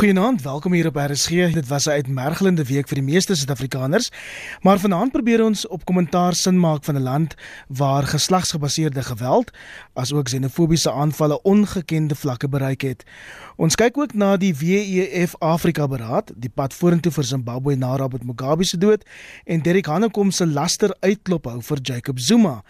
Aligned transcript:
Goeienaand, 0.00 0.42
welkom 0.42 0.72
hier 0.72 0.86
op 0.86 0.96
RSG. 0.96 1.52
Dit 1.52 1.68
was 1.68 1.84
'n 1.84 1.90
uitmergelende 1.90 2.64
week 2.64 2.88
vir 2.88 2.94
die 2.94 3.12
meeste 3.12 3.34
Suid-Afrikaners, 3.34 4.10
maar 4.60 4.78
vanaand 4.78 5.12
probeer 5.12 5.44
ons 5.44 5.66
op 5.66 5.84
kommentaar 5.84 6.34
sin 6.34 6.60
maak 6.60 6.84
van 6.84 6.96
'n 6.96 7.02
land 7.02 7.34
waar 7.68 8.02
geslagsgebaseerde 8.02 9.02
geweld 9.02 9.50
asook 9.92 10.24
xenofobiese 10.24 10.92
aanvalle 10.92 11.42
ongekende 11.42 12.14
vlakke 12.14 12.48
bereik 12.48 12.80
het. 12.80 13.04
Ons 13.56 13.74
kyk 13.74 13.98
ook 13.98 14.14
na 14.14 14.36
die 14.36 14.54
WEF 14.56 15.34
Afrika 15.38 15.88
Beraad, 15.88 16.32
die 16.36 16.48
pad 16.48 16.74
vorentoe 16.74 17.12
vir 17.12 17.24
Zimbabwe 17.24 17.74
na 17.76 17.96
Robert 17.96 18.24
Mugabe 18.24 18.64
se 18.64 18.78
dood 18.78 19.04
en 19.44 19.62
Derek 19.62 19.86
Hanekom 19.86 20.30
se 20.30 20.46
laster 20.46 20.96
uitklop 21.00 21.44
hou 21.44 21.62
vir 21.62 21.78
Jacob 21.82 22.18
Zuma. 22.18 22.62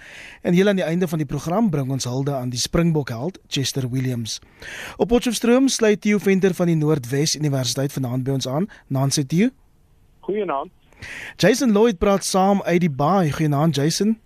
En 0.43 0.55
heel 0.55 0.69
aan 0.69 0.77
die 0.77 0.85
einde 0.85 1.09
van 1.09 1.19
die 1.19 1.27
program 1.27 1.71
bring 1.71 1.91
ons 1.91 2.05
hulde 2.05 2.35
aan 2.35 2.51
die 2.51 2.59
Springbok 2.59 3.09
held 3.09 3.39
Chester 3.47 3.91
Williams. 3.91 4.41
Op 4.97 5.09
Potchefstroom 5.09 5.69
sluit 5.69 6.01
Theo 6.01 6.19
Venter 6.19 6.55
van 6.55 6.67
die 6.67 6.77
Noord 6.77 7.09
Wes 7.21 7.37
Universiteit 7.37 7.93
vanaand 7.93 8.25
by 8.25 8.39
ons 8.39 8.49
aan. 8.49 8.69
Nancy 8.89 9.27
Theo. 9.29 9.51
Goeienaand. 10.25 10.73
Jason 11.41 11.73
Lloyd 11.73 11.99
praat 12.01 12.25
saam 12.25 12.63
uit 12.65 12.81
die 12.85 12.93
baai. 13.03 13.33
Goeienaand 13.37 13.77
Jason. 13.77 14.17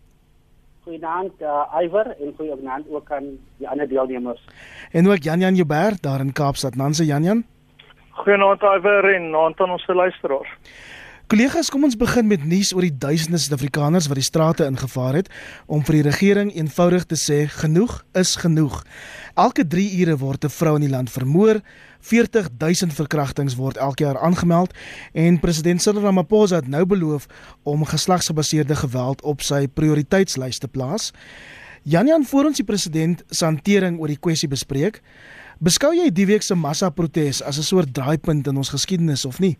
Goeienaand 0.84 1.42
uh, 1.42 1.64
Iver 1.80 2.12
en 2.14 2.34
goeienaand 2.36 2.90
ook 2.92 3.10
aan 3.10 3.32
die 3.58 3.68
ander 3.68 3.88
deelnemers. 3.88 4.42
En 4.92 5.08
ook 5.10 5.26
Jan 5.26 5.40
Jan 5.40 5.58
Joubert 5.58 6.02
daar 6.02 6.20
in 6.20 6.32
Kaapstad. 6.32 6.76
Nancy 6.76 7.08
Jan 7.10 7.26
Jan. 7.26 7.44
Goeienaand 8.10 8.62
Iver 8.62 9.14
en 9.14 9.30
naand 9.30 9.60
aan 9.60 9.74
ons 9.74 9.86
luisteraars. 9.86 10.58
Kollegas, 11.24 11.70
kom 11.72 11.86
ons 11.86 11.96
begin 11.96 12.26
met 12.28 12.42
nuus 12.44 12.74
oor 12.76 12.84
die 12.84 12.98
duisende 13.00 13.38
Suid-Afrikaners 13.40 14.10
wat 14.10 14.18
die 14.20 14.26
strate 14.26 14.66
ingevaar 14.68 15.16
het 15.16 15.30
om 15.72 15.80
vir 15.88 15.96
die 15.96 16.02
regering 16.04 16.50
eenvoudig 16.52 17.06
te 17.08 17.16
sê 17.16 17.38
genoeg 17.48 17.94
is 18.20 18.34
genoeg. 18.42 18.82
Elke 19.40 19.64
3 19.64 19.86
ure 20.02 20.18
word 20.20 20.44
'n 20.44 20.52
vrou 20.52 20.74
in 20.76 20.84
die 20.84 20.92
land 20.92 21.08
vermoor, 21.08 21.62
40 22.04 22.48
000 22.58 22.92
verkrachtings 22.92 23.56
word 23.56 23.78
elke 23.80 24.04
jaar 24.04 24.18
aangemeld 24.20 24.74
en 25.12 25.38
president 25.40 25.82
Cyril 25.82 26.04
Ramaphosa 26.04 26.60
het 26.60 26.68
nou 26.68 26.84
beloof 26.84 27.26
om 27.62 27.84
geslagsgebaseerde 27.88 28.76
geweld 28.76 29.22
op 29.22 29.40
sy 29.40 29.64
prioriteitslys 29.66 30.60
te 30.60 30.68
plaas. 30.68 31.12
Janjan 31.82 32.26
voor 32.28 32.50
ons 32.50 32.60
die 32.60 32.66
president 32.68 33.24
se 33.30 33.44
hantering 33.44 33.96
oor 34.00 34.12
die 34.12 34.20
kwessie 34.20 34.48
bespreek. 34.48 35.00
Beskou 35.64 35.94
jy 35.96 36.10
die 36.12 36.26
week 36.28 36.44
se 36.44 36.54
massa-protes 36.54 37.40
as 37.42 37.58
'n 37.58 37.62
soort 37.62 37.94
draaipunt 37.94 38.46
in 38.46 38.56
ons 38.56 38.68
geskiedenis 38.68 39.24
of 39.24 39.40
nie? 39.40 39.56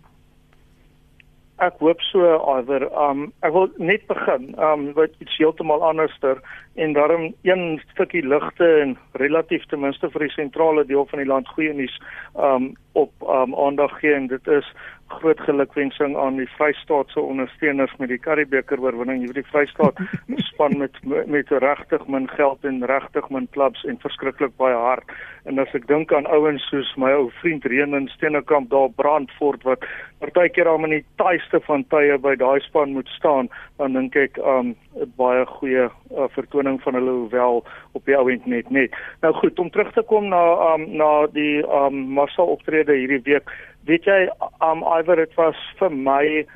Ek 1.63 1.77
hoop 1.79 2.01
so 2.03 2.19
Iver. 2.59 2.89
Um 2.99 3.29
ek 3.47 3.53
wil 3.55 3.69
net 3.79 4.07
begin 4.11 4.49
um 4.59 4.89
met 4.97 5.13
iets 5.23 5.37
heeltemal 5.39 5.85
anderster 5.87 6.41
en 6.75 6.93
daarom 6.97 7.29
een 7.47 7.81
stukkie 7.93 8.25
ligte 8.27 8.67
en 8.81 8.97
relatief 9.23 9.67
ten 9.71 9.81
minste 9.81 10.11
vir 10.11 10.27
die 10.27 10.35
sentrale 10.35 10.85
deel 10.85 11.07
van 11.07 11.23
die 11.23 11.29
land 11.31 11.49
goeie 11.55 11.73
nuus 11.73 11.95
um 12.35 12.73
op 12.99 13.13
um 13.23 13.55
aandag 13.55 13.95
gee 14.01 14.15
en 14.15 14.27
dit 14.27 14.51
is 14.51 14.73
groot 15.09 15.41
gelukwensing 15.41 16.17
aan 16.17 16.37
die 16.37 16.49
Vrystaat 16.57 17.11
se 17.13 17.21
ondersteuners 17.21 17.93
met 17.99 18.09
die 18.09 18.19
Karibeker 18.19 18.81
oorwinning. 18.81 19.23
Jy 19.23 19.31
weet 19.33 19.43
die 19.43 19.51
Vrystaat 19.51 20.01
span 20.51 20.79
met 20.79 20.99
met 21.05 21.51
regtig 21.51 22.07
min 22.07 22.29
geld 22.29 22.65
en 22.65 22.85
regtig 22.87 23.29
min 23.31 23.49
klubs 23.57 23.85
en 23.85 24.01
verskriklik 24.03 24.57
baie 24.57 24.77
hard. 24.77 25.15
En 25.45 25.59
as 25.61 25.75
ek 25.77 25.87
dink 25.91 26.13
aan 26.13 26.29
ouens 26.33 26.63
soos 26.71 26.91
my 27.01 27.13
ou 27.13 27.29
vriend 27.43 27.65
Reenin 27.69 28.09
Steenekamp 28.15 28.71
daar 28.73 28.89
Brandfort 28.97 29.63
wat 29.69 29.85
partykeer 30.25 30.69
al 30.71 30.87
in 30.89 30.97
die 30.97 31.05
taaiste 31.21 31.61
van 31.67 31.85
tye 31.93 32.17
by 32.23 32.33
daai 32.41 32.61
span 32.65 32.95
moet 32.97 33.11
staan, 33.19 33.51
dan 33.79 33.99
dink 33.99 34.17
ek 34.17 34.41
um 34.41 34.73
baie 35.19 35.45
goeie 35.59 35.89
uh, 35.91 36.29
vertoning 36.37 36.79
van 36.85 36.97
hulle 36.97 37.17
hoewel 37.19 37.65
op 37.93 38.09
die 38.09 38.17
ouend 38.17 38.47
net 38.47 38.71
net. 38.71 38.97
Nou 39.23 39.35
goed, 39.37 39.59
om 39.59 39.71
terug 39.75 39.93
te 39.93 40.05
kom 40.09 40.31
na 40.33 40.43
um 40.73 40.87
na 40.97 41.13
die 41.35 41.61
um 41.67 42.01
massa 42.17 42.47
optrede 42.57 42.97
hierdie 42.97 43.23
week 43.27 43.53
weet 43.87 44.05
jy 44.05 44.21
um 44.61 44.85
Iver 44.85 45.17
dit 45.17 45.35
was 45.41 45.59
vir 45.79 45.91
my 45.93 46.47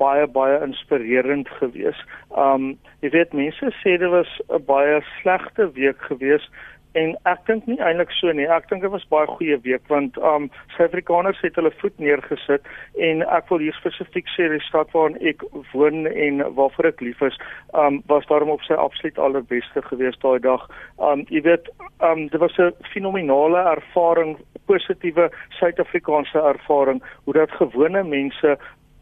baie 0.00 0.26
baie 0.28 0.60
inspirerend 0.64 1.48
geweest. 1.60 2.02
Um 2.36 2.74
jy 3.04 3.12
weet 3.14 3.32
mense 3.32 3.72
sê 3.82 3.96
dit 3.98 4.10
was 4.12 4.30
'n 4.48 4.64
baie 4.66 5.00
slegte 5.20 5.70
week 5.78 6.00
geweest 6.10 6.50
en 6.96 7.12
ek 7.28 7.42
dink 7.48 7.66
nie 7.68 7.78
eintlik 7.82 8.12
so 8.16 8.32
nie. 8.32 8.46
Ek 8.48 8.68
dink 8.70 8.84
dit 8.84 8.92
was 8.92 9.04
baie 9.12 9.28
goeie 9.30 9.58
week 9.64 9.84
want 9.92 10.16
um 10.18 10.48
Suid-Afrikaners 10.76 11.42
het 11.44 11.58
hulle 11.60 11.72
voet 11.80 11.98
neergesit 12.02 12.66
en 13.08 13.24
ek 13.36 13.50
wil 13.52 13.64
hier 13.64 13.76
spesifiek 13.78 14.28
sê 14.34 14.48
die 14.52 14.62
stad 14.66 14.92
waarin 14.96 15.18
ek 15.32 15.44
woon 15.72 16.06
en 16.08 16.44
waarvoor 16.58 16.90
ek 16.92 17.04
lief 17.04 17.20
is, 17.26 17.36
um 17.84 18.00
was 18.12 18.28
daarom 18.30 18.54
op 18.54 18.64
sy 18.66 18.78
absoluut 18.80 19.20
allerbeste 19.28 19.84
geweest 19.90 20.22
daai 20.24 20.40
dag. 20.46 20.64
Um 21.02 21.26
jy 21.32 21.44
weet, 21.48 21.68
um 22.00 22.26
dit 22.32 22.40
was 22.40 22.58
'n 22.58 22.72
fenominale 22.94 23.62
ervaring 23.76 24.36
positiewe 24.66 25.30
Suid-Afrikaanse 25.60 26.38
ervaring 26.38 27.02
hoe 27.24 27.34
dat 27.34 27.50
gewone 27.60 28.02
mense 28.02 28.56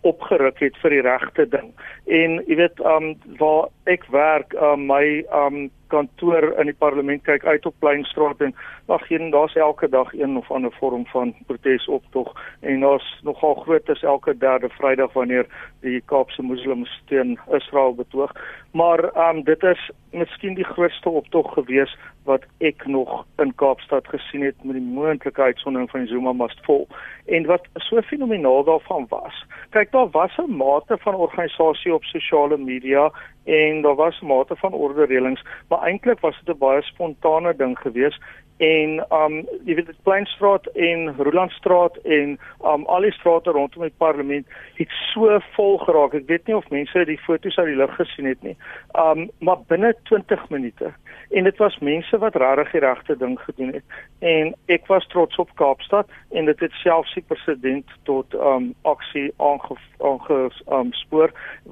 opgeruk 0.04 0.58
het 0.60 0.76
vir 0.82 0.90
die 0.90 1.04
regte 1.06 1.46
ding. 1.48 1.72
En 2.06 2.36
jy 2.48 2.56
weet, 2.56 2.80
um 2.80 3.14
waar 3.40 3.70
ek 3.86 4.04
werk, 4.12 4.54
um 4.60 4.86
my 4.86 5.24
um 5.32 5.70
kantoor 5.86 6.54
in 6.58 6.66
die 6.66 6.78
parlement 6.78 7.22
kyk 7.22 7.44
uit 7.44 7.66
op 7.66 7.74
Pleinstraat 7.78 8.40
en 8.40 8.54
ag 8.86 9.06
geen 9.06 9.30
daar's 9.30 9.54
elke 9.54 9.88
dag 9.88 10.12
een 10.12 10.36
of 10.36 10.50
ander 10.50 10.72
vorm 10.78 11.06
van 11.06 11.34
protesoptog 11.46 12.32
en 12.60 12.80
daar's 12.80 13.20
nogal 13.22 13.54
groot 13.54 13.88
is 13.88 14.02
elke 14.02 14.36
derde 14.38 14.68
Vrydag 14.68 15.12
wanneer 15.12 15.46
die 15.80 16.00
Kaapse 16.06 16.42
Moslems 16.42 17.02
teen 17.06 17.38
Israel 17.50 17.94
betoog. 17.94 18.32
Maar 18.72 19.28
um 19.28 19.42
dit 19.44 19.62
is 19.62 19.90
miskien 20.10 20.54
die 20.54 20.64
grootste 20.64 21.08
optog 21.08 21.52
gewees 21.52 21.96
wat 22.24 22.44
ek 22.58 22.86
nog 22.86 23.24
in 23.42 23.54
Kaapstad 23.54 24.08
gesien 24.08 24.44
het 24.44 24.64
met 24.64 24.78
die 24.78 24.84
moontlike 24.84 25.42
uitsondering 25.42 25.90
van 25.90 26.00
die 26.00 26.08
Zuma 26.08 26.32
must 26.32 26.60
fall. 26.64 26.86
En 27.26 27.46
wat 27.46 27.66
so 27.74 28.00
fenomenaal 28.02 28.64
daarvan 28.64 29.06
was, 29.08 29.44
kyk 29.70 29.92
daar 29.92 30.10
was 30.10 30.36
'n 30.38 30.56
mate 30.56 30.98
van 30.98 31.14
organisasie 31.14 31.94
op 31.94 32.04
sosiale 32.04 32.56
media 32.56 33.12
en 33.44 33.82
daar 33.82 33.94
was 33.94 34.20
mate 34.20 34.56
van 34.56 34.72
orderelings, 34.72 35.42
maar 35.68 35.82
eintlik 35.82 36.20
was 36.20 36.40
dit 36.44 36.54
'n 36.54 36.58
baie 36.58 36.82
spontane 36.82 37.56
ding 37.56 37.78
geweest 37.78 38.20
en 38.56 39.00
um 39.10 39.40
jy 39.66 39.74
weet 39.74 39.88
dit 39.90 40.02
Pleinstraat 40.06 40.66
en 40.78 41.08
Rolandstraat 41.16 41.96
en 42.04 42.36
um 42.62 42.86
al 42.86 43.06
die 43.06 43.12
strate 43.12 43.50
rondom 43.50 43.82
die 43.82 43.98
parlement 43.98 44.46
het 44.78 44.92
so 45.12 45.38
vol 45.56 45.78
geraak. 45.82 46.14
Ek 46.14 46.28
weet 46.30 46.46
nie 46.46 46.56
of 46.56 46.68
mense 46.70 47.04
die 47.08 47.18
foto's 47.26 47.58
uit 47.58 47.72
die 47.72 47.80
lug 47.80 47.94
gesien 47.98 48.30
het 48.30 48.42
nie. 48.42 48.56
Um 48.94 49.28
maar 49.40 49.64
binne 49.66 49.94
20 50.04 50.48
minute 50.54 50.92
en 51.34 51.44
dit 51.44 51.56
was 51.56 51.78
mense 51.78 52.18
wat 52.22 52.36
regtig 52.38 52.70
die 52.72 52.80
regte 52.84 53.16
ding 53.18 53.34
gedoen 53.40 53.72
het. 53.74 53.84
En 54.18 54.52
ek 54.70 54.86
was 54.86 55.06
trots 55.10 55.36
op 55.42 55.50
Kaapstad 55.58 56.10
en 56.30 56.46
dit 56.50 56.60
het 56.62 56.72
selfs 56.82 57.14
die 57.18 57.24
president 57.26 57.90
tot 58.08 58.34
um 58.34 58.70
aksie 58.82 59.32
aange 59.42 59.76
aange 59.98 60.38
um 60.78 60.92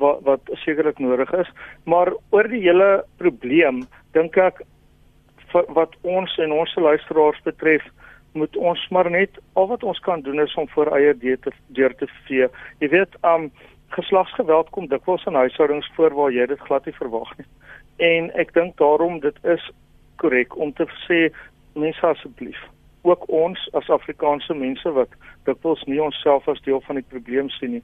wat 0.03 0.23
wat 0.27 0.53
sekerlik 0.65 0.99
nodig 0.99 1.33
is. 1.33 1.51
Maar 1.85 2.13
oor 2.31 2.49
die 2.49 2.63
hele 2.67 3.05
probleem 3.23 3.85
dink 4.19 4.37
ek 4.37 4.63
wat 5.53 5.95
ons 6.03 6.39
en 6.39 6.53
ons 6.53 6.75
luisteraars 6.75 7.43
betref 7.45 7.87
moet 8.33 8.57
ons 8.57 8.87
maar 8.91 9.11
net 9.11 9.39
al 9.53 9.69
wat 9.69 9.83
ons 9.85 9.99
kan 9.99 10.23
doen 10.25 10.41
is 10.41 10.55
om 10.55 10.69
voor 10.75 10.91
eie 10.97 11.15
deur 11.15 11.39
te 11.39 11.53
deur 11.77 11.95
te 11.95 12.09
vee. 12.27 12.49
Jy 12.81 12.89
weet, 12.89 13.17
um 13.23 13.53
geslagsgeweld 13.93 14.71
kom 14.71 14.89
dikwels 14.89 15.25
in 15.29 15.37
huishoudings 15.37 15.91
voor 15.97 16.15
waar 16.17 16.33
jy 16.33 16.47
dit 16.47 16.61
glad 16.67 16.87
nie 16.89 16.97
verwag 16.97 17.37
nie. 17.37 17.47
En 17.97 18.31
ek 18.35 18.53
dink 18.55 18.77
daarom 18.77 19.21
dit 19.21 19.37
is 19.45 19.71
korrek 20.17 20.57
om 20.57 20.73
te 20.73 20.87
sê 21.07 21.29
mense 21.75 22.07
asseblief 22.07 22.59
ook 23.03 23.25
ons 23.29 23.69
as 23.73 23.89
Afrikaanse 23.91 24.55
mense 24.55 24.91
wat 24.95 25.15
dikwels 25.45 25.83
nie 25.91 25.99
onsself 26.03 26.47
as 26.49 26.61
deel 26.63 26.81
van 26.87 27.01
die 27.01 27.09
probleem 27.09 27.49
sien 27.51 27.79
nie. 27.79 27.83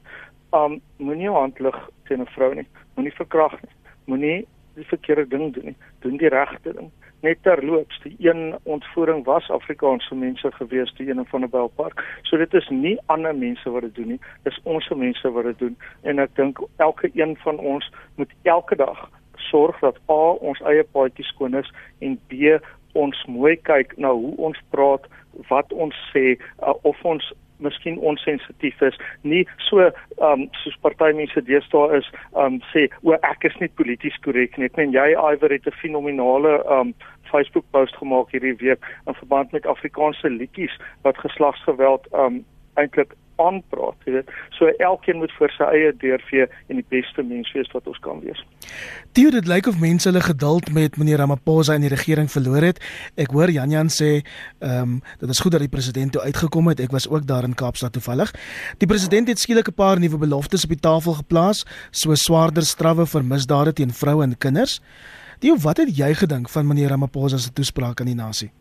Um 0.55 0.79
moenie 0.97 1.27
jou 1.27 1.35
hand 1.35 1.59
lig 1.59 1.79
teen 2.07 2.21
'n 2.21 2.31
vrou 2.35 2.53
nie. 2.55 2.67
Moenie 2.95 3.13
verkragt 3.13 3.61
nie. 3.61 3.75
Moenie 4.05 4.47
die 4.75 4.85
verkeerde 4.85 5.27
ding 5.27 5.53
doen 5.53 5.65
nie. 5.65 5.77
Doen 5.99 6.17
die 6.17 6.29
regte 6.29 6.73
ding 6.73 6.91
net 7.21 7.41
terloops 7.43 7.99
die 8.03 8.15
een 8.19 8.55
ontvoering 8.63 9.25
was 9.25 9.49
Afrikaanse 9.51 10.15
mense 10.15 10.51
gewees 10.51 10.93
die 10.97 11.09
een 11.09 11.25
van 11.25 11.43
'n 11.43 11.49
Belpark. 11.49 12.03
So 12.23 12.37
dit 12.37 12.53
is 12.53 12.69
nie 12.69 12.99
ander 13.05 13.35
mense 13.35 13.69
wat 13.69 13.81
dit 13.81 13.95
doen 13.95 14.07
nie, 14.07 14.19
dis 14.43 14.59
ons 14.63 14.89
mense 14.89 15.31
wat 15.31 15.43
dit 15.43 15.59
doen 15.59 15.77
en 16.01 16.19
ek 16.19 16.35
dink 16.35 16.59
elke 16.75 17.09
een 17.13 17.37
van 17.37 17.57
ons 17.57 17.91
moet 18.15 18.31
elke 18.43 18.75
dag 18.75 19.09
sorg 19.49 19.79
dat 19.79 19.97
A 20.09 20.21
ons 20.51 20.61
eie 20.61 20.83
paadjie 20.83 21.25
skoon 21.25 21.55
is 21.55 21.71
en 21.99 22.19
B 22.27 22.59
ons 22.97 23.25
mooi 23.27 23.55
kyk 23.69 23.97
na 23.97 24.11
hoe 24.11 24.33
ons 24.49 24.57
praat, 24.73 25.05
wat 25.49 25.71
ons 25.73 25.95
sê, 26.11 26.35
uh, 26.65 26.73
of 26.83 26.97
ons 27.05 27.23
miskien 27.59 27.99
onsensitief 27.99 28.81
is, 28.81 28.97
nie 29.27 29.43
so 29.67 29.89
um 30.23 30.45
soos 30.61 30.77
party 30.83 31.11
mense 31.17 31.43
deesdae 31.47 31.99
is 31.99 32.07
um 32.43 32.59
sê 32.71 32.87
o 33.03 33.15
ek 33.17 33.47
is 33.49 33.57
nie 33.59 33.71
polities 33.79 34.15
korrek 34.25 34.57
nie. 34.57 34.71
Meen 34.77 34.95
jy 34.95 35.09
Iver 35.15 35.51
het 35.51 35.67
'n 35.67 35.79
fenominale 35.81 36.53
um 36.77 36.93
Facebook 37.31 37.65
post 37.71 37.95
gemaak 37.99 38.31
hierdie 38.31 38.55
week 38.63 38.79
in 39.07 39.13
verband 39.13 39.51
met 39.51 39.65
Afrikaanse 39.65 40.29
liedjies 40.29 40.75
wat 41.03 41.17
geslagsgeweld 41.17 42.07
um 42.13 42.45
eintlik 42.75 43.13
aanpraat, 43.39 43.97
weet. 44.05 44.29
So 44.57 44.71
elkeen 44.77 45.17
moet 45.21 45.31
vir 45.37 45.53
sy 45.55 45.67
eie 45.73 45.91
deur 46.01 46.21
vee 46.29 46.45
en 46.67 46.79
die 46.81 46.85
beste 46.89 47.23
mens 47.23 47.51
wees 47.55 47.69
wat 47.73 47.87
ons 47.87 47.99
kan 48.05 48.21
wees. 48.23 48.41
Theo, 49.17 49.31
dit 49.33 49.47
lyk 49.49 49.69
of 49.71 49.79
mense 49.81 50.09
hulle 50.09 50.21
geduld 50.23 50.71
met 50.75 50.97
meneer 50.97 51.21
Ramaphosa 51.23 51.77
en 51.77 51.85
die 51.85 51.93
regering 51.93 52.29
verloor 52.31 52.67
het. 52.69 52.81
Ek 53.19 53.33
hoor 53.35 53.51
Jan 53.53 53.73
Jan 53.73 53.93
sê, 53.93 54.19
ehm 54.59 54.81
um, 54.81 54.97
dit 55.19 55.29
is 55.29 55.39
goed 55.39 55.55
dat 55.55 55.63
die 55.63 55.71
president 55.71 56.11
toe 56.15 56.21
uitgekom 56.21 56.67
het. 56.71 56.79
Ek 56.79 56.91
was 56.95 57.09
ook 57.09 57.27
daar 57.27 57.43
in 57.47 57.55
Kaapstad 57.55 57.93
toevallig. 57.93 58.31
Die 58.77 58.87
president 58.87 59.27
het 59.27 59.39
skielik 59.39 59.69
'n 59.69 59.73
paar 59.73 59.99
nuwe 59.99 60.17
beloftes 60.17 60.63
op 60.63 60.69
die 60.69 60.79
tafel 60.79 61.13
geplaas, 61.13 61.65
so 61.91 62.15
swaarder 62.15 62.63
strawwe 62.63 63.05
vir 63.05 63.23
misdade 63.23 63.73
teen 63.73 63.91
vroue 63.91 64.23
en 64.23 64.37
kinders. 64.37 64.81
Theo, 65.39 65.55
wat 65.57 65.77
het 65.77 65.97
jy 65.97 66.13
gedink 66.13 66.49
van 66.49 66.67
meneer 66.67 66.89
Ramaphosa 66.89 67.37
se 67.37 67.53
toespraak 67.53 67.99
aan 67.99 68.11
die 68.11 68.15
nasie? 68.15 68.51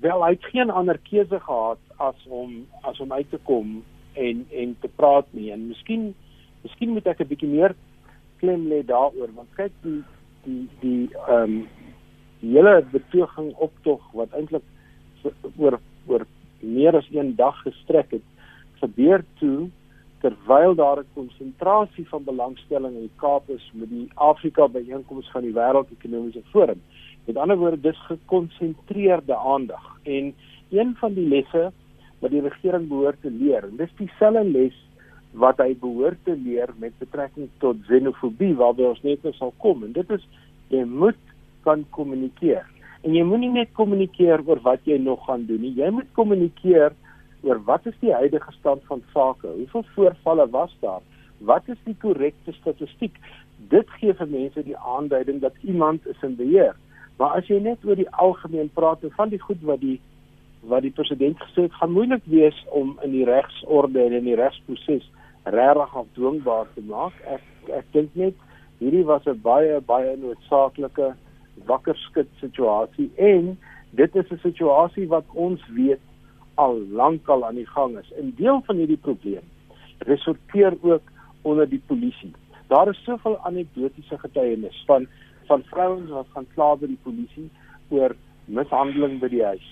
Wel, 0.00 0.24
hy 0.24 0.30
het 0.30 0.44
geen 0.44 0.70
ander 0.70 0.98
keuse 1.08 1.40
gehad 1.40 1.78
as 1.96 2.26
om 2.28 2.66
as 2.82 3.00
om 3.00 3.12
uit 3.12 3.30
te 3.30 3.38
kom 3.42 3.84
en 4.12 4.46
en 4.50 4.76
te 4.80 4.88
praat 4.88 5.26
nie. 5.30 5.52
En 5.52 5.68
miskien 5.68 6.14
miskien 6.62 6.92
moet 6.92 7.06
ek 7.06 7.20
'n 7.20 7.28
bietjie 7.32 7.48
meer 7.48 7.74
klem 8.40 8.66
lê 8.68 8.82
daaroor 8.84 9.32
want 9.34 9.48
kyk 9.56 9.72
die 9.82 10.02
die 10.44 10.68
die 10.80 11.08
ehm 11.26 11.42
um, 11.42 11.68
die 12.40 12.52
hele 12.52 12.84
betoging 12.92 13.54
optog 13.54 14.02
wat 14.12 14.32
eintlik 14.32 14.62
oor 15.56 15.80
oor 16.06 16.26
meer 16.60 16.96
as 16.96 17.08
een 17.10 17.34
dag 17.36 17.62
gestrek 17.62 18.10
het 18.10 18.26
gebeur 18.80 19.24
toe 19.40 19.70
terwyl 20.20 20.74
daar 20.74 20.98
'n 20.98 21.14
konsentrasie 21.14 22.08
van 22.08 22.24
belangstelling 22.24 22.94
in 22.94 23.00
die 23.08 23.16
Kaap 23.16 23.48
is 23.48 23.70
met 23.72 23.88
die 23.88 24.08
Afrika 24.14 24.68
byeenkoms 24.68 25.30
van 25.30 25.42
die 25.42 25.52
Wêreldekonomiese 25.52 26.42
Forum. 26.50 26.82
Met 27.26 27.36
ander 27.42 27.58
woorde, 27.58 27.80
dis 27.80 27.98
gekonsentreerde 28.06 29.36
aandag 29.36 29.86
en 30.04 30.34
een 30.70 30.94
van 31.00 31.14
die 31.14 31.28
lesse 31.28 31.70
wat 32.22 32.30
die 32.30 32.42
regering 32.42 32.88
behoort 32.88 33.18
te 33.20 33.30
leer, 33.30 33.66
en 33.66 33.76
dis 33.76 33.92
dieselfde 33.98 34.44
les 34.44 34.76
wat 35.36 35.58
hy 35.60 35.74
behoort 35.80 36.22
te 36.24 36.36
leer 36.38 36.70
met 36.80 36.94
betrekking 37.00 37.50
tot 37.60 37.82
xenofobie 37.88 38.54
waarby 38.56 38.86
ons 38.88 39.02
net 39.04 39.24
nou 39.26 39.34
sal 39.36 39.52
kom 39.62 39.84
en 39.84 39.92
dit 39.96 40.14
is 40.16 40.24
jy 40.72 40.84
moet 40.86 41.18
kan 41.66 41.82
kommunikeer. 41.94 42.64
En 43.02 43.14
jy 43.14 43.24
moenie 43.26 43.52
net 43.52 43.74
kommunikeer 43.76 44.42
oor 44.46 44.62
wat 44.64 44.86
jy 44.88 44.96
nog 45.02 45.26
gaan 45.26 45.44
doen 45.46 45.60
nie. 45.62 45.74
Jy 45.76 45.90
moet 45.94 46.08
kommunikeer 46.16 46.94
oor 47.46 47.60
wat 47.66 47.86
is 47.90 47.98
die 48.00 48.14
huidige 48.14 48.54
stand 48.56 48.82
van 48.88 49.02
sake? 49.12 49.50
Hoeveel 49.50 49.84
voorvalle 49.94 50.46
was 50.54 50.72
daar? 50.80 51.04
Wat 51.46 51.68
is 51.68 51.78
die 51.84 51.94
korrekte 52.02 52.54
statistiek? 52.56 53.18
Dit 53.70 53.90
gee 54.00 54.14
vir 54.14 54.30
mense 54.30 54.62
die 54.64 54.78
aanduiding 54.78 55.42
dat 55.44 55.58
iemand 55.62 56.06
is 56.06 56.22
in 56.26 56.38
beheer. 56.38 56.74
Maar 57.16 57.38
as 57.40 57.48
jy 57.48 57.58
net 57.64 57.84
oor 57.84 57.96
die 57.96 58.10
algemeen 58.10 58.70
praat 58.74 59.02
en 59.02 59.12
van 59.16 59.32
die 59.32 59.40
goed 59.40 59.62
wat 59.62 59.80
die 59.80 60.00
wat 60.66 60.82
die 60.82 60.90
president 60.90 61.38
gesê 61.38 61.68
het, 61.68 61.74
gaan 61.78 61.92
moeilik 61.94 62.24
wees 62.26 62.56
om 62.74 62.96
in 63.06 63.12
die 63.14 63.24
regsorde 63.24 64.00
en 64.02 64.16
in 64.16 64.24
die 64.26 64.34
regsproses 64.34 65.04
regtig 65.44 65.94
afdwingbaar 66.00 66.66
te 66.74 66.82
maak. 66.88 67.14
Ek 67.30 67.70
ek 67.76 67.86
dink 67.94 68.14
net 68.18 68.34
hierdie 68.80 69.04
was 69.06 69.26
'n 69.26 69.40
baie 69.42 69.80
baie 69.80 70.16
noodsaaklike 70.16 71.14
wakker 71.66 71.96
skud 71.96 72.28
situasie 72.40 73.10
en 73.16 73.58
dit 73.90 74.16
is 74.16 74.32
'n 74.32 74.42
situasie 74.42 75.06
wat 75.08 75.24
ons 75.34 75.60
weet 75.68 76.00
al 76.54 76.80
lankal 76.90 77.44
aan 77.44 77.54
die 77.54 77.70
gang 77.76 77.98
is. 77.98 78.12
'n 78.18 78.34
Deel 78.36 78.62
van 78.66 78.76
hierdie 78.76 79.02
probleem 79.08 79.44
resorteer 79.98 80.76
ook 80.82 81.02
onder 81.42 81.68
die 81.68 81.82
polisie. 81.86 82.32
Daar 82.66 82.88
is 82.88 83.04
soveel 83.04 83.38
anekdotiese 83.38 84.18
getuienis 84.18 84.82
van 84.86 85.06
van 85.46 85.62
vrouens 85.72 86.10
wat 86.10 86.32
gaan 86.34 86.46
kla 86.54 86.74
by 86.76 86.86
die 86.86 87.02
polisie 87.02 87.50
oor 87.88 88.16
mishandeling 88.46 89.20
by 89.20 89.28
die 89.28 89.44
huis 89.44 89.68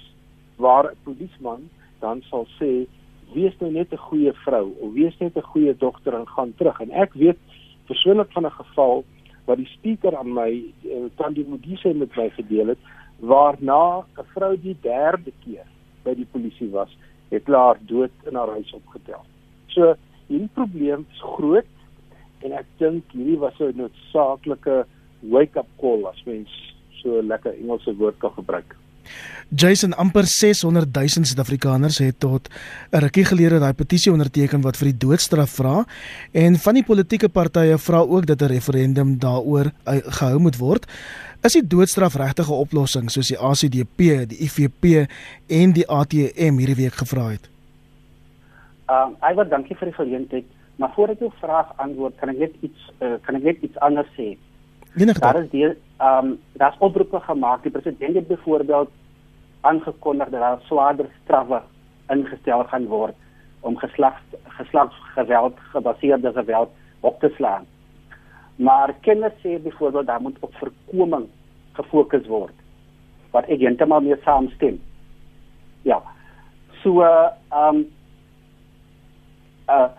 waar 0.57 0.91
'n 0.91 0.97
polisieman 1.05 1.69
dan 2.01 2.23
sal 2.31 2.47
sê 2.59 2.87
wees 3.35 3.55
nou 3.61 3.71
net 3.71 3.93
'n 3.93 4.07
goeie 4.09 4.33
vrou 4.45 4.67
of 4.81 4.93
wees 4.93 5.19
net 5.21 5.37
'n 5.37 5.51
goeie 5.53 5.75
dogter 5.77 6.15
en 6.15 6.27
gaan 6.27 6.55
terug 6.59 6.81
en 6.81 6.91
ek 6.91 7.15
weet 7.15 7.39
persoonlik 7.87 8.33
van 8.33 8.47
'n 8.47 8.59
geval 8.61 9.05
wat 9.47 9.57
die 9.57 9.69
spreker 9.77 10.17
aan 10.17 10.33
my 10.33 10.51
eh, 10.89 11.05
Tandi 11.17 11.45
Modise 11.49 11.95
met 11.95 12.17
my 12.17 12.31
gedeel 12.31 12.67
het 12.67 12.79
waarna 13.21 14.05
'n 14.19 14.27
vrou 14.35 14.57
die 14.61 14.77
derde 14.81 15.33
keer 15.45 15.67
by 16.05 16.15
die 16.15 16.29
polisie 16.33 16.71
was, 16.71 16.97
het 17.31 17.47
haar 17.47 17.79
dood 17.81 18.13
in 18.29 18.35
haar 18.35 18.49
huis 18.49 18.73
opgetel. 18.73 19.25
So 19.67 19.95
hierdie 20.29 20.53
probleem 20.55 21.07
is 21.13 21.21
groot 21.21 21.73
en 22.45 22.53
ek 22.53 22.67
dink 22.79 23.05
hierdie 23.13 23.39
was 23.39 23.61
'n 23.61 23.77
noodsaaklike 23.77 24.87
wake-up 25.31 25.69
call 25.81 26.07
as 26.07 26.23
mens 26.27 26.51
so 27.03 27.21
'n 27.21 27.27
lekker 27.27 27.53
Engelse 27.53 27.97
woord 27.97 28.19
kan 28.19 28.31
gebruik. 28.31 28.77
Jason 29.49 29.93
amper 29.93 30.25
600 30.27 30.89
000 30.93 31.25
Suid-Afrikaners 31.29 31.99
het 31.99 32.21
tot 32.21 32.49
'n 32.93 32.99
rukkie 32.99 33.25
gelede 33.25 33.59
daai 33.59 33.73
petisie 33.73 34.13
onderteken 34.13 34.61
wat 34.63 34.77
vir 34.77 34.89
die 34.91 34.99
doodstraf 35.07 35.51
vra 35.51 35.85
en 36.33 36.57
van 36.57 36.75
die 36.75 36.85
politieke 36.85 37.29
partye 37.29 37.79
vra 37.79 38.01
ook 38.01 38.27
dat 38.27 38.43
'n 38.43 38.53
referendum 38.53 39.19
daaroor 39.19 39.71
gehou 39.85 40.39
moet 40.39 40.57
word. 40.57 40.87
Is 41.43 41.53
die 41.53 41.67
doodstraf 41.67 42.15
regtig 42.15 42.49
'n 42.49 42.63
oplossing 42.65 43.11
soos 43.11 43.29
die 43.29 43.39
ACDP, 43.39 44.27
die 44.27 44.39
IFP 44.47 45.07
en 45.49 45.73
die 45.73 45.89
ATM 45.89 46.57
hierdie 46.59 46.83
week 46.83 46.95
gevra 46.95 47.29
het? 47.29 47.49
Ehm 48.89 49.13
uh, 49.13 49.29
ek 49.29 49.37
wil 49.37 49.49
dankie 49.49 49.77
vir 49.77 49.89
die 49.89 49.95
geleentheid, 49.95 50.45
maar 50.77 50.93
voordat 50.95 51.17
ek 51.17 51.21
jou 51.21 51.33
vraag 51.41 51.69
antwoord, 51.77 52.17
kan 52.17 52.29
ek 52.29 52.39
net 52.39 52.53
iets 52.61 52.81
uh, 53.01 53.15
kan 53.23 53.37
ek 53.37 53.43
net 53.43 53.63
iets 53.63 53.79
anders 53.79 54.09
sê. 54.17 54.37
Enige 54.95 55.21
daar 55.21 55.43
is 55.43 55.51
die 55.51 55.67
ehm 55.97 56.27
um, 56.27 56.41
daar's 56.53 56.79
oproepe 56.79 57.21
gemaak. 57.21 57.63
Die 57.63 57.71
president 57.71 58.15
het 58.15 58.27
byvoorbeeld 58.27 58.91
aangekondig 59.61 60.29
dat 60.29 60.41
daar 60.41 60.59
swaarder 60.63 61.07
straffe 61.23 61.63
ingestel 62.09 62.65
gaan 62.65 62.87
word 62.87 63.15
om 63.61 63.77
geslags 63.77 64.21
geslagsgeweld 64.45 65.59
gebaseerde 65.59 66.33
geweld 66.33 66.71
op 67.01 67.21
te 67.21 67.33
slaan. 67.37 67.67
Maar 68.57 68.95
kenners 69.01 69.35
sê 69.43 69.63
byvoorbeeld 69.63 70.07
daar 70.07 70.21
moet 70.21 70.37
op 70.41 70.55
voorkoming 70.55 71.27
gefokus 71.73 72.27
word. 72.27 72.55
Wat 73.31 73.45
ek 73.45 73.59
heeltemal 73.59 74.01
mee 74.01 74.17
saamstem. 74.23 74.81
Ja. 75.83 76.03
So 76.83 77.03
ehm 77.03 77.75
um, 77.75 77.87
uh 79.69 79.91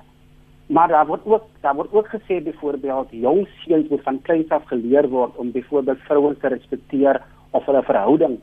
maar 0.67 0.87
daar 0.87 1.05
word 1.05 1.21
ook 1.25 1.43
daar 1.61 1.75
word 1.75 1.93
ook 1.93 2.07
gesê 2.07 2.41
byvoorbeeld 2.43 3.07
jong 3.11 3.47
seuns 3.65 3.87
moet 3.89 4.01
van 4.01 4.21
kleins 4.21 4.49
af 4.49 4.65
geleer 4.65 5.09
word 5.09 5.35
om 5.35 5.51
byvoorbeeld 5.51 5.99
vrouens 5.99 6.39
te 6.39 6.47
respekteer 6.47 7.21
of 7.51 7.65
hulle 7.65 7.83
verhouding 7.83 8.39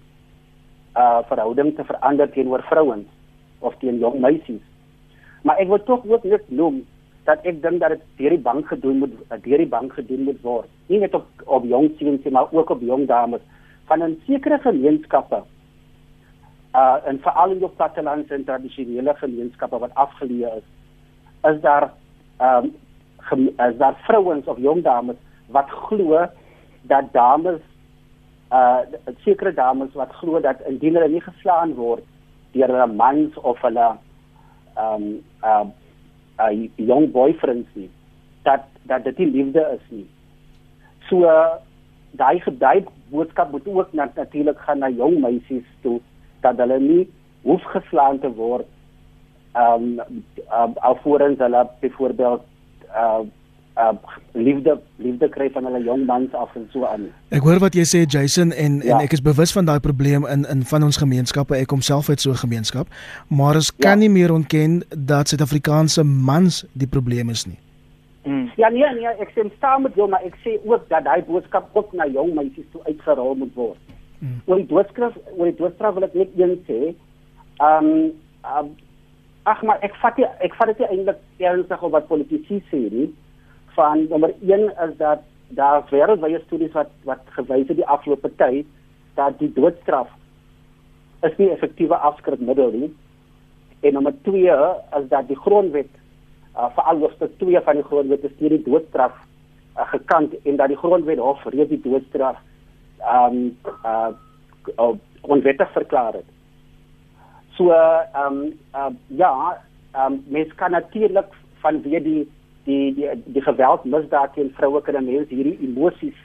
uh 0.96 1.18
verhouding 1.28 1.74
te 1.76 1.84
verander 1.84 2.30
teenoor 2.30 2.62
vrouens 2.62 3.08
of 3.58 3.74
teen 3.78 3.98
jong 3.98 4.20
meisies. 4.20 4.62
Maar 5.42 5.58
ek 5.58 5.68
wil 5.68 5.82
tog 5.82 6.06
ook 6.06 6.24
net 6.24 6.50
noem 6.50 6.82
dat 7.24 7.42
ek 7.46 7.62
dink 7.62 7.80
dat 7.80 7.94
dit 7.96 8.04
deur 8.18 8.34
die 8.36 8.44
bank 8.44 8.68
gedoen 8.68 8.98
moet 8.98 9.14
deur 9.42 9.62
die 9.62 9.72
bank 9.74 9.92
gedoen 9.92 10.22
moet 10.28 10.40
word. 10.42 10.68
Nie 10.86 11.00
net 11.02 11.14
op 11.14 11.26
op 11.46 11.64
jong 11.64 11.90
seuns 11.98 12.28
maar 12.30 12.52
ook 12.52 12.70
op 12.70 12.80
jong 12.80 13.06
dames 13.06 13.42
van 13.90 14.02
'n 14.02 14.20
sekere 14.26 14.58
gemeenskappe. 14.58 15.42
Uh 16.74 16.96
en 17.04 17.18
veral 17.18 17.50
in 17.50 17.58
die 17.58 17.68
plattelandse 17.68 18.34
en 18.34 18.44
tradisionele 18.44 19.14
gemeenskappe 19.14 19.78
wat 19.78 19.94
afgeleë 19.94 20.56
is, 20.56 20.68
is 21.50 21.60
daar 21.60 21.90
ehm 22.42 22.70
um, 23.32 23.48
is 23.66 23.76
daar 23.78 23.96
vrouens 24.06 24.46
of 24.46 24.58
jong 24.58 24.82
dames 24.82 25.16
wat 25.46 25.70
glo 25.70 26.26
dat 26.82 27.12
dames 27.12 27.60
uh 28.52 28.78
sekere 29.24 29.54
dames 29.54 29.92
wat 29.92 30.12
glo 30.20 30.40
dat 30.40 30.60
indien 30.68 30.94
hulle 30.94 31.08
nie 31.08 31.24
geslaan 31.24 31.74
word 31.74 32.04
deur 32.52 32.68
hulle 32.74 32.88
mans 32.92 33.38
of 33.52 33.60
hulle 33.66 33.88
ehm 34.74 34.94
um, 34.94 35.06
uh 35.50 35.66
uh 36.46 36.52
jong 36.76 37.10
boyfriends 37.12 37.68
nie 37.74 37.90
dat 38.42 38.66
dat 38.82 39.04
dit 39.04 39.18
nie 39.18 39.30
liefde 39.30 39.62
is 39.74 39.90
nie. 39.90 40.06
So 41.08 41.22
uh, 41.22 41.56
daai 42.18 42.40
gedui 42.40 42.84
boodskap 43.10 43.50
moet 43.50 43.68
ook 43.68 43.92
natuurlik 43.92 44.58
gaan 44.58 44.78
na 44.78 44.88
jong 44.90 45.20
meisies 45.20 45.68
toe 45.80 46.00
dat 46.40 46.58
hulle 46.58 46.78
nie 46.80 47.10
hoef 47.42 47.62
geslaan 47.74 48.18
te 48.18 48.30
word 48.34 48.66
ehm 49.52 50.00
um, 50.00 50.24
uh, 50.48 50.68
alvorens 50.88 51.38
hulle 51.38 51.66
byvoorbeeld 51.80 52.42
uh 52.96 53.22
uh 53.76 53.92
liefde 54.32 54.80
liefde 54.96 55.28
kry 55.28 55.50
van 55.52 55.64
hulle 55.64 55.80
jong 55.84 56.04
mans 56.06 56.34
af 56.34 56.54
en 56.56 56.68
so 56.72 56.84
aan. 56.84 57.06
Ek 57.28 57.44
hoor 57.44 57.60
wat 57.60 57.76
jy 57.76 57.84
sê 57.88 58.02
Jason 58.04 58.52
en 58.52 58.80
ja. 58.84 58.96
en 58.96 59.04
ek 59.04 59.16
is 59.16 59.24
bewus 59.24 59.52
van 59.56 59.68
daai 59.68 59.80
probleem 59.80 60.26
in 60.28 60.44
in 60.52 60.64
van 60.68 60.84
ons 60.88 61.00
gemeenskappe. 61.00 61.56
Ek 61.56 61.68
kom 61.72 61.80
self 61.80 62.08
uit 62.08 62.20
so 62.20 62.30
'n 62.32 62.44
gemeenskap, 62.44 62.88
maar 63.28 63.60
ons 63.60 63.72
kan 63.76 63.96
ja. 64.00 64.02
nie 64.04 64.12
meer 64.12 64.32
ontken 64.32 64.82
dat 64.88 65.28
Suid-Afrikaanse 65.28 66.04
mans 66.04 66.64
die 66.72 66.88
probleem 66.88 67.28
is 67.28 67.46
nie. 67.46 67.58
Mm. 68.24 68.52
Ja 68.56 68.68
nee 68.68 68.92
nee, 68.94 69.16
ek 69.18 69.32
sê 69.34 69.48
staan 69.56 69.82
met 69.82 69.94
jou, 69.94 70.08
maar 70.08 70.24
ek 70.24 70.36
sê 70.44 70.58
ook 70.64 70.88
dat 70.88 71.04
daai 71.04 71.24
boodskap 71.26 71.68
ook 71.72 71.92
na 71.92 72.06
jong 72.06 72.34
meisies 72.34 72.68
toe 72.72 72.84
uitgerol 72.84 73.34
moet 73.34 73.54
word. 73.54 73.78
Mm. 74.18 74.40
Oor 74.46 74.56
die 74.56 74.66
doodstraf, 74.66 75.16
oor 75.36 75.48
die 75.50 75.56
doodstraf 75.56 75.94
wil 75.94 76.04
ek 76.04 76.14
net 76.14 76.30
een 76.36 76.56
sê. 76.68 76.80
Ehm 77.60 77.84
um, 77.84 78.12
um, 78.44 78.68
ag 79.42 79.62
maar 79.62 79.78
ek 79.82 79.94
vat 80.02 80.18
jy, 80.18 80.28
ek 80.40 80.54
vat 80.54 80.72
dit 80.72 80.86
eintlik 80.88 81.20
ernstig 81.38 81.82
op 81.82 81.92
wat 81.92 82.08
politici 82.08 82.62
sê 82.70 82.82
nie 82.92 83.10
van 83.76 84.06
nommer 84.08 84.34
1 84.40 84.68
is 84.86 84.96
dat 84.98 85.22
daar 85.56 85.84
wêreldwye 85.90 86.40
studies 86.46 86.72
wat 86.72 86.90
wat 87.08 87.22
gewys 87.36 87.68
het 87.68 87.76
die 87.80 87.92
afgelope 87.96 88.30
tyd 88.36 88.66
dat 89.14 89.38
die 89.38 89.52
doodstraf 89.52 90.08
is 91.22 91.38
nie 91.38 91.50
effektiewe 91.52 91.96
afskrikmiddel 91.96 92.70
nie 92.84 92.92
En 93.82 93.92
nommer 93.92 94.14
2 94.22 94.40
is 94.98 95.08
dat 95.08 95.26
die 95.28 95.36
grondwet 95.36 95.90
uh, 96.56 96.68
veral 96.74 96.98
hoofstuk 96.98 97.38
2 97.38 97.60
van 97.66 97.74
die 97.74 97.84
grondwet 97.84 98.24
is 98.24 98.36
die 98.38 98.62
doodstraf 98.62 99.14
uh, 99.76 99.86
gekant 99.90 100.36
en 100.42 100.56
dat 100.56 100.70
die 100.70 100.78
grondwet 100.78 101.18
hof 101.18 101.42
reeds 101.50 101.72
die 101.74 101.80
doodstraf 101.82 102.38
ehm 103.02 103.40
um, 103.40 103.56
uh, 103.84 104.12
uh, 104.78 104.92
onwettig 105.20 105.72
verklaar 105.72 106.12
het. 106.20 106.28
So 107.56 107.72
ehm 107.72 108.26
um, 108.26 108.52
uh, 108.74 108.90
ja, 109.06 109.58
ehm 109.92 110.12
um, 110.12 110.22
mens 110.26 110.54
kan 110.54 110.70
natuurlik 110.70 111.32
vanweë 111.62 112.02
die 112.02 112.22
die 112.64 112.94
die 112.94 113.10
die 113.24 113.42
geweld 113.42 113.84
misdaad 113.84 114.34
teen 114.34 114.52
vroue 114.56 114.82
kan 114.82 115.04
mense 115.04 115.34
hierdie 115.34 115.58
emosies 115.60 116.18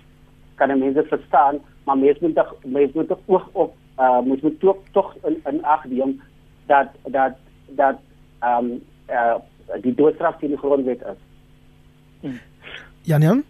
kan 0.56 0.80
mense 0.80 1.04
verstaan, 1.10 1.60
maar 1.86 1.98
mense 1.98 2.24
moet 2.26 2.36
tog 2.36 2.56
mense 2.64 2.98
moet 2.98 3.08
tog 3.08 3.20
ook 3.26 3.50
op 3.52 3.76
uh 4.00 4.20
moet 4.20 4.42
moet 4.42 4.60
tog 4.60 4.78
tog 4.92 5.16
in 5.24 5.42
in 5.46 5.64
ag 5.66 5.86
neem 5.86 6.22
dat 6.66 6.88
dat 7.04 7.38
dat 7.68 7.98
ehm 8.40 8.66
um, 8.66 8.82
uh 9.10 9.36
die 9.82 9.96
doodstraf 9.96 10.38
teen 10.38 10.50
die 10.50 10.58
grondwet 10.58 11.02
is. 11.02 11.22
Hmm. 12.22 12.40
Janian? 13.02 13.44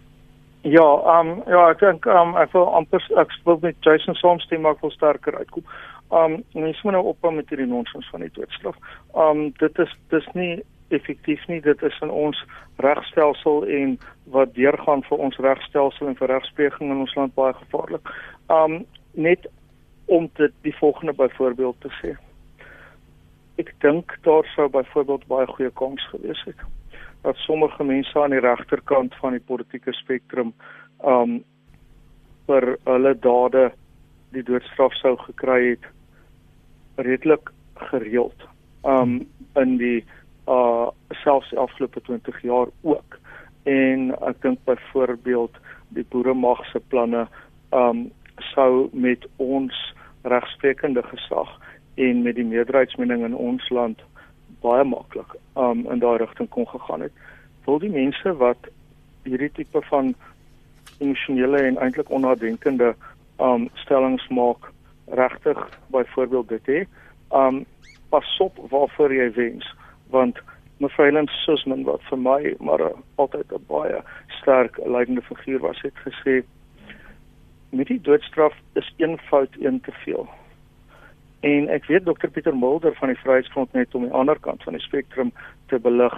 Ja, 0.60 1.02
ehm 1.04 1.28
um, 1.28 1.42
ja, 1.46 1.68
ek 1.70 1.78
dink 1.78 2.06
ehm 2.06 2.34
um, 2.34 2.36
ek 2.36 2.52
wil 2.52 2.66
amper 2.74 3.04
ek 3.16 3.36
wil 3.44 3.58
met 3.62 3.76
Jason 3.80 4.14
saamstem 4.14 4.60
maar 4.60 4.74
ek 4.76 4.80
wil 4.80 4.90
sterker 4.90 5.38
uitkom. 5.38 5.64
Um, 6.10 6.42
mense 6.56 6.80
moet 6.82 6.96
nou 6.96 7.04
ophou 7.12 7.34
met 7.34 7.48
hierdie 7.48 7.68
nonsens 7.68 8.08
van 8.10 8.24
die 8.24 8.32
doodstraf. 8.32 8.76
Um, 9.12 9.50
dit 9.60 9.78
is 9.78 9.90
dis 10.08 10.28
nie 10.32 10.52
effektief 10.88 11.46
nie. 11.48 11.60
Dit 11.60 11.82
is 11.82 11.98
in 12.00 12.10
ons 12.10 12.38
regstelsel 12.76 13.66
en 13.66 13.98
wat 14.32 14.54
deurgaan 14.54 15.02
vir 15.08 15.18
ons 15.26 15.36
regstelsel 15.44 16.08
en 16.08 16.16
vir 16.16 16.32
regspleging 16.32 16.92
in 16.92 17.04
ons 17.04 17.14
land 17.18 17.34
baie 17.36 17.52
gevaarlik. 17.60 18.12
Um 18.52 18.80
net 19.18 19.48
om 20.06 20.30
dit 20.38 20.52
die 20.64 20.74
volgende 20.78 21.12
byvoorbeeld 21.12 21.80
te 21.84 21.92
sê. 22.00 22.14
Ek 23.60 23.74
dink 23.84 24.14
daar 24.24 24.46
sou 24.54 24.68
byvoorbeeld 24.72 25.26
baie 25.28 25.46
goeie 25.50 25.70
kans 25.82 26.04
gewees 26.12 26.42
het 26.46 26.66
dat 27.26 27.36
sommige 27.42 27.84
mense 27.84 28.20
aan 28.20 28.30
die 28.30 28.40
regterkant 28.40 29.14
van 29.20 29.34
die 29.34 29.42
politieke 29.42 29.92
spektrum 29.92 30.52
um 31.04 31.40
vir 32.46 32.76
hulle 32.86 33.14
dade 33.18 33.64
die 34.32 34.44
doodstraf 34.46 34.94
sou 35.02 35.16
gekry 35.26 35.58
het 35.72 35.88
redelik 36.98 37.50
gereeld 37.74 38.46
um 38.82 39.28
in 39.54 39.76
die 39.76 40.04
uh 40.48 40.88
selfs 41.22 41.50
die 41.50 41.58
afgelope 41.58 42.00
20 42.00 42.42
jaar 42.42 42.68
ook. 42.82 43.18
En 43.62 44.14
ek 44.28 44.42
dink 44.42 44.58
byvoorbeeld 44.64 45.56
die 45.94 46.04
boeremag 46.10 46.64
se 46.72 46.80
planne 46.88 47.26
um 47.70 48.08
sou 48.54 48.88
met 48.92 49.26
ons 49.36 49.74
regsprekende 50.22 51.02
gesag 51.02 51.50
en 51.94 52.22
met 52.22 52.38
die 52.38 52.46
meerderheidsmening 52.46 53.24
in 53.24 53.34
ons 53.34 53.68
land 53.70 54.02
baie 54.62 54.84
maklik 54.84 55.36
um 55.54 55.84
in 55.92 56.02
daai 56.02 56.18
rigting 56.18 56.48
kon 56.48 56.66
gegaan 56.68 57.06
het. 57.06 57.12
Wil 57.66 57.78
die 57.78 57.92
mense 57.92 58.34
wat 58.40 58.70
hierdie 59.28 59.52
tipe 59.54 59.82
van 59.90 60.14
emosionele 60.98 61.62
en 61.68 61.78
eintlik 61.78 62.10
onnadenkende 62.10 62.94
um 63.38 63.68
stellings 63.84 64.26
maak 64.28 64.72
regtig 65.10 65.78
byvoorbeeld 65.86 66.48
dit 66.48 66.66
hè? 66.66 66.82
Um 67.30 67.64
pas 68.08 68.36
op 68.38 68.56
waarvoor 68.70 69.12
jy 69.14 69.32
wens 69.32 69.74
want 70.10 70.38
mevrou 70.78 71.08
Helen 71.08 71.28
Susman 71.28 71.84
wat 71.84 72.02
vir 72.08 72.18
my 72.18 72.54
maar 72.58 72.80
altyd 73.14 73.52
'n 73.52 73.64
baie 73.68 74.02
sterk 74.40 74.78
leidende 74.84 75.22
figuur 75.22 75.60
was 75.60 75.80
het 75.80 75.96
gesê 76.06 76.42
met 77.70 77.86
die 77.86 78.00
doodstraf 78.00 78.54
is 78.72 78.94
een 78.96 79.18
fout 79.18 79.56
een 79.60 79.80
te 79.80 79.92
veel. 79.92 80.28
En 81.40 81.68
ek 81.68 81.84
weet 81.86 82.04
dokter 82.04 82.30
Pieter 82.30 82.56
Mulder 82.56 82.94
van 82.94 83.08
die 83.12 83.18
Vryheidsfront 83.18 83.72
net 83.72 83.94
om 83.94 84.02
die 84.02 84.12
ander 84.12 84.38
kant 84.40 84.62
van 84.62 84.72
die 84.72 84.82
spektrum 84.82 85.32
te 85.66 85.78
belig 85.78 86.16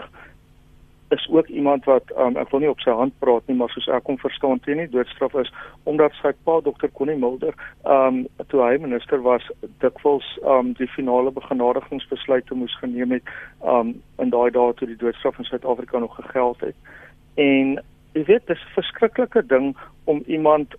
is 1.10 1.26
ook 1.30 1.46
iemand 1.48 1.84
wat 1.84 2.12
um, 2.16 2.36
ek 2.36 2.50
wil 2.50 2.62
nie 2.62 2.70
op 2.70 2.80
sy 2.84 2.94
hand 2.94 3.14
praat 3.22 3.46
nie 3.50 3.56
maar 3.58 3.72
soos 3.74 3.88
ek 3.90 4.04
kom 4.06 4.18
verstaan 4.22 4.60
teen 4.64 4.78
nie 4.78 4.90
doodstraf 4.90 5.34
is 5.42 5.50
omdat 5.90 6.14
sy 6.20 6.32
pa 6.46 6.60
dokter 6.66 6.92
Connie 6.98 7.18
Mulder 7.18 7.54
um 7.84 8.22
toe 8.52 8.62
hy 8.62 8.76
minister 8.82 9.22
was 9.26 9.46
dikwels 9.84 10.26
um 10.54 10.74
die 10.78 10.90
finale 10.94 11.32
begenadigingsbesluite 11.34 12.54
moes 12.54 12.76
geneem 12.82 13.16
het 13.18 13.34
um 13.74 13.96
in 14.22 14.30
daai 14.34 14.50
dae 14.54 14.74
toe 14.78 14.90
die 14.90 15.00
doodstraf 15.00 15.38
in 15.38 15.48
Suid-Afrika 15.48 15.98
nog 15.98 16.14
gegeld 16.20 16.60
het. 16.60 16.76
En 17.34 17.78
jy 18.14 18.24
weet 18.28 18.46
dis 18.46 18.62
'n 18.66 18.74
verskriklike 18.74 19.42
ding 19.46 19.76
om 20.04 20.22
iemand 20.26 20.74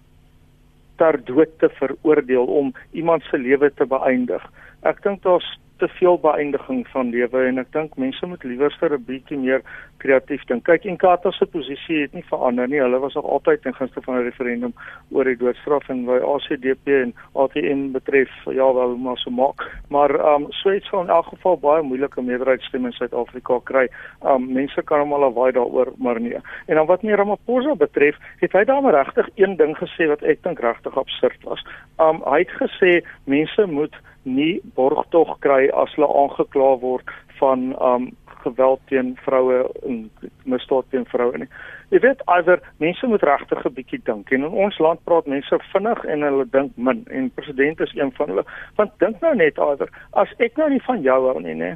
ter 0.95 1.17
dood 1.25 1.59
te 1.59 1.69
veroordeel 1.69 2.45
om 2.45 2.73
iemand 2.91 3.23
se 3.23 3.37
lewe 3.37 3.71
te 3.73 3.85
beëindig. 3.85 4.43
Ek 4.81 5.03
dink 5.03 5.23
daar's 5.23 5.59
te 5.81 5.87
veel 5.97 6.19
beëindiging 6.21 6.83
van 6.93 7.09
lewe 7.09 7.45
en 7.49 7.57
ek 7.61 7.71
dink 7.73 7.95
mense 7.97 8.27
moet 8.29 8.43
liewerster 8.45 8.93
'n 8.93 9.05
bietjie 9.07 9.37
meer 9.37 9.61
kreatief 10.01 10.43
dink. 10.49 10.63
Kyk, 10.65 10.85
Inkatha 10.85 11.31
se 11.31 11.45
posisie 11.45 12.01
het 12.01 12.13
nie 12.13 12.25
verander 12.29 12.67
nie. 12.69 12.81
Hulle 12.81 12.99
was 12.99 13.13
nog 13.17 13.25
altyd 13.25 13.61
ten 13.61 13.73
gunste 13.73 14.01
van 14.05 14.15
'n 14.17 14.23
referendum 14.29 14.73
oor 15.11 15.23
die 15.23 15.37
doodstraf 15.37 15.89
en 15.89 16.05
wat 16.05 16.21
ACDP 16.21 16.87
en 16.87 17.13
ATM 17.33 17.91
betref, 17.91 18.29
ja, 18.45 18.73
wel 18.73 18.95
maar 18.97 19.17
so 19.17 19.31
maak. 19.31 19.65
Maar 19.89 20.15
ehm 20.15 20.43
um, 20.43 20.51
Swets 20.51 20.87
sal 20.87 21.01
in 21.01 21.09
elk 21.09 21.25
geval 21.25 21.57
baie 21.57 21.81
moeilike 21.81 22.21
meerderheidsstemme 22.21 22.87
in 22.87 22.93
Suid-Afrika 22.93 23.59
kry. 23.63 23.87
Ehm 24.21 24.33
um, 24.33 24.53
mense 24.53 24.81
kan 24.83 24.99
hom 24.99 25.13
al 25.13 25.19
lawaai 25.19 25.51
daaroor, 25.51 25.93
maar 25.97 26.21
nee. 26.21 26.39
En 26.65 26.75
dan 26.75 26.85
wat 26.85 27.01
meer 27.01 27.15
Ramaphosa 27.15 27.75
betref, 27.75 28.17
het 28.37 28.51
hy 28.51 28.63
daarmee 28.63 28.91
regtig 28.91 29.29
een 29.35 29.55
ding 29.55 29.77
gesê 29.77 30.07
wat 30.07 30.21
ek 30.21 30.43
dink 30.43 30.59
regtig 30.59 30.97
absurd 30.97 31.43
was. 31.43 31.65
Ehm 31.97 32.15
um, 32.15 32.21
hy 32.33 32.39
het 32.39 32.55
gesê 32.61 33.05
mense 33.25 33.65
moet 33.65 33.95
nie 34.23 34.61
borgtog 34.75 35.37
kry 35.39 35.69
as 35.73 35.93
hulle 35.95 36.09
aangekla 36.23 36.75
word 36.81 37.13
van 37.39 37.71
um 37.81 38.11
geweld 38.41 38.79
teen 38.89 39.17
vroue 39.21 39.69
en 39.85 40.09
misdaad 40.49 40.87
teen 40.89 41.05
vroue 41.05 41.37
nie. 41.37 41.47
Jy 41.93 41.99
weet, 42.05 42.23
alwer 42.31 42.61
mense 42.81 43.07
moet 43.07 43.23
regtig 43.27 43.65
'n 43.65 43.73
bietjie 43.77 44.01
dink 44.09 44.31
en 44.31 44.43
in 44.47 44.57
ons 44.65 44.79
land 44.79 45.03
praat 45.03 45.27
mense 45.27 45.59
vinnig 45.73 46.05
en 46.05 46.21
hulle 46.21 46.45
dink 46.51 46.71
min 46.75 47.05
en 47.11 47.29
president 47.35 47.79
is 47.79 47.95
een 47.95 48.11
van 48.17 48.27
hulle. 48.27 48.45
Want 48.75 48.91
dink 48.99 49.21
nou 49.21 49.35
net 49.35 49.59
alwer, 49.59 49.89
as 50.13 50.29
ek 50.39 50.57
nou 50.57 50.69
nie 50.69 50.81
van 50.81 51.01
jou 51.01 51.19
hou 51.27 51.39
nie, 51.39 51.55
nê. 51.55 51.75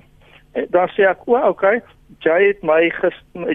Eh, 0.53 0.65
dan 0.69 0.87
sê 0.89 1.03
ek, 1.09 1.27
"O, 1.27 1.35
okay, 1.35 1.81
jy 2.19 2.47
het 2.47 2.63
my 2.63 2.81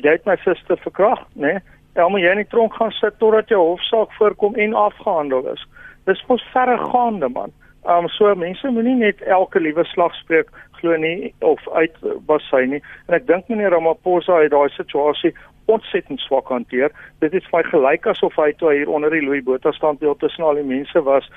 jy 0.04 0.11
het 0.11 0.26
my 0.26 0.37
suster 0.37 0.76
verkragt, 0.76 1.26
nê." 1.35 1.61
Ja, 1.97 2.09
maar 2.09 2.20
jy 2.20 2.35
net 2.35 2.50
tronk 2.50 2.75
gaan 2.75 2.92
sit 2.92 3.18
totdat 3.18 3.49
jou 3.49 3.61
hofsaak 3.61 4.12
voorkom 4.12 4.54
en 4.54 4.75
afgehandel 4.75 5.52
is. 5.52 5.66
Dis 6.06 6.23
mos 6.28 6.44
verregaande 6.52 7.28
man. 7.28 7.52
Um 7.88 8.08
so 8.08 8.34
mense 8.34 8.68
moenie 8.68 8.94
net 8.94 9.22
elke 9.22 9.60
liewe 9.60 9.84
slag 9.84 10.14
spreek 10.14 10.50
glo 10.80 10.96
nie 10.96 11.32
of 11.40 11.68
uit 11.72 11.96
basy 12.26 12.66
nie. 12.68 12.82
En 13.08 13.16
ek 13.16 13.26
dink 13.26 13.49
meneer 13.49 13.72
Ramaphosa 13.72 14.40
het 14.42 14.52
daai 14.52 14.68
situasie 14.75 15.32
ontsettend 15.70 16.20
swak 16.20 16.49
hanteer. 16.49 16.92
Dit 17.20 17.34
is 17.34 17.46
vir 17.52 17.64
gelyk 17.72 18.06
asof 18.10 18.37
hy 18.40 18.50
toe 18.58 18.75
hier 18.75 18.90
onder 18.90 19.12
die 19.14 19.22
Louis 19.25 19.44
Botha 19.46 19.72
standbeeld 19.72 20.20
tussen 20.20 20.44
al 20.44 20.60
die 20.60 20.66
mense 20.66 21.02
was 21.06 21.28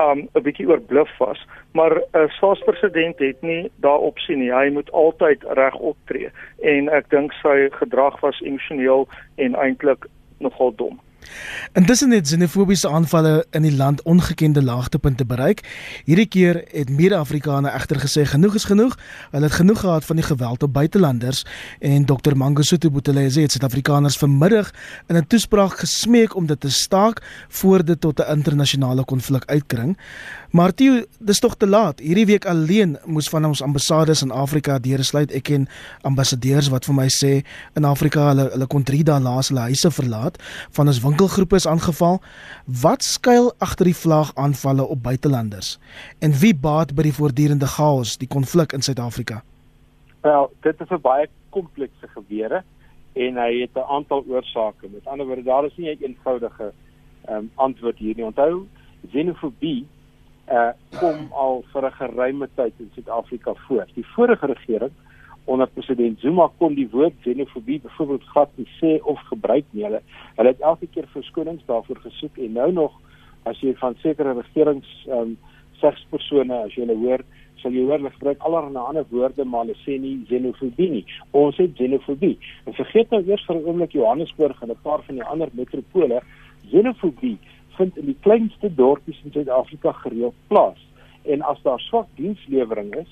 um 0.00 0.28
'n 0.34 0.42
bietjie 0.42 0.68
oorbluf 0.68 1.10
was, 1.18 1.46
maar 1.72 1.94
'n 1.96 2.18
uh, 2.18 2.28
staatspresident 2.38 3.18
het 3.18 3.42
nie 3.42 3.70
daarop 3.84 4.18
sien 4.18 4.38
nie. 4.38 4.52
Hy 4.52 4.70
moet 4.70 4.92
altyd 4.92 5.44
reg 5.60 5.74
optree 5.74 6.30
en 6.62 6.88
ek 6.88 7.10
dink 7.10 7.32
sy 7.42 7.68
gedrag 7.70 8.20
was 8.20 8.40
emosioneel 8.40 9.08
en 9.36 9.54
eintlik 9.54 10.06
nogal 10.38 10.72
dom. 10.76 11.00
Intussen 11.72 12.10
het 12.10 12.26
xenofobiese 12.26 12.88
aanvalle 12.88 13.46
in 13.50 13.62
die 13.62 13.76
land 13.76 14.02
ongekende 14.02 14.62
laagtepunte 14.62 15.24
bereik. 15.24 15.62
Hierdie 16.04 16.26
keer 16.26 16.64
het 16.72 16.90
mede-Afrikane 16.90 17.70
egter 17.70 18.00
gesê 18.00 18.24
genoeg 18.28 18.54
is 18.54 18.64
genoeg. 18.64 18.98
Hulle 19.30 19.44
het 19.48 19.52
genoeg 19.52 19.80
gehad 19.80 20.04
van 20.04 20.16
die 20.16 20.24
geweld 20.24 20.62
op 20.62 20.72
buitelanders 20.72 21.44
en 21.80 22.04
Dr 22.04 22.36
Mangosuthu 22.36 22.90
Buthelezi 22.90 23.42
het 23.42 23.52
Suid-Afrikaners 23.52 24.16
vanmiddag 24.16 24.70
in 25.08 25.16
'n 25.16 25.26
toespraak 25.26 25.78
gesmeek 25.78 26.36
om 26.36 26.46
dit 26.46 26.60
te 26.60 26.70
staak 26.70 27.22
voor 27.48 27.84
dit 27.84 28.00
tot 28.00 28.20
'n 28.20 28.30
internasionale 28.36 29.04
konflik 29.04 29.44
uitkring. 29.44 29.98
Maar 30.50 30.74
Theo, 30.74 31.04
dis 31.18 31.38
tog 31.38 31.56
te 31.56 31.66
laat. 31.66 31.98
Hierdie 31.98 32.26
week 32.26 32.44
alleen 32.46 32.98
moes 33.04 33.28
van 33.28 33.44
ons 33.44 33.62
ambassades 33.62 34.22
in 34.22 34.30
Afrika 34.30 34.78
deursluit. 34.78 35.32
Ek 35.32 35.42
ken 35.42 35.68
ambassadeurs 36.02 36.68
wat 36.68 36.84
vir 36.84 36.94
my 36.94 37.08
sê 37.08 37.30
in 37.74 37.84
Afrika 37.88 38.26
hulle 38.28 38.50
hulle 38.52 38.66
kon 38.66 38.84
3 38.84 39.02
dae 39.08 39.20
laas 39.20 39.48
hulle 39.48 39.60
huise 39.60 39.90
verlaat 39.90 40.36
van 40.76 40.86
ons 40.92 41.00
winkelgroepe 41.12 41.54
is 41.54 41.66
aangeval. 41.66 42.20
Wat 42.82 43.02
skuil 43.02 43.52
agter 43.58 43.88
die 43.90 43.96
vlaagaanvalle 43.96 44.84
op 44.86 45.02
buitelanders? 45.02 45.78
En 46.20 46.32
wie 46.40 46.54
baat 46.56 46.94
by 46.96 47.04
die 47.08 47.16
voortdurende 47.16 47.68
chaos, 47.68 48.16
die 48.18 48.28
konflik 48.28 48.72
in 48.72 48.82
Suid-Afrika? 48.82 49.42
Wel, 50.22 50.50
dit 50.62 50.80
is 50.80 50.90
'n 50.90 51.00
baie 51.00 51.28
komplekse 51.50 52.08
gebeure 52.14 52.62
en 53.12 53.36
hy 53.36 53.60
het 53.60 53.76
'n 53.76 53.90
aantal 53.96 54.24
oorsake. 54.26 54.88
Met 54.88 55.06
ander 55.06 55.26
woorde, 55.26 55.42
daar 55.42 55.64
is 55.64 55.76
nie 55.76 55.90
'n 55.90 56.02
eenvoudige 56.02 56.72
um, 57.28 57.50
antwoord 57.54 57.98
hier 57.98 58.14
nie. 58.16 58.24
Onthou, 58.24 58.66
xenofobie 59.10 59.86
uh 60.48 60.70
kom 60.98 61.28
al 61.30 61.64
vir 61.72 61.84
'n 61.86 61.92
geruime 61.92 62.48
tyd 62.54 62.72
in 62.78 62.90
Suid-Afrika 62.94 63.54
voor. 63.54 63.86
Die 63.94 64.06
vorige 64.06 64.46
regering 64.46 64.92
onder 65.44 65.68
president 65.74 66.20
Zuma 66.20 66.48
kon 66.58 66.74
die 66.74 66.88
woord 66.90 67.14
xenofobie 67.24 67.80
byvoorbeeld 67.82 68.24
glad 68.32 68.50
nie 68.56 68.68
sê 68.78 68.98
of 69.02 69.20
gebruik 69.30 69.64
nie. 69.70 69.84
Hulle 69.84 70.02
hulle 70.36 70.52
het 70.54 70.60
elke 70.60 70.86
keer 70.86 71.08
verskonings 71.12 71.66
daarvoor 71.66 72.02
gesoek 72.04 72.38
en 72.38 72.52
nou 72.52 72.72
nog 72.72 72.98
as 73.50 73.60
jy 73.60 73.74
van 73.80 73.96
sekere 74.02 74.34
regerings 74.38 74.90
ehm 75.08 75.32
um, 75.32 75.38
sekspersone 75.82 76.54
as 76.54 76.74
jy 76.76 76.84
hulle 76.84 76.98
hoor 77.00 77.24
sal 77.62 77.74
jy 77.74 77.82
hoor 77.86 77.98
hulle 77.98 78.12
gebruik 78.14 78.44
allerlei 78.46 78.82
ander 78.82 79.06
woorde 79.10 79.44
maar 79.44 79.66
hulle 79.66 79.78
sê 79.82 79.98
nie 80.02 80.14
xenofobie 80.30 80.90
nie. 80.90 81.04
Ons 81.30 81.58
het 81.62 81.74
xenofobie. 81.78 82.36
En 82.66 82.78
vergeet 82.78 83.10
nou 83.10 83.22
eers 83.26 83.46
vir 83.46 83.56
'n 83.56 83.66
oomblik 83.66 83.92
Johannesburg 83.98 84.62
en 84.62 84.70
'n 84.70 84.82
paar 84.82 85.02
van 85.06 85.14
die 85.14 85.24
ander 85.24 85.48
metropole. 85.52 86.22
Xenofobie 86.70 87.38
vind 87.76 87.98
in 87.98 88.06
die 88.06 88.18
kleinste 88.20 88.74
dorpies 88.74 89.20
in 89.24 89.32
Suid-Afrika 89.32 89.92
gereeld 89.92 90.34
plaas. 90.48 90.78
En 91.24 91.42
as 91.42 91.62
daar 91.62 91.80
swak 91.80 92.08
dienslewering 92.16 92.94
is, 92.94 93.10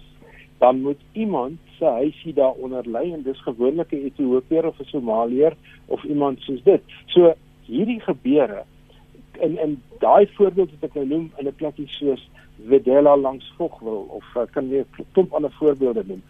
dan 0.60 0.80
moet 0.80 1.00
iemand 1.12 1.58
se 1.78 1.84
huisie 1.84 2.34
daaronder 2.34 2.84
lê 2.88 3.12
en 3.12 3.22
dis 3.22 3.42
gewoonlik 3.42 3.92
'n 3.92 4.04
Ethiopiër 4.08 4.66
of 4.66 4.80
'n 4.80 4.92
Somaliër 4.92 5.56
of 5.86 6.04
iemand 6.04 6.40
soos 6.40 6.62
dit. 6.62 6.82
So 7.06 7.34
hierdie 7.64 8.00
gebeure 8.00 8.64
in 9.40 9.58
in 9.58 9.82
daai 9.98 10.26
voorbeeld 10.36 10.70
wat 10.70 10.90
ek 10.90 10.94
nou 10.94 11.06
noem 11.06 11.32
in 11.38 11.46
'n 11.46 11.54
plekkie 11.54 11.88
soos 11.88 12.28
Vedela 12.68 13.16
langs 13.16 13.52
Vogwil 13.56 14.06
of 14.18 14.24
uh, 14.36 14.42
kan 14.52 14.68
jy 14.68 14.84
'n 14.84 15.06
klomp 15.12 15.32
ander 15.32 15.52
voorbeelde 15.52 16.04
noem. 16.06 16.22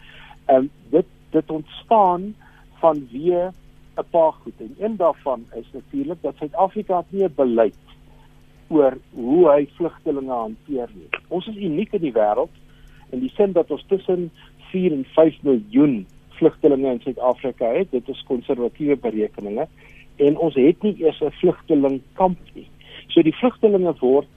Ehm 0.46 0.56
um, 0.56 0.70
dit 0.90 1.06
dit 1.30 1.50
ontstaan 1.50 2.34
van 2.80 3.08
weer 3.12 3.52
'n 3.96 4.10
paar 4.10 4.32
goed 4.32 4.58
en 4.58 4.74
een 4.78 4.96
daarvan 4.96 5.46
is 5.54 5.68
natuurlik 5.72 6.22
dat 6.22 6.36
Suid-Afrika 6.36 7.04
nie 7.08 7.24
'n 7.24 7.34
beleid 7.34 7.84
oor 8.68 8.98
hoe 9.14 9.50
hy 9.50 9.68
vlugtelinge 9.76 10.32
hanteer 10.32 10.88
nie. 10.94 11.08
Ons 11.28 11.46
is 11.46 11.56
uniek 11.56 11.92
in 11.92 12.00
die 12.00 12.12
wêreld 12.12 12.54
in 13.10 13.20
die 13.20 13.32
sin 13.36 13.52
dat 13.52 13.70
ons 13.70 13.84
tussen 13.88 14.30
4 14.70 14.92
en 14.92 15.04
5 15.14 15.42
miljoen 15.42 16.06
vlugtelinge 16.38 16.90
in 16.90 17.00
Suid-Afrika 17.00 17.72
het. 17.74 17.90
Dit 17.90 18.08
is 18.08 18.24
konservatiewe 18.28 18.96
berekeninge 18.96 19.66
en 20.16 20.36
ons 20.38 20.54
het 20.54 20.82
nie 20.82 20.94
eers 21.04 21.20
'n 21.20 21.32
vlugtelingkamp 21.40 22.38
nie. 22.54 22.68
So 23.08 23.22
die 23.22 23.36
vlugtelinge 23.36 23.94
word 24.00 24.28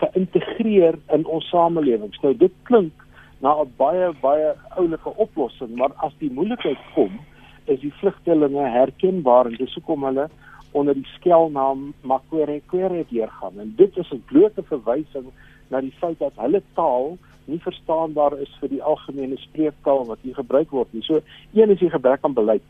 geïntegreer 0.00 0.98
in 1.14 1.26
ons 1.26 1.48
samelewing. 1.48 2.14
Nou 2.22 2.36
dit 2.36 2.52
klink 2.62 2.92
na 3.40 3.54
'n 3.62 3.72
baie 3.76 4.12
baie 4.20 4.54
oulike 4.76 5.16
oplossing, 5.16 5.76
maar 5.76 5.92
as 5.96 6.12
die 6.18 6.30
moeilikheid 6.30 6.78
kom, 6.94 7.20
is 7.64 7.80
die 7.80 7.92
vlugtelinge 8.00 8.66
herkenbaar 8.68 9.46
en 9.46 9.56
dis 9.56 9.74
hoekom 9.74 10.04
hulle 10.04 10.28
onder 10.72 10.94
die 10.94 11.06
skelnaam 11.16 11.92
Makwere 12.02 12.60
Kwere 12.66 13.04
deurgaan. 13.08 13.60
En 13.60 13.72
dit 13.76 13.96
is 13.96 14.10
'n 14.12 14.22
blote 14.26 14.62
verwysing 14.62 15.26
na 15.68 15.80
die 15.80 15.94
feit 16.00 16.18
dat 16.18 16.32
hulle 16.36 16.62
taal 16.74 17.18
nie 17.50 17.60
verstaanbaar 17.62 18.38
is 18.40 18.50
vir 18.60 18.72
die 18.72 18.82
algemene 18.82 19.38
spreektaal 19.42 20.06
wat 20.08 20.22
hier 20.22 20.34
gebruik 20.38 20.70
word 20.70 20.92
nie. 20.94 21.02
So 21.06 21.20
een 21.54 21.70
is 21.74 21.82
die 21.82 21.90
gebrek 21.90 22.24
aan 22.24 22.34
beleid. 22.34 22.66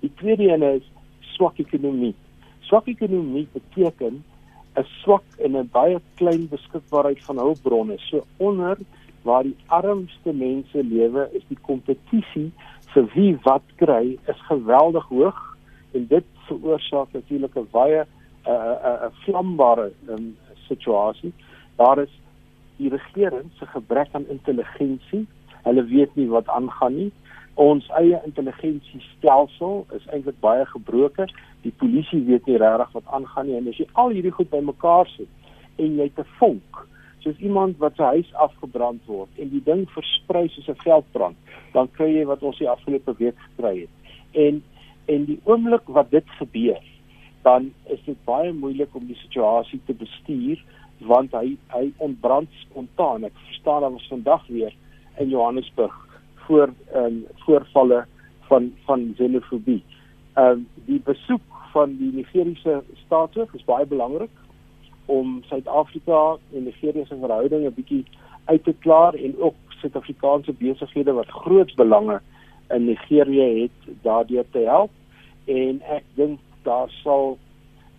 Die 0.00 0.12
tweede 0.20 0.48
een 0.48 0.62
is 0.62 0.86
swak 1.34 1.58
ekonomie. 1.62 2.14
Swak 2.68 2.88
ekonomie 2.90 3.46
beteken 3.52 4.22
'n 4.76 4.86
swak 5.02 5.24
en 5.38 5.56
'n 5.56 5.68
baie 5.72 6.00
klein 6.14 6.48
beskikbaarheid 6.48 7.24
van 7.24 7.38
hulpbronne. 7.38 7.98
So 7.98 8.24
onder 8.36 8.78
waar 9.22 9.42
die 9.42 9.56
armste 9.66 10.32
mense 10.32 10.84
lewe, 10.84 11.28
is 11.32 11.42
die 11.48 11.58
kompetisie 11.60 12.50
vir 12.94 13.08
wie 13.14 13.36
wat 13.44 13.62
kry 13.76 14.18
is 14.28 14.40
geweldig 14.48 15.04
hoog 15.08 15.40
en 15.92 16.06
dit 16.06 16.24
veroorsaak 16.48 17.12
natuurlik 17.12 17.56
'n 17.56 17.68
baie 17.70 18.00
'n 18.00 18.06
uh, 18.50 18.52
'n 18.52 18.96
uh, 19.04 19.06
'n 19.06 19.14
vlambare 19.24 19.92
um, 20.08 20.36
situasie. 20.68 21.32
Daar 21.76 21.98
is 21.98 22.12
die 22.82 22.92
regering 22.92 23.50
se 23.58 23.68
gebrek 23.72 24.14
aan 24.18 24.28
intelligensie. 24.32 25.24
Hulle 25.62 25.84
weet 25.90 26.14
nie 26.18 26.28
wat 26.32 26.48
aangaan 26.50 26.96
nie. 26.98 27.10
Ons 27.60 27.88
eie 27.98 28.20
intelligensiestelsel 28.26 29.84
is 29.96 30.06
eintlik 30.10 30.38
baie 30.44 30.64
gebroken. 30.72 31.30
Die 31.66 31.74
polisie 31.78 32.22
weet 32.28 32.48
nie 32.50 32.60
regtig 32.62 32.96
wat 32.98 33.12
aangaan 33.18 33.50
nie 33.50 33.58
en 33.60 33.68
as 33.72 33.78
jy 33.80 33.88
al 33.92 34.14
hierdie 34.14 34.34
goed 34.34 34.50
bymekaar 34.50 35.10
sit 35.16 35.28
en 35.82 35.98
jy 36.00 36.08
te 36.16 36.24
vonk 36.38 36.86
soos 37.22 37.38
iemand 37.38 37.78
wat 37.78 37.96
sy 37.96 38.08
huis 38.16 38.30
afgebrand 38.44 39.02
word 39.06 39.42
en 39.42 39.50
die 39.52 39.62
ding 39.66 39.84
versprei 39.94 40.48
soos 40.50 40.68
'n 40.68 40.82
veldbrand, 40.82 41.36
dan 41.72 41.90
kry 41.96 42.10
jy 42.10 42.24
wat 42.26 42.42
ons 42.42 42.58
die 42.58 42.68
afgelope 42.68 43.14
week 43.18 43.38
gekry 43.46 43.86
het. 43.86 43.94
En 44.34 44.62
en 45.06 45.24
die 45.26 45.40
oomblik 45.44 45.86
wat 45.86 46.10
dit 46.10 46.26
gebeur, 46.38 46.82
dan 47.42 47.72
is 47.90 48.02
dit 48.06 48.18
baie 48.24 48.52
moeilik 48.52 48.94
om 48.94 49.06
die 49.06 49.18
situasie 49.18 49.80
te 49.86 49.94
bestuur 49.94 50.62
want 51.06 51.32
hy 51.32 51.56
hy 51.74 51.90
ontbrand 51.96 52.48
spontaan. 52.66 53.24
Ek 53.24 53.36
verstaan 53.46 53.84
dat 53.84 53.98
ons 53.98 54.08
vandag 54.10 54.46
weer 54.46 54.74
in 55.18 55.28
Johannesburg 55.28 55.94
voor 56.46 56.72
um, 56.94 57.24
voorvalle 57.44 58.04
van 58.50 58.72
van 58.86 59.12
xenofobie. 59.16 59.82
Ehm 60.34 60.46
um, 60.46 60.66
die 60.86 61.00
besoek 61.04 61.44
van 61.72 61.96
die 61.96 62.12
Nigeriese 62.12 62.82
staatshoof 63.04 63.54
is 63.54 63.64
baie 63.64 63.86
belangrik 63.86 64.30
om 65.06 65.40
Suid-Afrika 65.48 66.36
en 66.52 66.64
Nigerië 66.64 67.04
se 67.08 67.16
verhoudinge 67.20 67.70
bietjie 67.70 68.04
uit 68.44 68.64
te 68.64 68.74
klaar 68.84 69.14
en 69.14 69.38
ook 69.38 69.54
Suid-Afrikaanse 69.80 70.52
besighede 70.58 71.12
wat 71.12 71.30
groot 71.44 71.74
belange 71.74 72.20
in 72.70 72.84
Nigerië 72.84 73.62
het 73.62 73.94
daardeur 74.02 74.44
te 74.50 74.66
help 74.66 74.90
en 75.44 75.80
ek 75.96 76.04
dink 76.14 76.40
daar 76.62 76.90
sal 77.02 77.38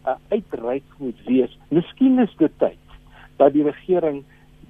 'n 0.05 0.19
uitreik 0.29 0.83
moet 0.97 1.19
wees. 1.25 1.57
Miskien 1.69 2.19
is 2.19 2.33
dit 2.37 2.51
tyd 2.57 2.82
dat 3.43 3.53
die 3.53 3.65
regering 3.67 4.23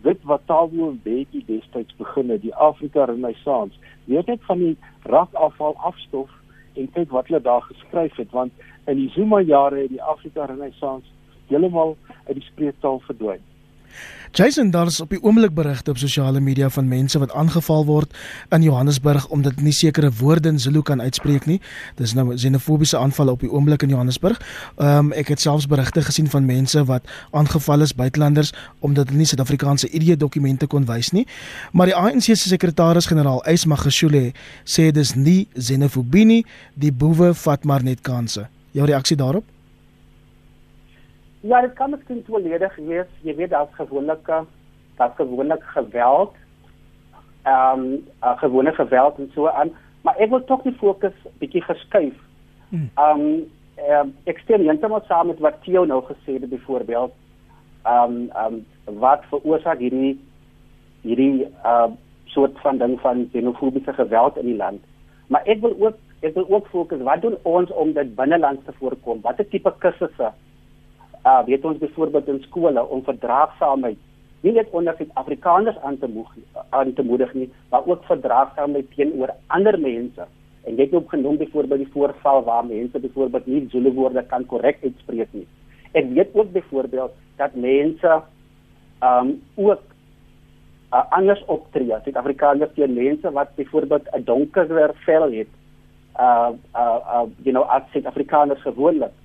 dit 0.03 0.23
wat 0.27 0.41
Tabo 0.49 0.91
Mbeki 0.91 1.43
destyds 1.47 1.95
begin 1.95 2.29
het, 2.33 2.41
die 2.41 2.55
Afrika 2.55 3.05
Renaissance, 3.05 3.77
weet 4.09 4.27
net 4.27 4.41
van 4.49 4.59
die 4.59 4.77
rakafval 5.07 5.75
afstof 5.77 6.31
en 6.73 6.89
kyk 6.95 7.11
wat 7.13 7.29
hulle 7.29 7.41
daar 7.45 7.61
geskryf 7.69 8.15
het 8.17 8.31
want 8.35 8.65
in 8.89 8.97
die 8.99 9.09
Zuma 9.15 9.39
jare 9.45 9.83
het 9.85 9.93
die 9.93 10.03
Afrika 10.03 10.45
Renaissance 10.49 11.07
heeltemal 11.47 11.95
uit 12.25 12.35
die 12.39 12.47
spreektaal 12.49 12.99
verdwyn. 13.07 13.43
Jason 14.33 14.71
daar 14.71 14.89
is 14.89 15.01
op 15.01 15.11
die 15.13 15.19
oomblik 15.21 15.53
berigte 15.53 15.91
op 15.91 15.97
sosiale 15.97 16.39
media 16.39 16.69
van 16.69 16.87
mense 16.87 17.19
wat 17.19 17.33
aangeval 17.37 17.85
word 17.85 18.15
in 18.49 18.63
Johannesburg 18.65 19.27
omdat 19.27 19.61
nie 19.61 19.71
sekere 19.71 20.09
woorde 20.17 20.49
in 20.49 20.59
Zulu 20.59 20.81
kan 20.81 21.01
uitspreek 21.01 21.45
nie. 21.45 21.59
Dis 21.95 22.15
nou 22.17 22.33
xenofobiese 22.33 22.97
aanvalle 22.97 23.31
op 23.31 23.45
die 23.45 23.51
oomblik 23.51 23.85
in 23.85 23.93
Johannesburg. 23.93 24.41
Ehm 24.77 24.97
um, 24.97 25.11
ek 25.13 25.27
het 25.35 25.41
selfs 25.41 25.67
berigte 25.69 26.01
gesien 26.01 26.29
van 26.29 26.45
mense 26.45 26.85
wat 26.89 27.05
aangeval 27.31 27.85
is 27.85 27.93
buitelanders 27.93 28.53
omdat 28.79 29.07
hulle 29.07 29.21
nie 29.21 29.29
Suid-Afrikaanse 29.29 29.89
ID 29.93 30.19
dokumente 30.19 30.67
kon 30.67 30.89
wys 30.89 31.11
nie. 31.11 31.27
Maar 31.71 31.93
die 31.93 31.95
ANC 31.95 32.23
se 32.33 32.49
sekretaris-generaal, 32.49 33.45
Ys 33.45 33.65
Magashule, 33.65 34.31
sê 34.65 34.89
dis 34.91 35.13
nie 35.15 35.47
xenofobie 35.53 36.25
nie, 36.25 36.45
die 36.73 36.91
boewe 36.91 37.33
vat 37.33 37.63
maar 37.63 37.83
net 37.83 38.01
kansse. 38.01 38.47
Jou 38.73 38.85
reaksie 38.89 39.17
daarop? 39.17 39.52
Ja, 41.43 41.61
dit 41.61 41.73
kan 41.73 41.89
miskien 41.91 42.23
volledig 42.23 42.75
wees. 42.75 43.07
Jy 43.21 43.35
weet 43.35 43.49
daar's 43.51 43.75
gewoonlik 43.75 44.29
daar's 44.97 45.15
gewoonlik 45.15 45.63
geweld. 45.63 46.35
Ehm 47.43 47.79
um, 47.79 48.03
uh, 48.23 48.37
gewone 48.39 48.71
geweld 48.71 49.17
en 49.17 49.31
so 49.33 49.47
aan, 49.47 49.71
maar 50.01 50.15
ek 50.23 50.29
wil 50.29 50.43
tog 50.43 50.61
die 50.63 50.75
fokus 50.79 51.17
bietjie 51.41 51.61
geskuif. 51.61 52.13
Hmm. 52.69 52.89
Ehm 52.95 53.25
um, 53.25 53.33
um, 53.89 54.13
ek 54.23 54.39
stem 54.45 54.63
heeltemal 54.63 55.03
saam 55.07 55.27
met 55.27 55.41
wat 55.43 55.59
Theo 55.65 55.83
nou 55.85 55.99
gesê 56.07 56.37
het 56.37 56.47
byvoorbeeld. 56.49 57.11
Ehm 57.83 58.15
um, 58.15 58.29
ehm 58.29 58.61
um, 58.87 58.99
wat 59.03 59.27
veroorsaak 59.33 59.83
hierdie 59.83 60.15
hierdie 61.01 61.49
uh 61.65 61.91
soort 62.33 62.55
van 62.63 62.77
ding 62.77 62.95
van 62.99 63.27
xenofobiese 63.31 63.93
geweld 63.93 64.37
in 64.37 64.45
die 64.45 64.57
land. 64.57 64.79
Maar 65.27 65.43
ek 65.43 65.59
wil 65.59 65.75
ook 65.79 65.99
ek 66.21 66.33
wil 66.33 66.47
ook 66.49 66.71
fokus 66.71 67.03
wat 67.03 67.21
doen 67.21 67.35
ons 67.43 67.71
om 67.71 67.93
dit 67.93 68.15
binneland 68.15 68.65
te 68.65 68.71
voorkom? 68.79 69.21
Watter 69.21 69.47
tipe 69.49 69.73
kursusse 69.83 70.31
uh 71.25 71.43
weet 71.45 71.65
ons 71.65 71.77
byvoorbeeld 71.77 72.27
in 72.27 72.41
skole 72.47 72.87
om 72.87 73.03
verdraagsaamheid 73.03 73.97
nie 74.43 74.51
net 74.51 74.71
onder 74.75 74.95
Suid-Afrikaners 74.97 75.77
aan 75.87 75.97
te 75.99 76.07
moeg 76.11 76.31
aan 76.75 76.93
te 76.93 77.03
moedig 77.03 77.33
nie, 77.33 77.49
maar 77.71 77.85
ook 77.87 78.03
verdraagsaamheid 78.09 78.89
teenoor 78.95 79.31
ander 79.47 79.79
mense. 79.79 80.25
En 80.67 80.75
jy 80.75 80.87
het 80.87 80.95
ook 80.99 81.09
genoem 81.15 81.37
byvoorbeeld 81.39 81.85
die 81.85 81.91
voorval 81.93 82.43
waar 82.43 82.65
mense 82.65 82.99
byvoorbeeld 82.99 83.47
nie 83.47 83.67
Zulu 83.71 83.93
woorde 83.95 84.23
kan 84.27 84.45
korrek 84.45 84.83
uitspreek 84.83 85.31
nie. 85.31 85.47
Ek 85.91 86.11
weet 86.11 86.35
ook 86.35 86.51
byvoorbeeld 86.51 87.15
dat 87.39 87.55
mense 87.55 88.19
um 89.03 89.33
ook 89.55 89.81
uh, 90.91 91.03
anders 91.09 91.43
optree. 91.45 91.95
Suid-Afrikaners 92.03 92.75
teen 92.75 92.93
mense 92.99 93.31
wat 93.31 93.55
byvoorbeeld 93.55 94.11
'n 94.11 94.23
donkerder 94.27 94.91
vel 95.05 95.31
het. 95.31 95.51
Uh 96.19 96.51
uh, 96.75 96.99
uh 97.15 97.27
you 97.43 97.55
know, 97.55 97.63
as 97.69 97.83
Suid-Afrikaners 97.91 98.61
gewoonlik 98.61 99.15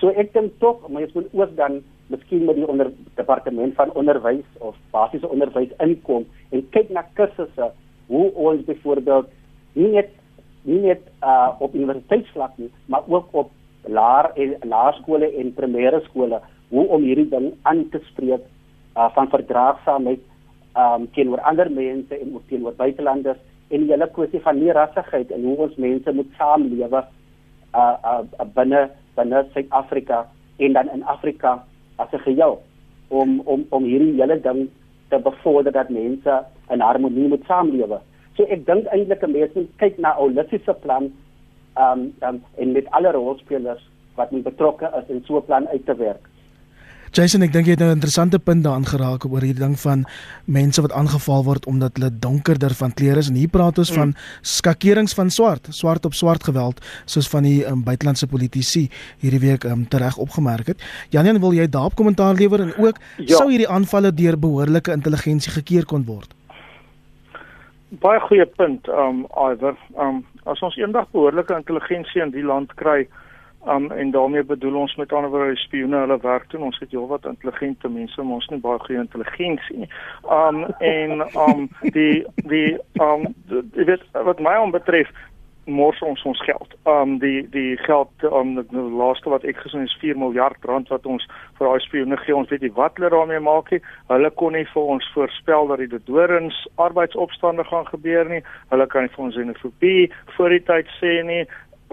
So 0.00 0.12
ek 0.12 0.32
dink 0.34 0.58
tog 0.60 0.84
mens 0.92 1.12
moet 1.16 1.28
ook 1.32 1.56
dan 1.56 1.80
miskien 2.12 2.44
met 2.46 2.58
die 2.58 2.68
onder 2.68 2.92
departement 3.18 3.74
van 3.74 3.92
onderwys 3.98 4.46
of 4.58 4.76
basiese 4.94 5.28
onderwys 5.28 5.72
inkom 5.82 6.26
en 6.54 6.62
kyk 6.70 6.92
na 6.94 7.02
kursusse 7.18 7.70
hoe 8.06 8.26
ons 8.34 8.62
byvoorbeeld 8.68 9.32
nie 9.74 9.90
net 9.94 10.12
nie 10.66 10.82
net 10.82 11.02
uh, 11.22 11.54
op 11.62 11.74
universiteitsvlak 11.74 12.56
nie, 12.58 12.70
maar 12.90 13.06
ook 13.06 13.28
op 13.30 13.50
laer 13.86 14.30
en 14.34 14.54
laerskole 14.66 15.28
en 15.38 15.52
primêre 15.54 16.00
skole 16.08 16.40
hoe 16.68 16.86
om 16.86 17.02
hierdie 17.06 17.28
ding 17.30 17.52
aan 17.62 17.84
te 17.90 18.00
spreek 18.10 18.42
uh, 18.42 19.08
van 19.14 19.30
verdraagsaamheid 19.30 20.22
um, 20.76 21.06
teenoor 21.14 21.42
ander 21.46 21.70
mense 21.70 22.18
en 22.18 22.34
ook 22.34 22.48
teenoor 22.50 22.74
buitelanders 22.78 23.38
en 23.68 23.84
die 23.84 23.92
hele 23.92 24.10
kwessie 24.14 24.42
van 24.42 24.58
nie 24.58 24.74
rassigheid 24.74 25.30
en 25.34 25.46
hoe 25.46 25.56
ons 25.68 25.78
mense 25.82 26.12
moet 26.18 26.34
saamlewe 26.38 27.02
uh, 27.02 27.94
uh, 28.04 28.20
uh, 28.22 28.48
binne 28.58 28.86
binne 29.16 29.44
Suid-Afrika 29.52 30.26
en 30.58 30.72
dan 30.72 30.90
in 30.94 31.04
Afrika 31.04 31.64
as 31.96 32.12
'n 32.12 32.18
geheel 32.18 32.62
om 33.08 33.40
om 33.44 33.66
om 33.70 33.84
hierdie 33.84 34.20
hele 34.20 34.40
ding 34.40 34.68
te 35.08 35.18
bevorder 35.18 35.72
dat 35.72 35.88
mense 35.88 36.44
in 36.70 36.80
harmonie 36.80 37.28
moet 37.28 37.44
saamlewe. 37.46 37.98
So 38.36 38.44
ek 38.44 38.66
dink 38.66 38.86
eintlik 38.86 39.22
'n 39.22 39.32
mens 39.32 39.54
moet 39.54 39.70
kyk 39.76 39.98
na 39.98 40.10
'n 40.12 40.20
holistiese 40.20 40.74
plan 40.82 41.12
um, 41.78 42.12
um 42.22 42.42
en 42.56 42.72
met 42.72 42.90
alle 42.90 43.12
rolspelers 43.12 43.82
wat 44.16 44.30
betrokke 44.30 44.90
is 44.98 45.08
in 45.08 45.22
so 45.24 45.36
'n 45.36 45.44
plan 45.44 45.68
uit 45.68 45.86
te 45.86 45.94
werk. 45.96 46.24
Jason, 47.14 47.42
ek 47.46 47.52
dink 47.54 47.66
jy 47.66 47.76
het 47.76 47.80
nou 47.80 47.90
'n 47.90 47.98
interessante 47.98 48.38
punt 48.38 48.64
daaraan 48.64 48.86
geraak 48.86 49.24
oor 49.24 49.40
hierdie 49.40 49.62
ding 49.62 49.78
van 49.78 50.04
mense 50.44 50.80
wat 50.80 50.92
aangeval 50.92 51.44
word 51.44 51.66
omdat 51.66 51.96
hulle 51.96 52.10
donkerder 52.10 52.74
van 52.74 52.92
kleur 52.92 53.16
is 53.16 53.28
en 53.28 53.34
hier 53.34 53.48
praat 53.48 53.78
ons 53.78 53.90
mm. 53.90 53.96
van 53.96 54.14
skakerings 54.42 55.14
van 55.14 55.30
swart, 55.30 55.66
swart 55.70 56.04
op 56.04 56.14
swart 56.14 56.44
geweld 56.44 56.80
soos 57.04 57.28
van 57.28 57.42
die 57.42 57.64
um, 57.66 57.82
buitelandse 57.84 58.26
politici 58.26 58.88
hierdie 59.18 59.40
week 59.40 59.64
um, 59.64 59.88
tereg 59.88 60.16
opgemerk 60.16 60.66
het. 60.66 60.82
Janian, 61.10 61.40
wil 61.40 61.52
jy 61.52 61.68
daarop 61.68 61.94
kommentaar 61.94 62.34
lewer 62.34 62.60
en 62.60 62.72
ook 62.76 62.98
ja. 63.16 63.36
sou 63.36 63.50
hierdie 63.50 63.68
aanvalle 63.68 64.12
deur 64.12 64.38
behoorlike 64.38 64.92
intelligensie 64.92 65.52
gekeer 65.52 65.84
kon 65.84 66.04
word? 66.04 66.34
Baie 68.02 68.20
goeie 68.20 68.46
punt, 68.46 68.88
um 68.88 69.26
Iver. 69.30 69.76
Um 69.94 70.24
as 70.44 70.60
ons 70.62 70.76
eendag 70.76 71.06
behoorlike 71.12 71.54
intelligensie 71.54 72.22
in 72.22 72.30
die 72.30 72.44
land 72.44 72.74
kry, 72.74 73.06
Um 73.66 73.90
en 73.90 74.10
daarmee 74.10 74.44
bedoel 74.44 74.74
ons 74.74 74.94
met 74.94 75.12
ander 75.12 75.30
woorde 75.30 75.56
spioene 75.56 75.96
hulle 75.96 76.18
werk 76.22 76.50
doen. 76.50 76.62
Ons 76.62 76.78
het 76.78 76.90
heelwat 76.90 77.24
intelligente 77.24 77.88
mense, 77.88 78.22
maar 78.22 78.34
ons 78.34 78.44
het 78.44 78.54
nie 78.54 78.62
baie 78.62 78.78
goeie 78.78 79.00
intelligensie 79.00 79.76
nie. 79.76 79.88
Um 80.30 80.64
en 80.78 81.24
um 81.34 81.68
die 81.80 82.26
die 82.46 82.78
um 83.02 83.26
dit 83.50 83.88
weet 83.88 84.04
wat 84.12 84.38
my 84.40 84.54
aanbetref 84.54 85.10
mors 85.66 85.98
ons 86.00 86.22
ons 86.22 86.42
geld. 86.46 86.76
Um 86.86 87.18
die 87.18 87.48
die 87.50 87.76
geld 87.76 88.28
um 88.30 88.54
die 88.54 88.84
laaste 89.00 89.30
wat 89.34 89.44
ek 89.44 89.58
gesien 89.64 89.82
is 89.82 89.96
4 89.98 90.18
miljard 90.18 90.70
rand 90.70 90.88
wat 90.94 91.06
ons 91.06 91.26
vir 91.58 91.66
daai 91.66 91.82
spioene 91.82 92.20
gee. 92.22 92.36
Ons 92.36 92.54
weet 92.54 92.62
nie 92.62 92.72
wat 92.78 92.94
hulle 93.00 93.10
daarmee 93.10 93.42
maak 93.42 93.74
nie. 93.74 93.82
Hulle 94.12 94.30
kon 94.30 94.54
nie 94.54 94.66
vir 94.76 94.94
ons 94.94 95.10
voorspel 95.16 95.74
dat 95.74 95.82
die 95.82 96.02
dorings 96.06 96.62
arbeidsopstande 96.86 97.66
gaan 97.66 97.90
gebeur 97.90 98.30
nie. 98.30 98.42
Hulle 98.70 98.86
kan 98.86 99.08
nie 99.08 99.14
vir 99.16 99.26
ons 99.26 99.42
xenofobie 99.42 100.12
voor 100.38 100.54
die 100.54 100.64
tyd 100.70 100.96
sê 101.00 101.18
nie. 101.26 101.42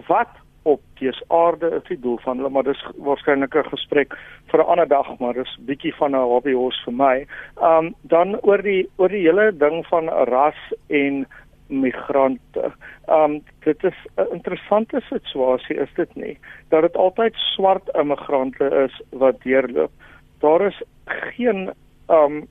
Wat 0.05 0.29
op 0.63 0.81
dese 0.99 1.23
aarde 1.27 1.69
is 1.75 1.83
die 1.87 1.99
doel 1.99 2.17
van 2.23 2.37
hulle 2.37 2.49
maar 2.49 2.63
dis 2.67 2.83
waarskynlik 3.07 3.55
'n 3.55 3.69
gesprek 3.69 4.15
vir 4.51 4.59
'n 4.59 4.69
ander 4.71 4.87
dag 4.87 5.19
maar 5.19 5.33
dis 5.33 5.57
bietjie 5.67 5.93
van 5.95 6.15
'n 6.15 6.29
hobby 6.33 6.53
horse 6.53 6.83
vir 6.85 6.93
my. 6.93 7.27
Um 7.61 7.95
dan 8.01 8.39
oor 8.41 8.61
die 8.61 8.89
oor 8.97 9.09
die 9.09 9.25
hele 9.27 9.51
ding 9.51 9.85
van 9.87 10.09
ras 10.09 10.61
en 10.87 11.27
migrante. 11.67 12.71
Um 13.07 13.41
dit 13.63 13.83
is 13.83 13.99
'n 14.17 14.33
interessante 14.33 15.01
situasie 15.09 15.75
is 15.75 15.93
dit 15.95 16.15
nie 16.15 16.37
dat 16.69 16.81
dit 16.81 16.95
altyd 16.95 17.33
swart 17.35 17.89
immigrante 17.93 18.65
is 18.85 19.01
wat 19.11 19.41
deurloop. 19.41 19.91
Daar 20.39 20.61
is 20.61 20.81
geen 21.05 21.71
um 22.09 22.47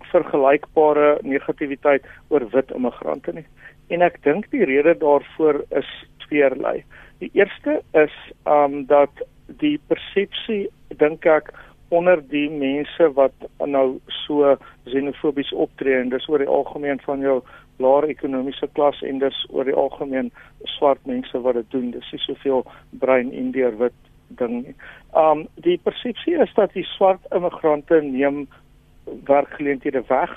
vergelykbare 0.00 1.18
negativiteit 1.22 2.04
oor 2.28 2.48
wit 2.50 2.70
immigrante 2.70 3.32
nie. 3.32 3.46
En 3.88 4.02
ek 4.02 4.22
dink 4.22 4.50
die 4.50 4.64
rede 4.64 4.94
daarvoor 5.00 5.64
is 5.70 5.90
tweeërlei. 6.26 6.84
Die 7.18 7.30
eerste 7.32 7.82
is 7.92 8.14
um 8.44 8.86
dat 8.86 9.10
die 9.46 9.78
persepsie 9.90 10.68
dink 11.00 11.26
ek 11.26 11.50
onder 11.88 12.20
die 12.30 12.48
mense 12.50 13.08
wat 13.16 13.46
nou 13.64 13.98
so 14.26 14.52
xenofobies 14.86 15.50
optree 15.52 15.96
en 15.98 16.12
dis 16.12 16.28
oor 16.28 16.44
die 16.44 16.52
algemeen 16.58 17.00
van 17.06 17.24
jou 17.24 17.38
laer 17.82 18.08
ekonomiese 18.12 18.68
klas 18.76 19.00
en 19.02 19.22
dis 19.22 19.38
oor 19.50 19.66
die 19.66 19.74
algemeen 19.74 20.30
swart 20.76 21.00
mense 21.10 21.40
wat 21.42 21.58
dit 21.58 21.70
doen. 21.74 21.90
Dis 21.96 22.12
nie 22.12 22.22
soveel 22.26 22.66
bruin 23.02 23.32
indiër 23.32 23.78
wit 23.80 23.96
ding 24.38 24.60
nie. 24.60 24.76
Um 25.16 25.46
die 25.66 25.78
persepsie 25.82 26.36
is 26.38 26.52
dat 26.54 26.76
die 26.76 26.86
swart 26.94 27.24
immigrante 27.34 28.02
neem 28.04 28.44
werkgeleenthede 29.26 30.04
weg 30.12 30.36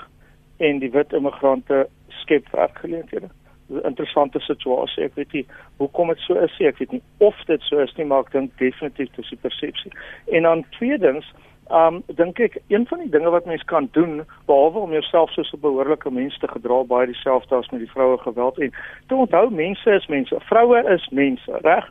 en 0.58 0.82
die 0.82 0.90
wit 0.90 1.12
immigrante 1.12 1.84
skep 2.22 2.48
werkgeleenthede 2.56 3.30
interessante 3.68 4.40
situasie. 4.40 5.04
Ek 5.04 5.14
weet 5.14 5.32
nie 5.32 5.46
hoekom 5.76 6.12
dit 6.12 6.18
so 6.26 6.34
is 6.34 6.58
nie. 6.58 6.68
Ek 6.68 6.78
weet 6.78 6.92
nie 6.92 7.02
of 7.18 7.38
dit 7.46 7.62
so 7.68 7.78
is 7.82 7.94
nie, 7.96 8.06
maar 8.08 8.26
ek 8.26 8.34
dink 8.34 8.58
definitief 8.58 9.10
dis 9.16 9.32
die 9.32 9.40
persepsie. 9.40 9.92
En 10.32 10.48
dan 10.48 10.64
tweedens, 10.78 11.28
ehm 11.70 12.02
um, 12.02 12.16
dink 12.18 12.40
ek 12.42 12.58
een 12.68 12.86
van 12.90 12.98
die 13.04 13.12
dinge 13.12 13.30
wat 13.30 13.46
mens 13.48 13.62
kan 13.70 13.88
doen 13.92 14.22
behalwe 14.46 14.82
om 14.82 14.92
jouself 14.92 15.30
soos 15.32 15.52
'n 15.52 15.60
behoorlike 15.60 16.10
mens 16.10 16.38
te 16.38 16.48
gedra 16.48 16.82
baie 16.84 17.06
dieselfde 17.06 17.54
as 17.56 17.70
met 17.70 17.80
die 17.80 17.90
vroue 17.90 18.18
geweld 18.18 18.58
en 18.58 18.72
te 19.06 19.14
onthou 19.14 19.50
mense 19.50 19.90
is 19.90 20.06
mense, 20.06 20.40
vroue 20.40 20.82
is 20.90 21.08
mense, 21.08 21.58
reg? 21.62 21.88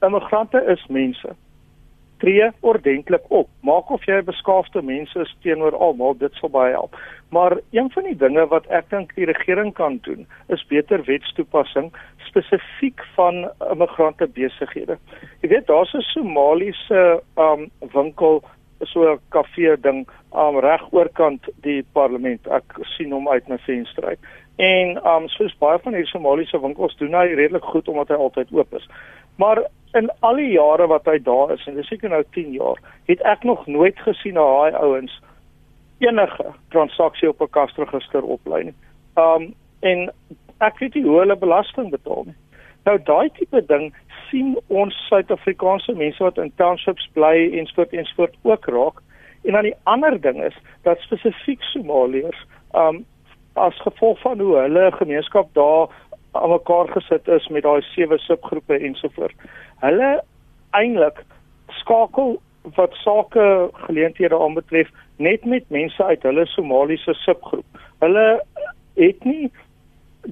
Immigrante 0.00 0.64
is 0.66 0.86
mense 0.88 1.36
tree 2.24 2.50
ordentlik 2.60 3.24
op. 3.28 3.48
Maak 3.60 3.90
of 3.90 4.04
jy 4.06 4.16
'n 4.18 4.24
beskaafde 4.24 4.82
mens 4.82 5.14
is 5.14 5.36
teenoor 5.42 5.76
almal, 5.76 6.16
dit 6.18 6.32
sal 6.34 6.50
baie 6.50 6.72
help. 6.72 6.96
Maar 7.30 7.58
een 7.70 7.90
van 7.90 8.02
die 8.02 8.16
dinge 8.16 8.46
wat 8.46 8.66
ek 8.66 8.90
dink 8.90 9.14
die 9.14 9.26
regering 9.26 9.74
kan 9.74 9.98
doen, 10.02 10.26
is 10.48 10.66
beter 10.66 11.04
wetstoepassing 11.04 11.92
spesifiek 12.26 13.04
van 13.14 13.50
immigrante 13.70 14.26
besighede. 14.26 14.98
Jy 15.40 15.48
weet 15.48 15.66
daar's 15.66 15.94
'n 15.94 16.00
Somaliese 16.00 17.22
um 17.36 17.70
winkel 17.92 18.42
so 18.80 19.12
'n 19.12 19.20
kafee 19.28 19.76
ding 19.80 20.08
um 20.32 20.58
reg 20.58 20.92
oorkant 20.92 21.48
die 21.62 21.84
parlement. 21.92 22.46
Ek 22.46 22.64
sien 22.96 23.12
hom 23.12 23.28
uit 23.28 23.48
my 23.48 23.58
venster 23.58 24.04
uit. 24.04 24.18
En 24.56 25.06
um 25.06 25.28
soos 25.28 25.58
baie 25.58 25.78
van 25.78 25.92
hierdie 25.92 26.10
Somaliese 26.10 26.60
winkels 26.60 26.96
doen 26.96 27.14
hy 27.14 27.34
redelik 27.34 27.64
goed 27.64 27.88
omdat 27.88 28.08
hy 28.08 28.14
altyd 28.14 28.52
oop 28.52 28.74
is. 28.74 28.88
Maar 29.36 29.64
in 29.94 30.10
al 30.20 30.36
die 30.36 30.50
jare 30.50 30.86
wat 30.90 31.06
hy 31.06 31.18
daar 31.22 31.52
is 31.54 31.66
en 31.70 31.76
dis 31.78 31.88
seker 31.88 32.10
nou 32.10 32.22
10 32.34 32.52
jaar, 32.52 32.80
het 33.06 33.20
ek 33.22 33.44
nog 33.44 33.66
nooit 33.66 33.98
gesien 34.06 34.36
hoe 34.36 34.70
daai 34.70 34.80
ouens 34.82 35.20
enige 36.02 36.46
transaksie 36.74 37.28
op 37.28 37.42
'n 37.42 37.50
kasregister 37.50 38.22
oplei 38.22 38.64
nie. 38.64 38.74
Um 39.14 39.54
en 39.80 40.10
ek 40.60 40.78
weet 40.78 40.94
nie 40.94 41.04
hoe 41.04 41.18
hulle 41.18 41.36
belasting 41.36 41.90
betaal 41.90 42.24
nie. 42.26 42.36
Nou 42.84 42.98
daai 43.02 43.30
tipe 43.38 43.66
ding 43.66 43.94
sien 44.30 44.58
ons 44.68 44.94
Suid-Afrikaanse 45.08 45.92
mense 45.92 46.22
wat 46.22 46.38
in 46.38 46.52
townships 46.56 47.08
bly 47.12 47.50
en 47.58 47.66
soort 47.66 47.92
en 47.92 48.04
soort 48.04 48.34
ook 48.42 48.66
raak. 48.66 49.00
En 49.44 49.52
dan 49.52 49.62
die 49.62 49.76
ander 49.82 50.20
ding 50.20 50.42
is 50.42 50.56
dat 50.82 51.00
spesifiek 51.00 51.62
Somaliërs 51.62 52.46
um 52.72 53.04
as 53.54 53.80
gevolg 53.80 54.18
van 54.20 54.40
hoe 54.40 54.56
hulle 54.56 54.92
gemeenskap 54.92 55.48
daar 55.54 55.88
aan 56.32 56.50
mekaar 56.50 56.88
gesit 56.88 57.28
is 57.28 57.48
met 57.48 57.62
daai 57.62 57.82
sewe 57.82 58.18
subgroepe 58.18 58.78
ensovoorts. 58.78 59.34
Hulle 59.82 60.22
eintlik 60.70 61.24
skakel 61.80 62.38
wat 62.76 62.94
sake 63.02 63.70
geleenthede 63.86 64.38
aanbetref 64.38 64.88
net 65.16 65.44
met 65.44 65.68
mense 65.68 66.04
uit 66.04 66.22
hulle 66.22 66.46
Somaliese 66.46 67.14
subgroep. 67.14 67.66
Hulle 68.00 68.26
het 68.96 69.24
nie 69.24 69.50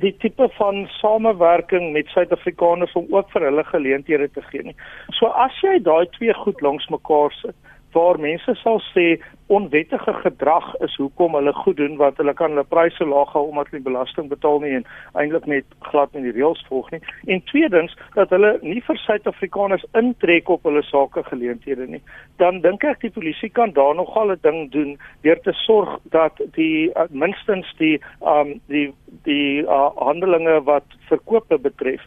die 0.01 0.15
tipe 0.19 0.49
van 0.57 0.87
samewerking 0.89 1.93
met 1.93 2.09
Suid-Afrikaners 2.09 2.93
om 2.97 3.07
ook 3.11 3.29
vir 3.35 3.45
hulle 3.49 3.65
geleenthede 3.65 4.31
te 4.33 4.43
gee 4.49 4.63
nie. 4.65 4.77
So 5.19 5.29
as 5.45 5.59
jy 5.61 5.77
daai 5.85 6.09
twee 6.17 6.35
goed 6.35 6.61
langs 6.65 6.89
mekaar 6.89 7.35
sit, 7.43 7.57
waar 7.93 8.19
mense 8.21 8.55
sal 8.63 8.81
sê 8.93 9.21
onwettige 9.53 10.13
gedrag 10.23 10.69
is 10.87 10.95
hoekom 10.97 11.35
hulle 11.37 11.53
goed 11.53 11.77
doen 11.77 11.97
wat 12.01 12.17
hulle 12.17 12.35
kan 12.35 12.55
hulle 12.55 12.65
pryse 12.65 13.05
laag 13.05 13.33
hou 13.37 13.45
omdat 13.49 13.69
hulle 13.71 13.85
belasting 13.85 14.31
betaal 14.31 14.63
nie 14.65 14.73
en 14.79 14.87
eintlik 15.21 15.49
net 15.51 15.77
glad 15.91 16.15
nie 16.15 16.25
die 16.25 16.35
reëls 16.39 16.63
volg 16.71 16.89
nie. 16.95 17.03
En 17.27 17.45
tweedens 17.51 17.97
dat 18.17 18.33
hulle 18.33 18.55
nie 18.63 18.81
vir 18.87 19.01
Suid-Afrikaners 19.05 19.85
intrek 19.99 20.49
op 20.53 20.65
hulle 20.69 20.83
sake 20.89 21.25
geleenthede 21.29 21.89
nie. 21.91 22.03
Dan 22.41 22.63
dink 22.65 22.87
ek 22.89 23.05
die 23.05 23.13
polisie 23.13 23.53
kan 23.53 23.77
daar 23.77 23.95
nogal 23.99 24.33
'n 24.33 24.41
ding 24.43 24.71
doen 24.73 24.99
deur 25.23 25.41
te 25.45 25.53
sorg 25.67 25.99
dat 26.17 26.41
die 26.57 26.91
uh, 26.97 27.09
minstens 27.11 27.69
die 27.79 28.01
um 28.21 28.61
die 28.69 28.93
die 29.29 29.63
uh, 29.63 29.91
handelinge 29.97 30.63
wat 30.65 30.87
verkope 31.09 31.59
betref 31.59 32.01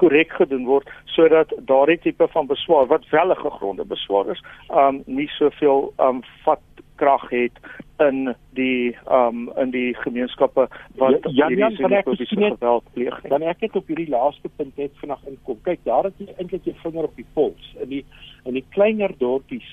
korrek 0.00 0.32
gedoen 0.38 0.64
word 0.68 0.88
sodat 1.16 1.52
daardie 1.68 1.98
tipe 2.04 2.28
van 2.28 2.46
beswaar 2.46 2.86
wat 2.92 3.08
wel 3.10 3.32
'n 3.32 3.42
gegronde 3.42 3.84
beswaar 3.84 4.30
is, 4.30 4.42
um 4.70 5.02
nie 5.06 5.28
soveel 5.28 5.92
um 5.98 6.22
vat 6.44 6.60
krag 6.96 7.30
het 7.30 7.56
in 7.98 8.34
die 8.56 8.96
um 9.10 9.50
in 9.56 9.70
die 9.70 9.94
gemeenskappe 9.94 10.68
wat 10.96 11.28
ja, 11.30 11.48
ja, 11.48 11.68
dan 11.70 11.92
ek 11.92 12.06
geweld 12.08 12.84
pleeg. 12.92 13.20
Dan 13.28 13.42
ek 13.42 13.60
het 13.60 13.76
op 13.76 13.86
hierdie 13.86 14.08
laaste 14.08 14.48
punt 14.56 14.76
net 14.76 14.92
vinnig 15.00 15.26
inkom. 15.26 15.58
Kyk, 15.62 15.80
daar 15.84 16.04
het 16.04 16.14
jy 16.18 16.28
eintlik 16.38 16.64
jou 16.64 16.76
vinger 16.82 17.04
op 17.04 17.16
die 17.16 17.28
pols 17.34 17.74
in 17.82 17.88
die 17.88 18.04
in 18.44 18.54
die 18.54 18.64
kleiner 18.70 19.12
dorpies 19.18 19.68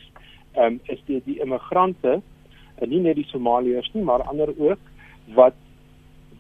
um 0.56 0.80
is 0.84 1.02
dit 1.06 1.26
die 1.26 1.40
immigrante 1.42 2.22
en 2.82 2.90
nie 2.90 3.00
net 3.00 3.16
die 3.16 3.28
Somaliërs 3.32 3.92
nie, 3.94 4.04
maar 4.04 4.24
ander 4.24 4.50
ook 4.58 4.80
wat 5.36 5.56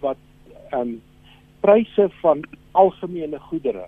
wat 0.01 0.17
um 0.71 1.01
pryse 1.65 2.09
van 2.21 2.43
algemene 2.71 3.39
goedere 3.49 3.85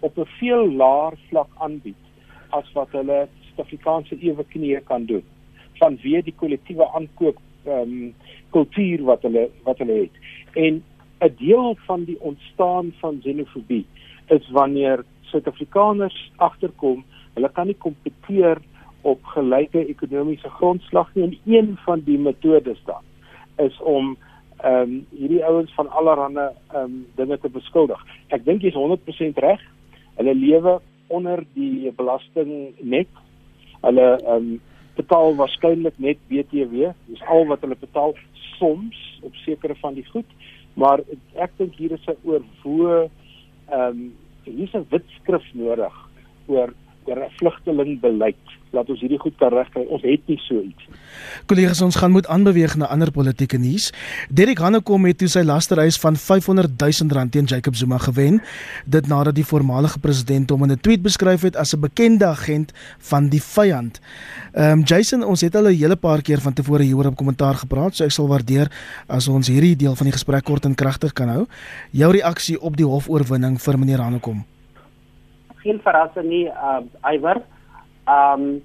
op 0.00 0.18
'n 0.18 0.28
veel 0.38 0.72
laer 0.82 1.14
vlak 1.28 1.50
aanbied 1.58 2.02
as 2.58 2.72
wat 2.72 2.90
hulle 2.90 3.28
Suid-Afrikaanse 3.46 4.16
ewe 4.20 4.44
knieë 4.54 4.84
kan 4.84 5.04
doen 5.06 5.24
vanweë 5.80 6.22
die 6.28 6.36
kollektiewe 6.42 6.86
aankoop 6.98 7.38
ehm 7.66 7.80
um, 7.82 8.14
kultuur 8.54 9.02
wat 9.04 9.22
hulle 9.26 9.48
wat 9.64 9.78
hulle 9.82 9.96
het. 10.04 10.14
En 10.54 10.82
'n 11.20 11.34
deel 11.38 11.76
van 11.86 12.04
die 12.04 12.20
ontstaan 12.20 12.92
van 13.00 13.20
xenofobie 13.20 13.86
is 14.26 14.50
wanneer 14.50 15.04
Suid-Afrikaners 15.22 16.32
agterkom, 16.36 17.04
hulle 17.34 17.48
kan 17.48 17.66
nie 17.66 17.78
kompeteer 17.78 18.58
op 19.00 19.24
gelyke 19.24 19.86
ekonomiese 19.86 20.48
grondslag 20.48 21.14
nie 21.14 21.24
en 21.24 21.38
een 21.44 21.76
van 21.84 22.00
die 22.00 22.18
metodes 22.18 22.78
dan 22.84 23.02
is 23.56 23.80
om 23.80 24.16
ehm 24.64 24.82
um, 24.82 25.06
hierdie 25.10 25.44
ouens 25.44 25.72
van 25.74 25.90
allerlei 25.90 26.48
ehm 26.72 26.82
um, 26.82 27.06
dinge 27.16 27.38
te 27.38 27.48
beskuldig. 27.48 28.00
Ek 28.28 28.44
dink 28.44 28.62
jy's 28.62 28.74
100% 28.74 29.40
reg. 29.44 29.60
Hulle 30.16 30.34
lewe 30.34 30.80
onder 31.08 31.44
die 31.54 31.92
belasting 31.96 32.72
net. 32.80 33.08
Hulle 33.82 34.08
ehm 34.16 34.32
um, 34.36 34.60
betaal 34.96 35.36
waarskynlik 35.36 35.98
net 35.98 36.18
BTW. 36.28 36.92
Dis 37.10 37.22
al 37.28 37.44
wat 37.46 37.60
hulle 37.60 37.76
betaal 37.80 38.14
soms 38.58 38.96
op 39.22 39.34
sekere 39.44 39.74
van 39.82 39.94
die 39.94 40.06
goed. 40.08 40.28
Maar 40.74 41.02
ek 41.34 41.52
dink 41.56 41.76
hier 41.76 41.92
is 41.92 42.06
'n 42.08 42.16
oorwoe 42.24 43.08
ehm 43.68 43.80
um, 43.80 44.12
hier's 44.44 44.74
'n 44.74 44.86
wit 44.90 45.04
skrif 45.20 45.46
nodig 45.54 45.94
oor 46.46 46.72
oor 47.06 47.18
'n 47.24 47.30
vlugtelingbeleid 47.38 48.56
laat 48.76 48.90
ons 48.92 49.00
hierdie 49.00 49.18
goed 49.20 49.34
kan 49.40 49.52
regkry. 49.54 49.84
Ons 49.92 50.04
het 50.06 50.22
nie 50.30 50.38
so 50.44 50.60
iets. 50.60 50.86
Kollegas, 51.50 51.80
ons 51.84 51.96
gaan 52.00 52.12
moet 52.14 52.26
aanbeweeg 52.32 52.76
na 52.80 52.88
ander 52.92 53.10
politieke 53.14 53.58
nuus. 53.58 53.92
Derek 54.28 54.60
Hanekom 54.62 55.06
het 55.08 55.20
toe 55.22 55.28
sy 55.32 55.44
lasterhuis 55.46 55.98
van 56.02 56.18
500 56.20 56.74
000 56.80 57.14
rand 57.16 57.32
teen 57.32 57.48
Jacob 57.48 57.76
Zuma 57.78 57.98
gewen, 58.02 58.40
dit 58.84 59.06
nadat 59.06 59.36
die 59.38 59.46
voormalige 59.46 59.98
president 60.02 60.50
hom 60.50 60.66
in 60.66 60.72
'n 60.72 60.80
tweet 60.80 61.02
beskryf 61.02 61.42
het 61.42 61.56
as 61.56 61.74
'n 61.74 61.80
bekende 61.80 62.26
agent 62.26 62.72
van 62.98 63.28
die 63.28 63.42
vyand. 63.42 64.00
Ehm 64.52 64.78
um, 64.78 64.82
Jason, 64.84 65.24
ons 65.24 65.40
het 65.40 65.56
al 65.56 65.68
'n 65.68 65.76
hele 65.76 65.96
paar 65.96 66.22
keer 66.22 66.40
van 66.40 66.52
tevore 66.52 66.82
hieroor 66.82 67.06
op 67.06 67.16
kommentaar 67.16 67.54
gepraat, 67.54 67.96
so 67.96 68.04
ek 68.04 68.10
sal 68.10 68.28
waardeer 68.28 68.70
as 69.06 69.28
ons 69.28 69.48
hierdie 69.48 69.76
deel 69.76 69.94
van 69.94 70.06
die 70.06 70.12
gesprek 70.12 70.44
kort 70.44 70.64
en 70.64 70.74
kragtig 70.74 71.12
kan 71.12 71.28
hou. 71.28 71.46
Jou 71.90 72.12
reaksie 72.12 72.60
op 72.60 72.76
die 72.76 72.86
hofoorwinning 72.86 73.60
vir 73.60 73.78
meneer 73.78 74.00
Hanekom? 74.00 74.44
Geen 75.66 75.80
verrassing 75.82 76.28
nie, 76.30 76.44
uh, 76.46 76.80
Iwer 77.10 77.42
ehm 78.06 78.42
um, 78.42 78.62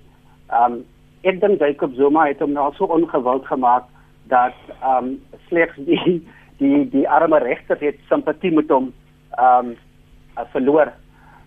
ehm 0.53 0.73
um, 0.73 0.81
ek 1.25 1.39
dink 1.41 1.61
Jacob 1.61 1.95
Zuma 1.97 2.27
het 2.27 2.41
hom 2.43 2.53
nou 2.53 2.67
so 2.77 2.85
ongewild 2.85 3.47
gemaak 3.49 3.87
dat 4.29 4.57
ehm 4.69 5.07
um, 5.07 5.39
slegs 5.47 5.79
die 5.89 6.19
die 6.61 6.83
die 6.93 7.07
arme 7.09 7.39
regter 7.41 7.81
het 7.81 7.97
simpatie 8.09 8.51
met 8.53 8.69
hom 8.69 8.91
ehm 9.37 9.73
um, 9.73 10.45
verloor. 10.53 10.93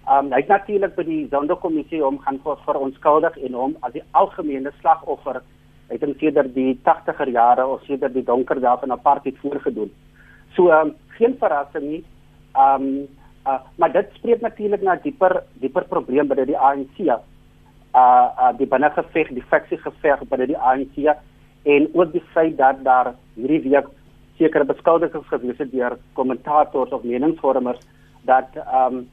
Ehm 0.08 0.26
um, 0.26 0.32
hy 0.34 0.42
het 0.42 0.50
natuurlik 0.50 0.98
by 0.98 1.06
die 1.06 1.22
sonderkommissie 1.30 2.02
om 2.02 2.18
gaan 2.26 2.40
vir, 2.42 2.58
vir 2.66 2.82
onskuldig 2.88 3.38
en 3.46 3.58
hom 3.62 3.76
as 3.86 3.94
die 3.94 4.06
algemene 4.10 4.74
slagoffer 4.80 5.42
ek 5.94 6.00
dink 6.00 6.18
sedert 6.18 6.54
die 6.54 6.72
80er 6.82 7.30
jare 7.30 7.66
of 7.66 7.86
sedert 7.86 8.14
die 8.16 8.26
donker 8.26 8.58
dae 8.60 8.78
van 8.80 8.98
apartheid 8.98 9.38
voorgedoen. 9.44 9.94
So 10.56 10.70
ehm 10.72 10.90
um, 10.90 10.96
geen 11.18 11.38
verrassing 11.38 11.92
nie. 11.92 12.04
Ehm 12.56 12.88
um, 12.88 13.04
uh, 13.46 13.60
maar 13.76 13.92
dit 13.92 14.10
spreek 14.14 14.40
natuurlik 14.40 14.82
na 14.82 14.96
dieper 14.96 15.42
dieper 15.60 15.84
probleem 15.84 16.28
by 16.28 16.44
die 16.44 16.58
ANC 16.58 17.00
uh, 17.00 17.18
uh 17.94 18.52
die 18.58 18.66
binnengeveg, 18.66 19.28
die 19.34 19.48
faksie 19.50 19.78
geveg 19.78 20.24
binne 20.28 20.46
die 20.46 20.58
ANC 20.58 20.96
en 21.64 21.88
ook 21.92 22.12
die 22.12 22.24
feit 22.32 22.56
dat 22.58 22.84
daar 22.84 23.14
hierdie 23.34 23.70
week 23.70 23.86
sekere 24.38 24.64
beskuldigings 24.64 25.28
gewees 25.28 25.58
het 25.58 25.70
deur 25.72 25.98
kommentators 26.12 26.90
of 26.92 27.04
meningsvormers 27.04 27.80
dat 28.24 28.48
ehm 28.56 28.96
um, 28.96 29.06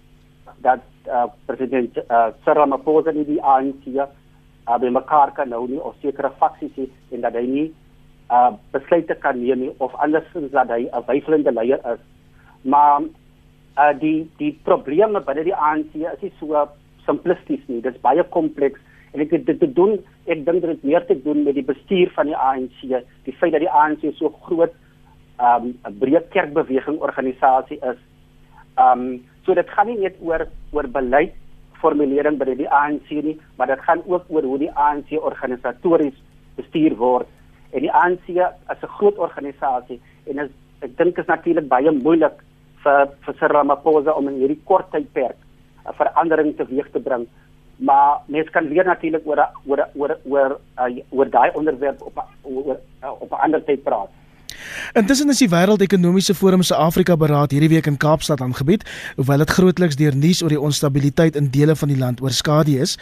dat 0.62 0.82
uh, 1.08 1.26
president 1.46 1.98
uh, 1.98 2.28
Cyril 2.44 2.62
Ramaphosa 2.62 3.12
nie 3.12 3.26
die 3.26 3.42
ANC 3.42 3.86
uh, 3.88 4.08
by 4.78 4.90
mekaar 4.90 5.32
kan 5.38 5.50
nou 5.50 5.68
nie 5.70 5.80
of 5.82 5.96
sekere 6.02 6.32
faksies 6.40 6.90
en 7.12 7.22
dat 7.22 7.38
hy 7.38 7.46
nie 7.48 7.68
uh, 8.30 8.52
besluite 8.74 9.16
kan 9.24 9.40
neem 9.40 9.66
nie 9.66 9.72
of 9.78 9.96
andersins 9.96 10.52
dat 10.52 10.70
hy 10.70 10.88
'n 10.90 11.06
wyfelende 11.08 11.52
leier 11.52 11.82
is. 11.94 12.02
Maar 12.62 13.02
uh, 13.78 13.94
die 14.00 14.30
die 14.38 14.52
probleme 14.68 15.22
binne 15.22 15.44
die 15.48 15.56
ANC 15.56 15.96
is 15.96 16.22
nie 16.22 16.34
so 16.40 16.68
simplisties 17.06 17.64
nie. 17.68 17.82
Dit 17.82 17.96
is 17.96 18.04
baie 18.04 18.24
kompleks 18.36 18.80
en 19.14 19.24
ek 19.24 19.34
het 19.36 19.46
dit 19.46 19.60
te 19.60 19.68
doen. 19.68 19.98
Ek 20.28 20.46
dink 20.46 20.62
dit 20.62 20.70
het 20.72 20.84
meer 20.88 21.06
te 21.08 21.18
doen 21.24 21.44
met 21.44 21.58
die 21.58 21.68
bestuur 21.68 22.12
van 22.16 22.32
die 22.32 22.38
ANC, 22.38 22.80
die 23.26 23.36
feit 23.40 23.56
dat 23.56 23.64
die 23.64 23.72
ANC 23.84 24.06
so 24.20 24.32
groot 24.48 24.74
ehm, 25.40 25.68
'n 25.68 25.76
um, 25.88 26.00
breë 26.00 26.22
kerkbeweging 26.32 27.00
organisasie 27.02 27.80
is. 27.82 28.00
Um, 28.78 29.24
so 29.46 29.54
dit 29.54 29.70
gaan 29.70 29.88
nie 29.88 30.00
net 30.00 30.16
oor 30.22 30.48
oor 30.72 30.88
beleid 30.88 31.34
formulering 31.82 32.38
by 32.38 32.54
die 32.54 32.70
ANC 32.70 33.10
nie, 33.10 33.40
maar 33.58 33.68
dit 33.68 33.80
gaan 33.88 34.04
ook 34.06 34.26
oor 34.30 34.44
hoe 34.44 34.58
die 34.58 34.72
ANC 34.72 35.12
organisatories 35.18 36.18
bestuur 36.56 36.96
word. 36.96 37.28
En 37.74 37.82
die 37.82 37.92
ANC 37.92 38.28
is 38.30 38.82
'n 38.84 38.96
groot 38.98 39.18
organisasie 39.18 40.00
en 40.28 40.40
is, 40.40 40.50
ek 40.82 40.98
dink 40.98 41.18
is 41.18 41.26
natuurlik 41.26 41.68
baie 41.68 41.92
moeilik 41.92 42.38
vir 42.84 43.08
vir 43.26 43.38
Cyril 43.40 43.56
Ramaphosa 43.56 44.16
om 44.18 44.28
in 44.28 44.40
hierdie 44.42 44.62
kort 44.66 44.92
tydperk 44.92 45.38
'n 45.86 45.98
verandering 45.98 46.56
teweeg 46.58 46.92
te 46.92 47.00
bring. 47.00 47.28
Maar 47.78 48.22
mens 48.28 48.50
kan 48.50 48.68
weer 48.70 48.86
natuurlik 48.86 49.26
oor 49.26 49.46
oor 49.66 49.88
oor 49.96 50.18
oor 50.24 50.60
uh, 50.78 51.04
oor 51.10 51.30
daai 51.30 51.52
onderwerp 51.54 52.02
op 52.02 52.26
oor, 52.44 52.78
uh, 53.04 53.12
op 53.20 53.32
'n 53.32 53.44
ander 53.44 53.64
tyd 53.64 53.84
praat. 53.84 54.10
Intussen 54.94 55.30
is 55.30 55.40
die 55.40 55.50
Wêreldekonomiese 55.50 56.36
Forum 56.36 56.62
se 56.62 56.76
Afrika 56.76 57.18
Beraad 57.18 57.52
hierdie 57.52 57.70
week 57.70 57.88
in 57.88 57.98
Kaapstad 57.98 58.42
aangebied, 58.42 58.84
hoewel 59.16 59.38
dit 59.38 59.50
grootliks 59.50 59.96
deur 59.96 60.16
nuus 60.16 60.44
oor 60.44 60.50
die 60.50 60.60
onstabiliteit 60.60 61.36
in 61.36 61.50
dele 61.50 61.76
van 61.76 61.88
die 61.88 61.98
land 61.98 62.22
oorskadu 62.22 62.78
is. 62.82 62.98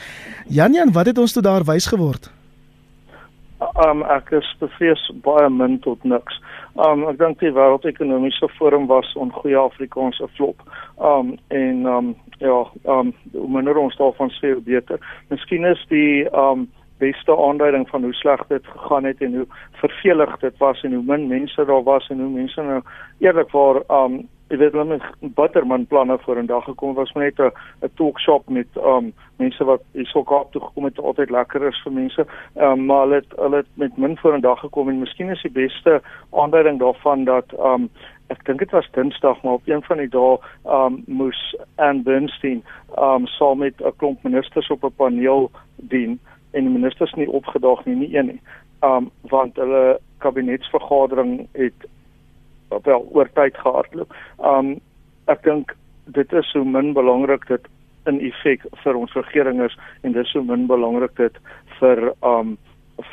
Jan 0.47 0.73
Jan, 0.73 0.91
wat 0.91 1.05
het 1.05 1.17
ons 1.17 1.33
tot 1.33 1.43
daar 1.43 1.65
wys 1.67 1.87
geword? 1.87 2.31
Um 3.85 4.03
ek 4.07 4.31
is 4.31 4.47
bevrees 4.59 5.01
baie 5.25 5.49
min 5.49 5.79
tot 5.83 6.03
niks. 6.03 6.39
Um 6.79 7.01
ek 7.09 7.17
dink 7.19 7.41
die 7.41 7.51
Wêreldekonomiese 7.51 8.47
Forum 8.55 8.85
was 8.87 9.09
on 9.19 9.33
goeie 9.35 9.57
Afrikaanse 9.59 10.29
flop. 10.37 10.61
Um 11.03 11.33
en 11.51 11.85
um 11.85 12.13
ja, 12.39 12.59
um 12.87 13.11
hoe 13.33 13.49
minder 13.51 13.77
ons 13.81 13.97
daarvan 13.99 14.31
sê 14.37 14.53
beter. 14.63 15.01
Miskien 15.27 15.67
is 15.67 15.81
die 15.91 16.23
um 16.31 16.69
beste 17.03 17.35
aanduiding 17.35 17.83
van 17.89 18.03
hoe 18.07 18.13
sleg 18.15 18.45
dit 18.47 18.65
gegaan 18.67 19.07
het 19.07 19.21
en 19.23 19.35
hoe 19.41 19.45
vervelig 19.81 20.37
dit 20.39 20.57
was 20.63 20.83
en 20.83 20.95
hoe 20.95 21.03
min 21.03 21.27
mense 21.27 21.65
daar 21.65 21.83
was 21.83 22.07
en 22.09 22.23
hoe 22.23 22.31
mense 22.31 22.63
nou 22.63 22.81
eerlikwaar 23.19 23.83
um 23.99 24.21
jy 24.49 24.57
weet 24.57 24.73
hulle 24.73 24.97
met 24.97 25.33
butterman 25.37 25.85
planne 25.87 26.17
voor 26.23 26.37
in 26.37 26.49
dag 26.49 26.63
gekom. 26.65 26.93
Was 26.97 27.11
maar 27.13 27.23
net 27.23 27.39
'n 27.39 27.51
'n 27.85 27.91
talk 27.95 28.19
shop 28.19 28.49
met 28.49 28.67
um 28.75 29.13
mense 29.37 29.63
wat 29.63 29.81
hierso 29.93 30.23
Kaap 30.23 30.51
toe 30.51 30.61
gekom 30.61 30.83
het 30.83 30.99
altyd 30.99 31.29
lekker 31.29 31.67
is 31.67 31.81
vir 31.83 31.91
mense. 31.91 32.25
Um 32.55 32.85
maar 32.85 33.01
hulle 33.01 33.15
het 33.15 33.33
hulle 33.35 33.55
het 33.55 33.67
met 33.73 33.97
min 33.97 34.17
voor 34.17 34.33
in 34.33 34.41
dag 34.41 34.59
gekom 34.59 34.89
en 34.89 34.99
miskien 34.99 35.29
is 35.29 35.41
die 35.41 35.51
beste 35.51 36.01
aanduiding 36.31 36.79
daarvan 36.79 37.23
dat 37.23 37.45
um 37.59 37.89
ek 38.27 38.45
dink 38.45 38.59
dit 38.59 38.71
was 38.71 38.91
Dinsdag 38.91 39.41
maar 39.43 39.53
op 39.53 39.67
een 39.67 39.83
van 39.83 39.97
die 39.97 40.09
dae 40.09 40.37
um 40.65 41.03
moes 41.07 41.55
Anne 41.75 42.01
Bernstein 42.01 42.63
um 42.97 43.27
saam 43.27 43.57
met 43.57 43.73
'n 43.81 43.95
klomp 43.97 44.23
ministers 44.23 44.69
op 44.69 44.83
'n 44.83 44.95
paneel 44.95 45.51
dien 45.75 46.19
en 46.51 46.63
die 46.63 46.73
ministers 46.79 47.13
nie 47.13 47.29
opgedaag 47.29 47.85
nie 47.85 47.95
nie 47.95 48.17
een 48.17 48.25
nie. 48.25 48.41
Um 48.81 49.11
want 49.21 49.55
hulle 49.55 49.99
kabinetsvergadering 50.17 51.47
het 51.51 51.87
wel 52.69 53.07
oor 53.11 53.29
tyd 53.33 53.57
gehardloop. 53.57 54.15
Um 54.37 54.79
ek 55.27 55.43
dink 55.43 55.75
dit 56.05 56.33
is 56.33 56.51
so 56.51 56.63
min 56.63 56.93
belangrik 56.93 57.45
dit 57.47 57.67
in 58.09 58.19
effek 58.25 58.65
vir 58.83 58.97
ons 58.97 59.13
regering 59.13 59.61
is 59.61 59.77
en 60.03 60.15
dis 60.15 60.31
so 60.31 60.43
min 60.43 60.67
belangrik 60.67 61.15
dit 61.17 61.37
vir 61.79 62.11
um 62.25 62.57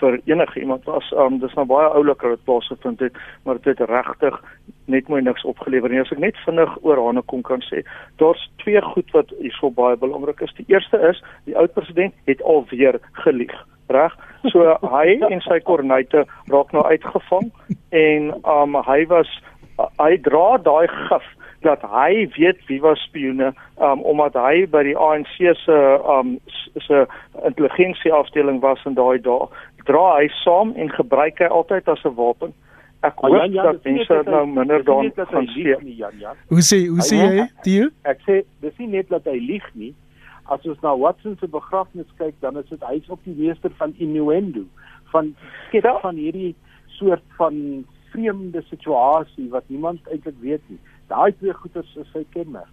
vir 0.01 0.17
enige 0.27 0.61
iemand 0.61 0.85
was. 0.91 1.13
Um 1.13 1.39
dis 1.39 1.55
nou 1.55 1.67
baie 1.71 1.93
oulik 1.99 2.23
dat 2.23 2.37
dit 2.37 2.45
plaasgevind 2.49 3.01
het 3.01 3.21
maar 3.45 3.61
dit 3.63 3.81
regtig 3.81 4.41
net 4.87 5.09
mooi 5.09 5.23
niks 5.23 5.45
opgelewer 5.45 5.91
nie. 5.91 6.01
As 6.01 6.13
ek 6.13 6.23
net 6.23 6.39
vinnig 6.47 6.73
oor 6.83 7.03
Hanekom 7.07 7.43
kan 7.47 7.63
sê 7.69 7.85
daar's 8.23 8.49
twee 8.63 8.83
goed 8.83 9.11
wat 9.15 9.33
hierso 9.39 9.71
baie 9.71 9.97
belangrik 9.97 10.41
is. 10.41 10.55
Die 10.59 10.69
eerste 10.73 11.01
is 11.11 11.23
die 11.45 11.57
oud 11.57 11.73
president 11.75 12.15
het 12.27 12.43
alweer 12.43 13.01
gelieg 13.25 13.55
reg. 13.89 14.15
So 14.53 14.77
hy 14.97 15.17
en 15.31 15.41
sy 15.45 15.61
kornuite 15.67 16.27
raak 16.53 16.73
nou 16.73 16.85
uitgevang 16.87 17.51
en 17.91 18.31
um 18.43 18.79
hy 18.87 19.01
was 19.13 19.31
uh, 19.79 19.89
hy 20.03 20.17
dra 20.27 20.59
daai 20.63 20.87
gif 20.91 21.27
dat 21.65 21.83
hy 21.91 22.27
weet 22.37 22.61
wie 22.69 22.81
was 22.85 23.01
spioene 23.09 23.53
um 23.83 24.05
omdat 24.07 24.37
hy 24.39 24.67
by 24.71 24.85
die 24.87 24.99
ANC 25.09 25.41
se 25.65 25.81
um 26.17 26.37
se 26.87 27.07
intelligensie 27.45 28.13
afdeling 28.13 28.61
was 28.61 28.85
in 28.87 28.99
daai 28.99 29.19
dae. 29.23 29.51
Dra 29.87 30.07
hy 30.19 30.31
saam 30.43 30.75
en 30.77 30.93
gebruik 30.95 31.43
hy 31.43 31.51
altyd 31.51 31.89
as 31.89 32.05
'n 32.05 32.15
wapen. 32.15 32.55
Ek 33.05 33.19
hoop 33.21 33.35
Jan, 33.37 33.53
Jan, 33.53 33.65
dat 33.65 33.85
mense 33.85 34.23
nou 34.27 34.47
minder 34.47 34.85
daaraan 34.85 35.13
gaan 35.31 35.47
sien 35.53 35.93
hoe 36.49 36.63
sê 36.65 36.79
hoe 36.89 37.05
sê 37.05 37.19
jy 37.21 37.45
ek 38.09 38.23
sê 38.27 38.41
dis 38.65 38.79
nie 38.79 38.89
net 38.97 39.09
dat 39.13 39.29
hy 39.29 39.37
lieg 39.39 39.67
nie 39.75 39.93
as 40.49 40.67
ons 40.67 40.81
na 40.83 40.95
Watson 40.97 41.37
se 41.41 41.49
begrafnis 41.51 42.11
kyk, 42.19 42.35
dan 42.41 42.59
is 42.59 42.69
dit 42.71 42.83
hy's 42.89 43.09
op 43.09 43.21
die 43.25 43.35
meester 43.35 43.73
van 43.81 43.95
innuendo, 43.99 44.65
van 45.13 45.35
skep 45.67 45.85
ja. 45.85 45.99
van 46.01 46.17
hierdie 46.21 46.55
soort 46.99 47.25
van 47.37 47.85
vreemde 48.13 48.63
situasie 48.71 49.51
wat 49.51 49.67
niemand 49.67 50.09
eintlik 50.09 50.39
weet 50.41 50.63
nie. 50.73 50.81
Daai 51.11 51.33
twee 51.37 51.53
goeters 51.53 51.97
is 52.01 52.11
sy 52.13 52.25
kenmerk. 52.33 52.73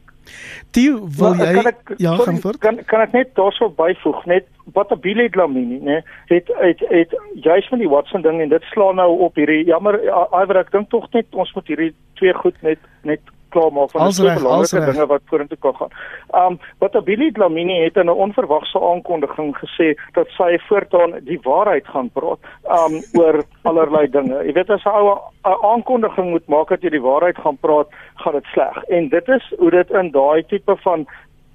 Tio, 0.72 1.04
wil 1.20 1.36
jy 1.36 1.50
ek, 1.68 1.82
ja, 2.00 2.14
sorry, 2.16 2.26
gaan 2.30 2.40
voort? 2.46 2.60
Kan 2.64 2.80
kan 2.88 3.04
ek 3.04 3.16
net 3.16 3.34
daarso 3.38 3.68
byvoeg 3.76 4.24
net 4.32 4.48
wat 4.78 4.92
'n 4.96 5.02
Billy 5.04 5.28
Lamini, 5.36 5.80
nê, 5.84 6.00
het 6.32 6.48
het 6.62 6.80
het 6.90 7.16
juist 7.36 7.70
van 7.70 7.80
die 7.80 7.90
Watson 7.90 8.22
ding 8.22 8.42
en 8.42 8.50
dit 8.50 8.64
slaan 8.72 8.96
nou 8.96 9.20
op 9.28 9.36
hierdie 9.36 9.66
jammer 9.66 10.00
Iwer 10.32 10.58
ek 10.58 10.72
dink 10.72 10.90
tog 10.90 11.12
net 11.12 11.28
ons 11.32 11.54
moet 11.54 11.68
hierdie 11.68 11.94
twee 12.16 12.34
goed 12.34 12.56
net 12.62 12.80
net 13.04 13.20
klaarmaak 13.54 13.92
van 13.94 14.12
die 14.18 14.34
belangrike 14.40 14.86
dinge 14.92 15.08
wat 15.12 15.26
vorentoe 15.32 15.58
kan 15.66 15.76
gaan. 15.80 15.94
Um 16.42 16.60
wat 16.84 16.96
Abilie 17.00 17.32
Dlamini 17.32 17.80
het 17.84 17.98
in 17.98 18.10
'n 18.10 18.22
onverwagse 18.26 18.80
aankondiging 18.92 19.54
gesê 19.64 19.94
dat 20.14 20.28
sy 20.38 20.58
voortaan 20.68 21.20
die 21.30 21.40
waarheid 21.44 21.88
gaan 21.88 22.10
praat 22.10 22.40
um 22.80 23.02
oor 23.20 23.44
allerlei 23.64 24.08
dinge. 24.10 24.46
Jy 24.46 24.54
weet 24.54 24.70
as 24.70 24.86
'n 24.86 24.90
ou 24.90 25.18
'n 25.46 25.60
aankondiging 25.74 26.30
moet 26.30 26.48
maak 26.48 26.70
dat 26.70 26.82
jy 26.82 26.90
die 26.90 27.08
waarheid 27.10 27.38
gaan 27.38 27.58
praat, 27.58 27.88
gaan 28.16 28.34
dit 28.34 28.46
sleg. 28.54 28.84
En 28.84 29.10
dit 29.10 29.28
is 29.28 29.54
hoe 29.60 29.72
dit 29.72 29.90
in 29.92 30.12
daai 30.12 30.44
tipe 30.44 30.76
van 30.76 31.08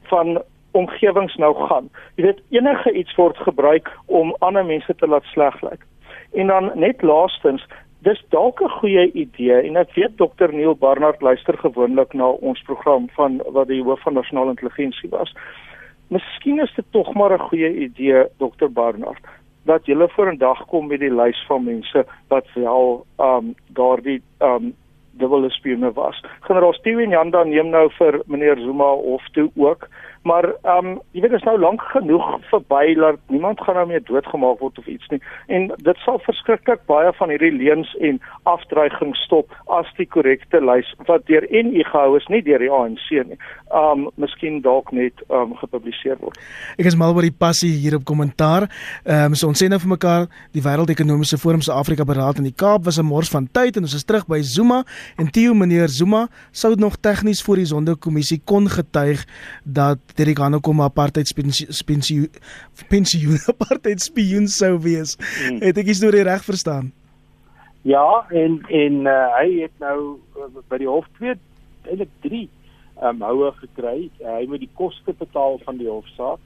van 0.09 0.43
omgewings 0.71 1.37
nou 1.37 1.55
gaan. 1.67 1.91
Jy 2.17 2.25
weet 2.25 2.41
enige 2.51 2.93
iets 2.93 3.15
word 3.15 3.37
gebruik 3.37 3.91
om 4.07 4.37
ander 4.39 4.65
mense 4.65 4.95
te 4.95 5.07
laat 5.07 5.25
sleg 5.25 5.61
lyk. 5.63 5.85
En 6.33 6.47
dan 6.47 6.71
net 6.75 7.03
laastens, 7.03 7.67
dis 8.07 8.21
dalk 8.31 8.61
'n 8.63 8.69
goeie 8.81 9.13
idee 9.13 9.63
en 9.63 9.77
ek 9.77 9.95
weet 9.95 10.17
dokter 10.17 10.53
Neil 10.55 10.77
Barnard 10.77 11.21
luister 11.21 11.59
gewoonlik 11.59 12.13
na 12.15 12.29
ons 12.29 12.63
program 12.63 13.09
van 13.17 13.41
wat 13.47 13.69
die 13.69 13.83
hoof 13.83 14.01
van 14.03 14.15
nasionale 14.15 14.51
intelligensie 14.51 15.11
was. 15.11 15.35
Miskien 16.09 16.61
is 16.61 16.75
dit 16.75 16.85
tog 16.91 17.15
maar 17.15 17.33
'n 17.33 17.49
goeie 17.49 17.75
idee 17.75 18.25
dokter 18.39 18.73
Barnard 18.73 19.25
dat 19.65 19.87
jy 19.87 20.09
voor 20.09 20.33
'n 20.33 20.39
dag 20.39 20.67
kom 20.67 20.87
met 20.87 21.01
die 21.01 21.15
lys 21.15 21.45
van 21.47 21.65
mense 21.65 22.07
wat 22.29 22.47
wel 22.55 23.05
ehm 23.17 23.37
um, 23.37 23.55
daardie 23.67 24.23
ehm 24.39 24.55
um, 24.55 24.75
dubbele 25.19 25.51
spione 25.51 25.93
was. 25.93 26.25
Generaal 26.41 26.73
Steven 26.73 27.11
Janda 27.11 27.45
neem 27.45 27.69
nou 27.69 27.91
vir 27.99 28.23
meneer 28.27 28.57
Zuma 28.57 28.93
of 28.93 29.29
toe 29.33 29.51
ook 29.57 29.89
maar 30.23 30.45
ehm 30.63 30.87
um, 30.87 31.01
jy 31.13 31.21
weet 31.21 31.31
dit 31.31 31.41
is 31.41 31.47
nou 31.47 31.59
lank 31.59 31.83
genoeg 31.83 32.27
verby 32.51 32.95
dat 32.95 33.19
niemand 33.29 33.61
gaan 33.61 33.75
nou 33.75 33.87
meer 33.87 34.05
doodgemaak 34.05 34.59
word 34.59 34.79
of 34.79 34.87
iets 34.87 35.09
nie 35.09 35.21
en 35.47 35.71
dit 35.77 35.97
sal 36.05 36.19
verskriklik 36.27 36.85
baie 36.87 37.13
van 37.13 37.29
hierdie 37.29 37.53
leuns 37.53 37.95
en 38.01 38.21
afdreiging 38.43 39.17
stop 39.17 39.55
as 39.67 39.91
die 39.97 40.07
korrekte 40.07 40.61
lys 40.61 40.91
wat 41.07 41.27
deur 41.27 41.47
NU 41.51 41.85
gehou 41.85 42.17
is 42.17 42.27
nie 42.33 42.43
deur 42.43 42.63
die 42.63 42.71
ANC 42.73 43.11
nie. 43.11 43.39
Ehm 43.69 44.07
um, 44.07 44.07
miskien 44.21 44.61
dalk 44.65 44.93
net 44.97 45.23
ehm 45.29 45.53
um, 45.53 45.57
gepubliseer 45.61 46.19
word. 46.21 46.39
Ek 46.79 46.89
is 46.91 46.97
mal 46.99 47.15
oor 47.15 47.27
die 47.27 47.35
passie 47.45 47.73
hier 47.83 47.99
op 47.99 48.07
kommentaar. 48.09 48.69
Ehm 49.05 49.33
um, 49.33 49.39
so 49.39 49.51
ons 49.51 49.63
sê 49.63 49.69
nou 49.71 49.81
vir 49.83 49.95
mekaar 49.95 50.29
die 50.57 50.65
wêreldekonomiese 50.65 51.41
forum 51.41 51.63
se 51.65 51.73
Afrika 51.75 52.07
beraad 52.09 52.41
in 52.43 52.49
die 52.49 52.57
Kaap 52.57 52.87
was 52.89 52.99
'n 52.99 53.07
mors 53.07 53.31
van 53.31 53.49
tyd 53.53 53.77
en 53.77 53.89
ons 53.89 53.95
is 53.95 54.05
terug 54.05 54.27
by 54.27 54.41
Zuma 54.43 54.85
en 55.19 55.31
Theo 55.31 55.55
meneer 55.55 55.89
Zuma 55.89 56.29
sou 56.53 56.75
nog 56.77 56.97
tegnies 56.97 57.43
voor 57.43 57.57
die 57.57 57.71
sondekommissie 57.75 58.41
kon 58.45 58.69
getuig 58.69 59.25
dat 59.65 59.99
Derek 60.15 60.39
Hanno 60.39 60.61
kom 60.61 60.81
apartheid 60.81 61.31
pensioen 61.35 62.31
pensioen 62.93 63.39
apartheid 63.47 64.01
spioen 64.01 64.49
sou 64.49 64.79
wees. 64.83 65.17
Hmm. 65.43 65.61
Het 65.63 65.79
ek 65.79 65.91
die 65.91 65.99
storie 65.99 66.25
reg 66.27 66.45
verstaan? 66.45 66.93
Ja, 67.83 68.27
en 68.31 68.61
en 68.69 69.07
uh, 69.07 69.17
hy 69.39 69.63
het 69.63 69.75
nou 69.79 70.19
uh, 70.37 70.49
by 70.69 70.81
die 70.83 70.91
hof 70.91 71.07
twee 71.19 71.37
eintlik 71.89 72.11
3 72.27 72.49
um, 73.03 73.23
houe 73.23 73.53
gekry. 73.63 74.11
Uh, 74.21 74.35
hy 74.41 74.45
moet 74.51 74.65
die 74.65 74.75
koste 74.75 75.15
betaal 75.19 75.61
van 75.65 75.79
die 75.81 75.89
hofsaak. 75.89 76.43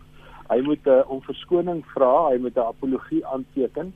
Hy 0.50 0.60
moet 0.66 0.84
'n 0.86 1.00
uh, 1.00 1.10
om 1.10 1.22
verskoning 1.24 1.82
vra, 1.94 2.28
hy 2.30 2.38
moet 2.38 2.56
'n 2.56 2.70
apologie 2.74 3.24
aanteken 3.26 3.92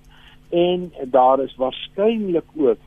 en 0.50 0.92
daar 1.10 1.40
is 1.42 1.56
waarskynlik 1.58 2.46
ook 2.54 2.78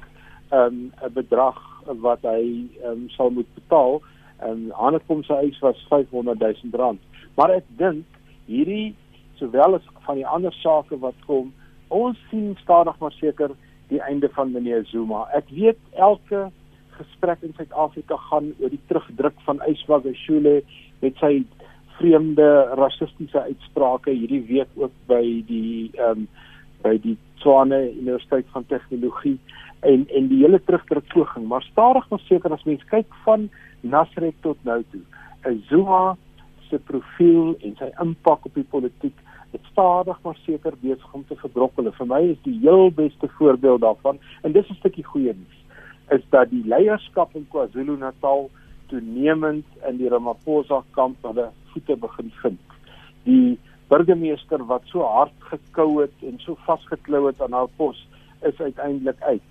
ehm, 0.49 0.73
'n 0.73 0.93
um, 1.03 1.13
bedrag 1.13 1.59
wat 1.85 2.21
hy 2.21 2.69
um, 2.83 3.09
sal 3.09 3.29
moet 3.29 3.53
betaal 3.53 4.01
en 4.45 4.69
aankom 4.73 5.23
sy 5.27 5.37
eis 5.43 5.59
was 5.63 5.79
500 5.89 6.39
000 6.39 6.79
rand. 6.81 7.01
Maar 7.35 7.57
ek 7.59 7.67
dink 7.79 8.05
hierdie 8.49 8.95
sowel 9.39 9.77
as 9.79 9.89
van 10.05 10.19
die 10.19 10.27
ander 10.27 10.53
sake 10.61 10.99
wat 11.03 11.17
kom, 11.27 11.51
ons 11.89 12.17
sien 12.29 12.55
stadig 12.61 12.97
maar 12.99 13.15
seker 13.17 13.55
die 13.89 14.01
einde 14.05 14.29
van 14.35 14.51
meneer 14.53 14.85
Zuma. 14.91 15.25
Ek 15.33 15.49
weet 15.53 15.79
elke 15.97 16.49
gesprek 16.99 17.41
in 17.47 17.55
Suid-Afrika 17.57 18.17
gaan 18.29 18.51
oor 18.59 18.73
die 18.73 18.81
terugdruk 18.91 19.37
van 19.47 19.61
Yswagashule 19.69 20.59
met 21.01 21.17
sy 21.23 21.39
vreemde 21.99 22.47
rassistiese 22.79 23.41
uitsprake 23.47 24.13
hierdie 24.15 24.43
week 24.51 24.71
ook 24.79 24.93
by 25.11 25.23
die 25.49 25.89
ehm 25.97 26.25
um, 26.25 26.29
by 26.79 26.93
die 27.03 27.17
Tshwane 27.41 27.79
Universiteit 27.91 28.47
van 28.53 28.63
Tegnologie 28.69 29.35
en 29.87 30.05
en 30.15 30.29
die 30.31 30.37
hele 30.43 30.61
terugdruk 30.63 31.07
poging 31.11 31.47
maar 31.51 31.65
stadig 31.67 32.05
maar 32.09 32.21
seker 32.27 32.53
as 32.55 32.63
mens 32.67 32.85
kyk 32.91 33.17
van 33.25 33.49
Nasrek 33.81 34.35
tot 34.41 34.57
nou 34.63 34.83
toe. 34.91 35.01
Zuma 35.69 36.17
se 36.69 36.79
profiel 36.79 37.55
en 37.65 37.75
sy 37.79 37.89
impak 38.01 38.45
op 38.45 38.53
die 38.53 38.67
politiek 38.67 39.15
het 39.51 39.61
stadig 39.71 40.19
maar 40.23 40.37
seker 40.45 40.75
besig 40.81 41.13
om 41.13 41.23
te 41.25 41.35
verbrokkel. 41.35 41.91
Vir 41.91 42.05
my 42.05 42.21
is 42.33 42.41
die 42.43 42.59
heel 42.61 42.91
beste 42.91 43.27
voorbeeld 43.37 43.81
daarvan 43.81 44.19
en 44.43 44.51
dis 44.51 44.69
'n 44.69 44.79
stukkie 44.81 45.03
goeie 45.03 45.33
nuus 45.33 45.59
is 46.09 46.25
dat 46.29 46.49
die 46.49 46.63
leierskap 46.65 47.35
in 47.35 47.47
KwaZulu-Natal 47.53 48.49
toenemend 48.89 49.65
in 49.89 49.97
die 49.97 50.09
Ramaphosa 50.09 50.81
kamp 50.97 51.21
hulle 51.27 51.49
voete 51.73 51.97
begin 52.01 52.31
vind. 52.41 52.77
Die 53.23 53.59
burgemeester 53.89 54.63
wat 54.69 54.87
so 54.89 55.05
hard 55.05 55.35
gekou 55.51 56.01
het 56.01 56.25
en 56.25 56.39
so 56.39 56.57
vasgeklou 56.65 57.27
het 57.27 57.41
aan 57.41 57.53
haar 57.57 57.69
pos 57.77 58.01
is 58.41 58.59
uiteindelik 58.61 59.21
uit. 59.21 59.47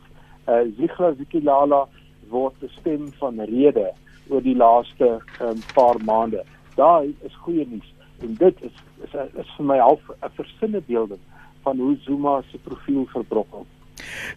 Uh 0.49 0.65
Zigla 0.79 1.13
Zikilala 1.19 1.87
word 2.31 2.55
'n 2.63 2.71
stem 2.81 3.13
van 3.21 3.41
rede 3.41 3.93
oor 4.29 4.43
die 4.43 4.57
laaste 4.57 5.19
um, 5.41 5.63
paar 5.75 5.97
maande. 6.05 6.45
Daai 6.77 7.15
is 7.27 7.35
goeie 7.45 7.67
nuus 7.67 7.95
en 8.23 8.35
dit 8.35 8.63
is 8.63 8.85
is, 9.05 9.15
is 9.39 9.51
vir 9.57 9.67
my 9.67 9.79
half 9.79 10.01
'n 10.11 10.31
versinne 10.37 10.83
beelding 10.87 11.21
van 11.63 11.79
hoe 11.79 11.97
Zuma 12.05 12.43
se 12.51 12.59
profiel 12.59 13.07
verbrokkel. 13.13 13.67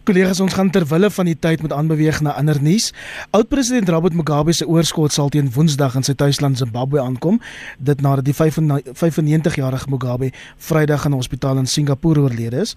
Kollegas, 0.04 0.40
ons 0.40 0.52
gaan 0.52 0.70
ter 0.70 0.86
wille 0.86 1.10
van 1.10 1.24
die 1.24 1.38
tyd 1.38 1.62
met 1.62 1.72
aanbeweeg 1.72 2.20
na 2.20 2.34
ander 2.34 2.58
nuus. 2.62 2.92
Oud-president 3.30 3.88
Robert 3.88 4.14
Mugabe 4.14 4.52
se 4.52 4.66
oorskot 4.66 5.12
sal 5.12 5.28
teen 5.28 5.50
Woensdag 5.54 5.94
in 5.94 6.02
sy 6.02 6.14
tuisland 6.18 6.58
Zimbabwe 6.58 7.00
aankom, 7.00 7.40
dit 7.78 8.00
nadat 8.00 8.24
die 8.24 8.34
95-jarige 8.34 9.90
Mugabe 9.90 10.30
Vrydag 10.56 11.04
in 11.04 11.10
'n 11.10 11.14
hospitaal 11.14 11.58
in 11.58 11.66
Singapore 11.66 12.20
oorlede 12.20 12.60
is. 12.60 12.76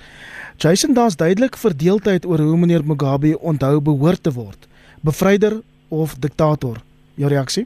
Jason, 0.58 0.94
daar's 0.94 1.16
duidelik 1.16 1.58
verdeeldheid 1.58 2.26
oor 2.26 2.40
hoe 2.40 2.58
meneer 2.58 2.86
Mugabe 2.86 3.40
onthou 3.40 3.82
behoort 3.82 4.24
te 4.24 4.32
word, 4.32 4.68
bevryder 5.02 5.62
of 5.90 6.16
diktator 6.20 6.78
jou 7.16 7.30
reaksie? 7.32 7.66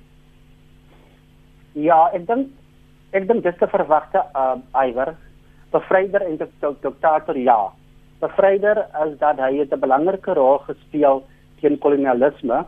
Ja, 1.78 2.10
ek 2.14 2.26
dink 2.28 2.50
ek 3.18 3.26
dink 3.30 3.44
dis 3.44 3.58
te 3.58 3.68
verwagte 3.72 4.22
uh 4.38 4.58
Iwer. 4.86 5.16
Bevryder 5.74 6.26
en 6.26 6.38
diktator 6.38 7.38
ja. 7.38 7.72
Bevryder 8.22 8.86
is 9.06 9.18
dat 9.20 9.40
hy 9.40 9.62
'n 9.62 9.80
belangrike 9.80 10.34
rol 10.34 10.60
gespeel 10.68 11.24
teen 11.62 11.78
kolonialisme. 11.80 12.66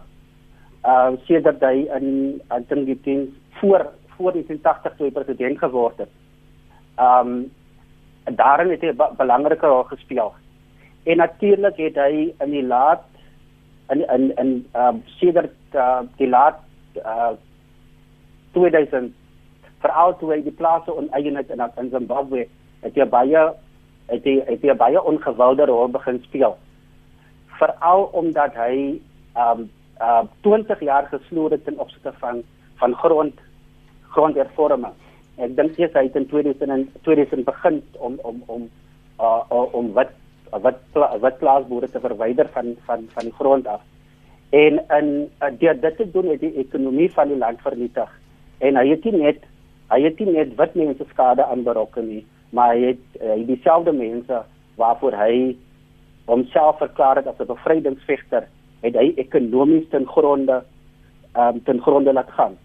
Uh 0.85 1.11
sedert 1.27 1.61
hy 1.61 1.87
in 1.97 2.41
ek 2.49 2.69
dink 2.69 2.85
die 2.85 3.01
teen 3.05 3.33
voor 3.59 3.91
voor 4.17 4.33
die 4.33 4.59
80 4.61 4.97
toe 4.97 5.11
president 5.11 5.59
geword 5.59 5.97
het. 5.97 6.13
Um 6.97 7.51
daarin 8.25 8.69
het 8.69 8.81
hy 8.81 8.93
'n 8.93 9.17
belangrike 9.17 9.67
rol 9.67 9.83
gespeel. 9.83 10.33
En 11.05 11.17
natuurlik 11.17 11.77
het 11.77 11.95
hy 11.95 12.33
in 12.39 12.51
die 12.51 12.65
laat 12.65 13.05
in 13.89 14.01
in 14.09 14.31
in 14.37 14.65
uh 14.75 14.93
sedert 15.19 15.57
uh, 15.73 16.01
die 16.17 16.27
laat 16.27 16.59
uh 16.97 17.33
2000 18.53 19.13
veral 19.81 20.17
toe 20.17 20.41
die 20.43 20.51
plase 20.51 20.95
oneien 20.95 21.35
het 21.35 21.49
in 21.49 21.61
in 21.77 21.89
Zimbabwe 21.89 22.47
het 22.81 22.95
hy 22.95 23.05
baie 23.05 23.43
het 24.07 24.25
hy 24.25 24.39
het 24.47 24.61
hy 24.61 24.75
baie 24.75 25.03
ongewilde 25.03 25.65
rol 25.65 25.87
begin 25.87 26.19
speel. 26.23 26.57
Veral 27.59 28.09
omdat 28.13 28.55
hy 28.55 28.99
um 29.35 29.69
uh 30.01 30.23
20 30.41 30.79
jaar 30.79 31.07
gesloor 31.07 31.51
het 31.51 31.65
ten 31.65 31.79
opsigte 31.79 32.13
van 32.19 32.43
van 32.75 32.95
grond 32.95 33.39
grondhervorming 34.11 34.97
ek 35.41 35.55
dink 35.55 35.77
jy 35.79 35.87
het 35.93 36.15
in 36.15 36.27
2000 36.27 36.89
2000 37.05 37.45
begin 37.45 37.81
om 37.97 38.19
om 38.23 38.43
om 38.47 38.69
uh 39.19 39.63
om 39.79 39.93
wat 39.93 40.11
wat 40.65 40.81
wat 40.93 41.39
plaasboere 41.39 41.89
te 41.89 41.99
verwyder 41.99 42.49
van 42.53 42.75
van 42.85 43.07
van 43.13 43.29
die 43.29 43.37
grond 43.39 43.67
af 43.67 43.81
en 44.51 44.81
in 44.99 45.07
uh, 45.41 45.49
deur 45.59 45.79
dit 45.81 45.97
te 45.97 46.11
doen 46.11 46.27
het 46.29 46.39
die 46.39 46.55
ekonomie 46.63 47.11
van 47.11 47.27
die 47.27 47.37
land 47.37 47.61
vernietig. 47.61 48.09
En 48.59 48.75
hy 48.75 48.87
het 48.89 49.03
nie 49.03 49.17
net 49.23 49.47
hy 49.91 50.01
het 50.03 50.19
nie 50.19 50.31
net 50.31 50.55
wit 50.55 50.75
mense 50.75 51.05
skade 51.11 51.45
aanberokken 51.45 52.07
nie 52.07 52.25
maar 52.51 52.75
hy 52.75 52.91
het 52.91 53.21
uh, 53.21 53.37
dieselfde 53.47 53.91
mense 53.95 54.41
waarvoor 54.79 55.15
hy 55.15 55.35
homself 56.25 56.77
verklaar 56.77 57.15
het 57.15 57.27
as 57.27 57.39
'n 57.39 57.51
bevrydingsvegter 57.53 58.47
het 58.81 58.95
hy 58.95 59.13
ekonomies 59.15 59.87
ten 59.89 60.05
gronde 60.07 60.63
um, 61.35 61.63
ten 61.63 61.81
gronde 61.81 62.13
laat 62.13 62.31
gaan. 62.31 62.57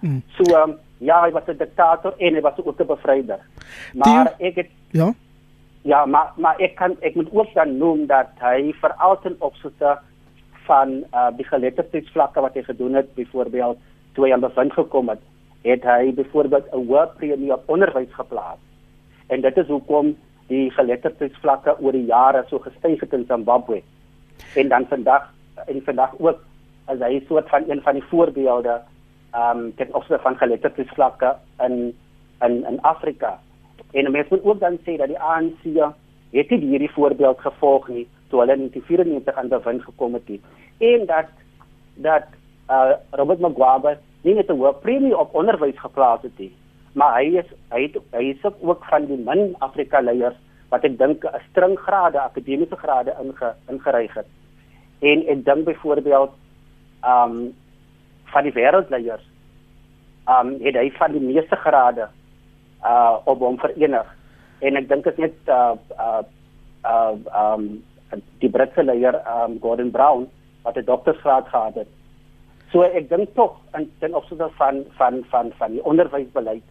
Hmm. 0.00 0.22
so 0.36 0.44
um, 0.56 0.76
ja 0.98 1.22
hy 1.22 1.30
was 1.30 1.46
'n 1.46 1.56
diktator 1.56 2.14
en 2.18 2.34
hy 2.34 2.40
was 2.40 2.58
ook 2.64 2.80
'n 2.80 2.86
bevryder. 2.86 3.40
Maar 3.94 4.32
die, 4.38 4.46
ek 4.46 4.54
het 4.54 4.70
ja? 4.90 5.14
Ja 5.82 6.06
maar 6.06 6.32
maar 6.36 6.56
ek 6.58 6.74
kan 6.74 6.96
ek 7.00 7.14
moet 7.14 7.32
ook 7.32 7.54
dan 7.54 7.76
noem 7.76 8.06
dat 8.06 8.28
hy 8.38 8.72
vir 8.80 8.92
altyd 8.92 9.36
opsigte 9.38 9.98
van 10.66 11.04
uh, 11.14 11.28
die 11.36 11.46
geletterdheidsvlakke 11.46 12.40
wat 12.40 12.54
hy 12.54 12.62
gedoen 12.62 12.94
het 12.94 13.14
byvoorbeeld 13.14 13.78
toe 14.14 14.26
hy 14.26 14.32
aan 14.32 14.44
bevind 14.44 14.72
gekom 14.72 15.08
het 15.08 15.22
het 15.62 15.84
hy 15.86 16.12
byvoorbeeld 16.14 16.66
'n 16.72 16.86
hoë 16.86 17.06
premie 17.16 17.52
op 17.52 17.68
onderwys 17.70 18.14
geplaas. 18.14 18.58
En 19.26 19.40
dit 19.40 19.56
is 19.56 19.66
hoekom 19.66 20.16
die 20.46 20.70
geletterdheidsvlakke 20.70 21.76
oor 21.80 21.92
die 21.92 22.04
jare 22.04 22.44
so 22.48 22.58
gestyg 22.58 23.00
het 23.00 23.12
in 23.12 23.24
Zimbabwe. 23.28 23.82
En 24.54 24.68
dan 24.68 24.86
vandag 24.86 25.32
en 25.66 25.82
vandag 25.84 26.14
ook 26.18 26.40
as 26.84 26.98
hy 26.98 27.22
soort 27.28 27.48
van 27.48 27.64
een 27.68 27.82
van 27.82 27.94
die 27.94 28.08
voorbeelde 28.10 28.80
ehm 29.32 29.58
um, 29.58 29.74
ten 29.74 29.94
opsigte 29.94 30.22
van 30.22 30.36
geletterdheidsvlakke 30.36 31.36
in 31.58 31.96
in 32.40 32.64
in 32.66 32.80
Afrika. 32.80 33.38
En 33.92 34.10
mense 34.10 34.34
moet 34.34 34.44
ook 34.44 34.60
dan 34.60 34.78
sê 34.84 34.96
dat 34.96 35.08
die 35.08 35.20
ANC 35.20 35.62
het 36.30 36.50
nie 36.50 36.68
hierdie 36.68 36.90
voorbeeld 36.90 37.40
gevolg 37.40 37.88
nie 37.88 38.08
toe 38.32 38.40
hulle 38.40 38.56
in 38.56 38.70
1994 38.72 39.36
aan 39.36 39.52
bewind 39.52 39.84
gekom 39.84 40.16
het. 40.16 40.30
En 40.80 41.06
dat 41.06 41.28
dat 41.94 42.26
uh, 42.70 42.96
Robert 43.10 43.40
Mugabe 43.44 43.98
nie 44.24 44.34
net 44.34 44.48
'n 44.48 44.56
hoë 44.60 44.80
premie 44.80 45.18
op 45.18 45.34
onderwys 45.34 45.78
geplaas 45.78 46.22
het 46.22 46.38
nie, 46.38 46.52
maar 46.92 47.18
hy 47.20 47.36
is 47.42 47.50
hy 47.68 47.82
het, 47.82 47.96
hy 48.16 48.24
is 48.32 48.44
ook 48.60 48.84
van 48.88 49.06
die 49.06 49.18
min 49.18 49.54
Afrika 49.58 50.00
leiers 50.00 50.38
wat 50.70 50.84
ek 50.84 50.98
dink 50.98 51.24
'n 51.24 51.42
string 51.50 51.76
grade 51.78 52.20
akademiese 52.20 52.76
grade 52.76 53.12
inge, 53.20 53.54
ingeryg 53.68 54.14
het. 54.14 54.26
En 55.00 55.26
ek 55.28 55.44
dink 55.44 55.64
byvoorbeeld 55.64 56.32
um, 57.04 57.54
van 58.24 58.42
die 58.42 58.52
wêreldleiers 58.52 59.26
um, 60.28 60.56
het 60.62 60.74
hy 60.74 60.90
van 60.90 61.12
die 61.12 61.20
meeste 61.20 61.56
grade 61.56 62.08
uh 62.84 63.16
op 63.24 63.38
hom 63.38 63.58
verenig. 63.58 64.08
En 64.58 64.76
ek 64.76 64.88
dink 64.88 65.04
dit 65.04 65.18
net 65.18 65.34
uh 65.46 65.74
uh 65.98 66.22
uh 66.84 67.14
um 67.54 67.82
die 68.38 68.50
Britse 68.50 68.84
leier 68.84 69.18
um 69.44 69.58
Gordon 69.60 69.90
Brown 69.90 70.28
wat 70.62 70.76
'n 70.76 70.84
doktorsgraad 70.84 71.48
gehad 71.48 71.74
het. 71.74 71.88
So 72.72 72.82
ek 72.82 73.08
dink 73.08 73.34
tog 73.34 73.56
in 73.76 73.90
ten 73.98 74.14
opsigte 74.14 74.48
van 74.56 74.84
van 74.96 75.24
van 75.30 75.52
van 75.58 75.70
die 75.70 75.84
onderwysbeleid 75.84 76.62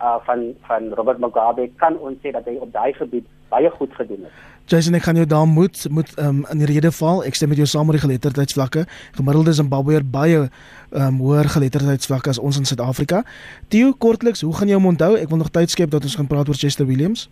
uh 0.00 0.16
van 0.26 0.54
van 0.62 0.92
Robert 0.94 1.18
Mugabe 1.18 1.70
kan 1.76 1.98
ons 1.98 2.18
sê 2.22 2.30
dat 2.30 2.44
hy 2.44 2.56
op 2.60 2.72
daai 2.72 2.92
gebied 2.92 3.26
baie 3.48 3.70
goed 3.70 3.94
gedoen 3.94 4.26
het. 4.26 4.32
Jason, 4.66 4.94
ek 4.96 5.04
gaan 5.04 5.18
jou 5.20 5.26
daar 5.28 5.46
moet 5.46 5.86
moet 5.90 6.08
um, 6.18 6.46
in 6.50 6.62
die 6.62 6.68
rede 6.70 6.88
val. 6.96 7.20
Ek 7.28 7.36
stem 7.36 7.50
met 7.52 7.60
jou 7.60 7.66
saam 7.68 7.90
oor 7.90 7.98
die 7.98 8.04
geletterdheidsvlakke. 8.06 8.86
Gemiddelde 9.12 9.52
Zimbabweër 9.52 10.06
baie 10.08 10.46
um, 10.90 11.18
hoër 11.20 11.50
geletterdheidsvlakke 11.52 12.32
as 12.32 12.40
ons 12.40 12.56
in 12.58 12.64
Suid-Afrika. 12.64 13.22
Theo, 13.68 13.92
kortliks, 13.92 14.40
hoe 14.40 14.54
gaan 14.56 14.72
jy 14.72 14.78
hom 14.78 14.88
onthou? 14.94 15.18
Ek 15.20 15.28
wil 15.28 15.42
nog 15.42 15.52
tyd 15.52 15.70
skep 15.70 15.92
dat 15.92 16.08
ons 16.08 16.16
gaan 16.16 16.30
praat 16.30 16.48
oor 16.48 16.56
Chester 16.56 16.88
Williams. 16.88 17.28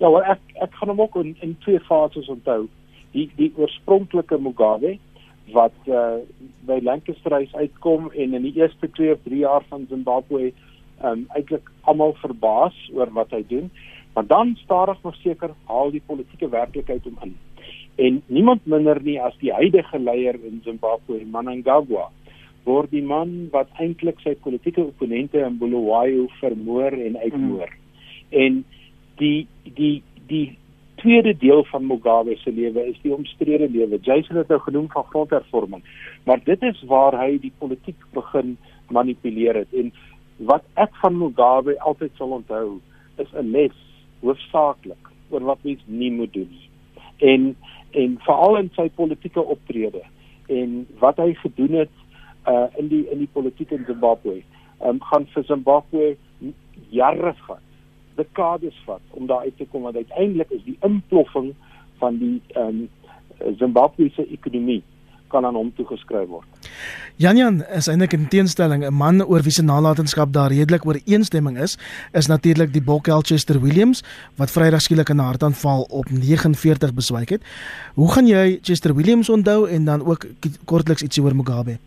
Ja, 0.00 0.08
wel 0.08 0.24
ek 0.32 0.40
ek 0.64 0.74
gaan 0.80 0.88
hom 0.88 1.00
ook 1.04 1.16
in, 1.20 1.34
in 1.44 1.56
twee 1.60 1.80
fases 1.84 2.28
onthou. 2.32 2.64
Die 3.12 3.26
die 3.36 3.50
oorspronklike 3.60 4.38
Mugabe 4.40 4.96
wat 5.52 5.76
uh, 5.90 6.22
by 6.68 6.78
Lancaster 6.82 7.34
huis 7.36 7.52
uitkom 7.54 8.08
en 8.14 8.36
in 8.38 8.46
die 8.46 8.54
eerste 8.60 8.88
2 8.96 9.12
of 9.12 9.20
3 9.26 9.42
jaar 9.42 9.66
van 9.68 9.84
Zimbabwe 9.90 10.52
um 11.04 11.26
eintlik 11.36 11.68
almal 11.88 12.14
verbaas 12.20 12.76
oor 12.94 13.12
wat 13.16 13.32
hy 13.36 13.42
doen. 13.48 13.68
Maar 14.14 14.26
dan 14.26 14.56
stadig 14.62 15.02
maar 15.02 15.16
seker 15.20 15.52
haal 15.68 15.92
die 15.92 16.02
politieke 16.06 16.48
werklikheid 16.48 17.04
hom 17.04 17.20
in. 17.24 17.36
En 18.00 18.22
niemand 18.26 18.64
minder 18.64 19.02
nie 19.04 19.18
as 19.20 19.36
die 19.44 19.52
huidige 19.52 19.98
leier 19.98 20.38
in 20.48 20.60
Zimbabwe, 20.64 21.20
Mnangagwa, 21.24 22.08
word 22.64 22.90
die 22.92 23.04
man 23.04 23.50
wat 23.52 23.68
eintlik 23.80 24.20
sy 24.24 24.34
politieke 24.44 24.84
opponente 24.84 25.40
in 25.44 25.58
Bulawayo 25.60 26.28
vermoor 26.40 26.96
en 26.96 27.20
uitmoor. 27.20 27.68
Mm. 27.68 28.36
En 28.42 28.62
die 29.20 29.46
die 29.76 30.02
die 30.30 30.58
tweede 31.00 31.32
deel 31.36 31.64
van 31.64 31.86
Mugabe 31.86 32.36
se 32.36 32.52
lewe 32.52 32.84
is 32.86 32.98
die 33.02 33.14
omstrede 33.14 33.68
lewe. 33.70 33.98
Jason 34.04 34.36
het 34.36 34.48
nou 34.52 34.60
genoem 34.60 34.88
van 34.92 35.06
grondhervorming, 35.12 35.84
maar 36.24 36.42
dit 36.44 36.62
is 36.62 36.82
waar 36.88 37.16
hy 37.16 37.38
die 37.40 37.52
politiek 37.58 38.00
begin 38.16 38.56
manipuleer 38.92 39.62
het 39.62 39.72
en 39.72 39.92
wat 40.50 40.64
ek 40.80 40.92
van 41.02 41.16
Mugabe 41.18 41.76
altyd 41.80 42.12
sal 42.16 42.36
onthou 42.40 42.80
is 43.22 43.32
'n 43.32 43.52
les 43.56 43.76
hoofsaaklik 44.20 45.08
oor 45.30 45.44
wat 45.52 45.64
mens 45.64 45.82
nie 45.86 46.12
moet 46.12 46.32
doen 46.32 46.48
nie. 46.50 46.68
En 47.18 47.56
en 47.90 48.18
veral 48.26 48.56
in 48.56 48.70
sy 48.76 48.88
politieke 48.88 49.42
optrede 49.42 50.02
en 50.48 50.86
wat 50.98 51.16
hy 51.16 51.34
gedoen 51.34 51.74
het 51.84 51.96
uh 52.48 52.66
in 52.76 52.88
die 52.88 53.04
in 53.10 53.18
die 53.18 53.32
politiek 53.32 53.70
in 53.70 53.84
Zimbabwe, 53.86 54.42
um, 54.84 55.00
gaan 55.00 55.26
vir 55.34 55.44
Zimbabwe 55.44 56.16
jare 56.90 57.34
vat 57.46 57.69
dekades 58.20 58.78
vat 58.86 59.18
om 59.18 59.26
daar 59.26 59.48
uit 59.48 59.56
te 59.56 59.66
kom 59.72 59.88
want 59.88 59.96
uiteindelik 59.96 60.50
is 60.56 60.64
die 60.68 60.78
imploffing 60.86 61.52
van 62.02 62.18
die 62.22 62.38
ehm 62.54 62.66
um, 62.68 62.88
Zimbabwe 63.56 64.10
se 64.12 64.26
ekonomie 64.28 64.82
kan 65.30 65.46
aan 65.46 65.56
hom 65.56 65.70
toegeskryf 65.78 66.28
word. 66.28 66.70
Janjan 67.20 67.60
is 67.76 67.88
eintlik 67.90 68.16
in 68.16 68.28
teenstelling 68.32 68.84
'n 68.84 68.94
man 68.94 69.22
oor 69.22 69.42
wie 69.46 69.52
se 69.52 69.62
nalatenskap 69.62 70.32
daar 70.32 70.52
redelik 70.52 70.86
ooreenstemming 70.86 71.58
is, 71.58 71.78
is 72.12 72.26
natuurlik 72.26 72.72
die 72.72 72.82
Bokkel 72.82 73.22
Chester 73.22 73.60
Williams 73.60 74.02
wat 74.36 74.50
Vrydag 74.50 74.82
skielik 74.82 75.08
in 75.08 75.16
'n 75.16 75.30
hartaanval 75.30 75.86
op 75.90 76.10
49 76.10 76.94
beswyk 76.94 77.28
het. 77.28 77.42
Hoe 77.94 78.12
gaan 78.12 78.26
jy 78.26 78.58
Chester 78.62 78.94
Williams 78.94 79.28
onthou 79.28 79.68
en 79.68 79.84
dan 79.84 80.04
ook 80.04 80.26
kortliks 80.64 81.02
ietsie 81.02 81.22
oor 81.22 81.36
Mugabe? 81.36 81.78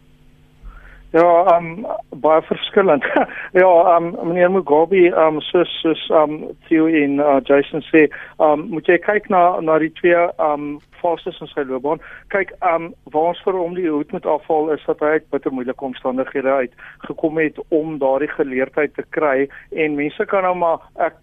Ja, 1.14 1.58
um 1.58 1.86
baie 2.10 2.42
verskillend. 2.42 3.06
ja, 3.62 3.98
um 3.98 4.16
meneer 4.28 4.50
Mugabe, 4.52 5.12
um 5.28 5.42
soos 5.42 5.70
soos 5.82 6.08
um 6.10 6.40
Theo 6.68 6.88
en 6.88 7.20
uh, 7.22 7.38
Jason 7.46 7.86
sê, 7.86 8.08
um 8.42 8.64
moet 8.74 8.90
jy 8.90 8.98
kyk 9.04 9.30
na 9.30 9.44
na 9.62 9.76
die 9.84 9.92
twee 10.00 10.24
um 10.42 10.80
fases 11.04 11.38
in 11.44 11.52
sy 11.52 11.68
loopbaan. 11.70 12.02
Kyk, 12.34 12.56
um 12.66 12.90
waar 13.14 13.30
ons 13.36 13.44
vir 13.46 13.60
hom 13.60 13.78
die 13.78 13.86
hoed 13.92 14.10
moet 14.16 14.26
afval 14.26 14.74
is 14.74 14.82
dat 14.90 15.06
hy 15.06 15.20
uit 15.20 15.30
bitter 15.36 15.54
moeilike 15.54 15.86
omstandighede 15.86 16.58
uit 16.64 16.74
gekom 17.06 17.38
het 17.38 17.62
om 17.70 18.00
daardie 18.02 18.32
geleerdheid 18.34 18.98
te 18.98 19.06
kry 19.14 19.46
en 19.86 20.00
mense 20.00 20.26
kan 20.34 20.48
nou 20.48 20.56
maar 20.66 20.82
ek 20.98 21.20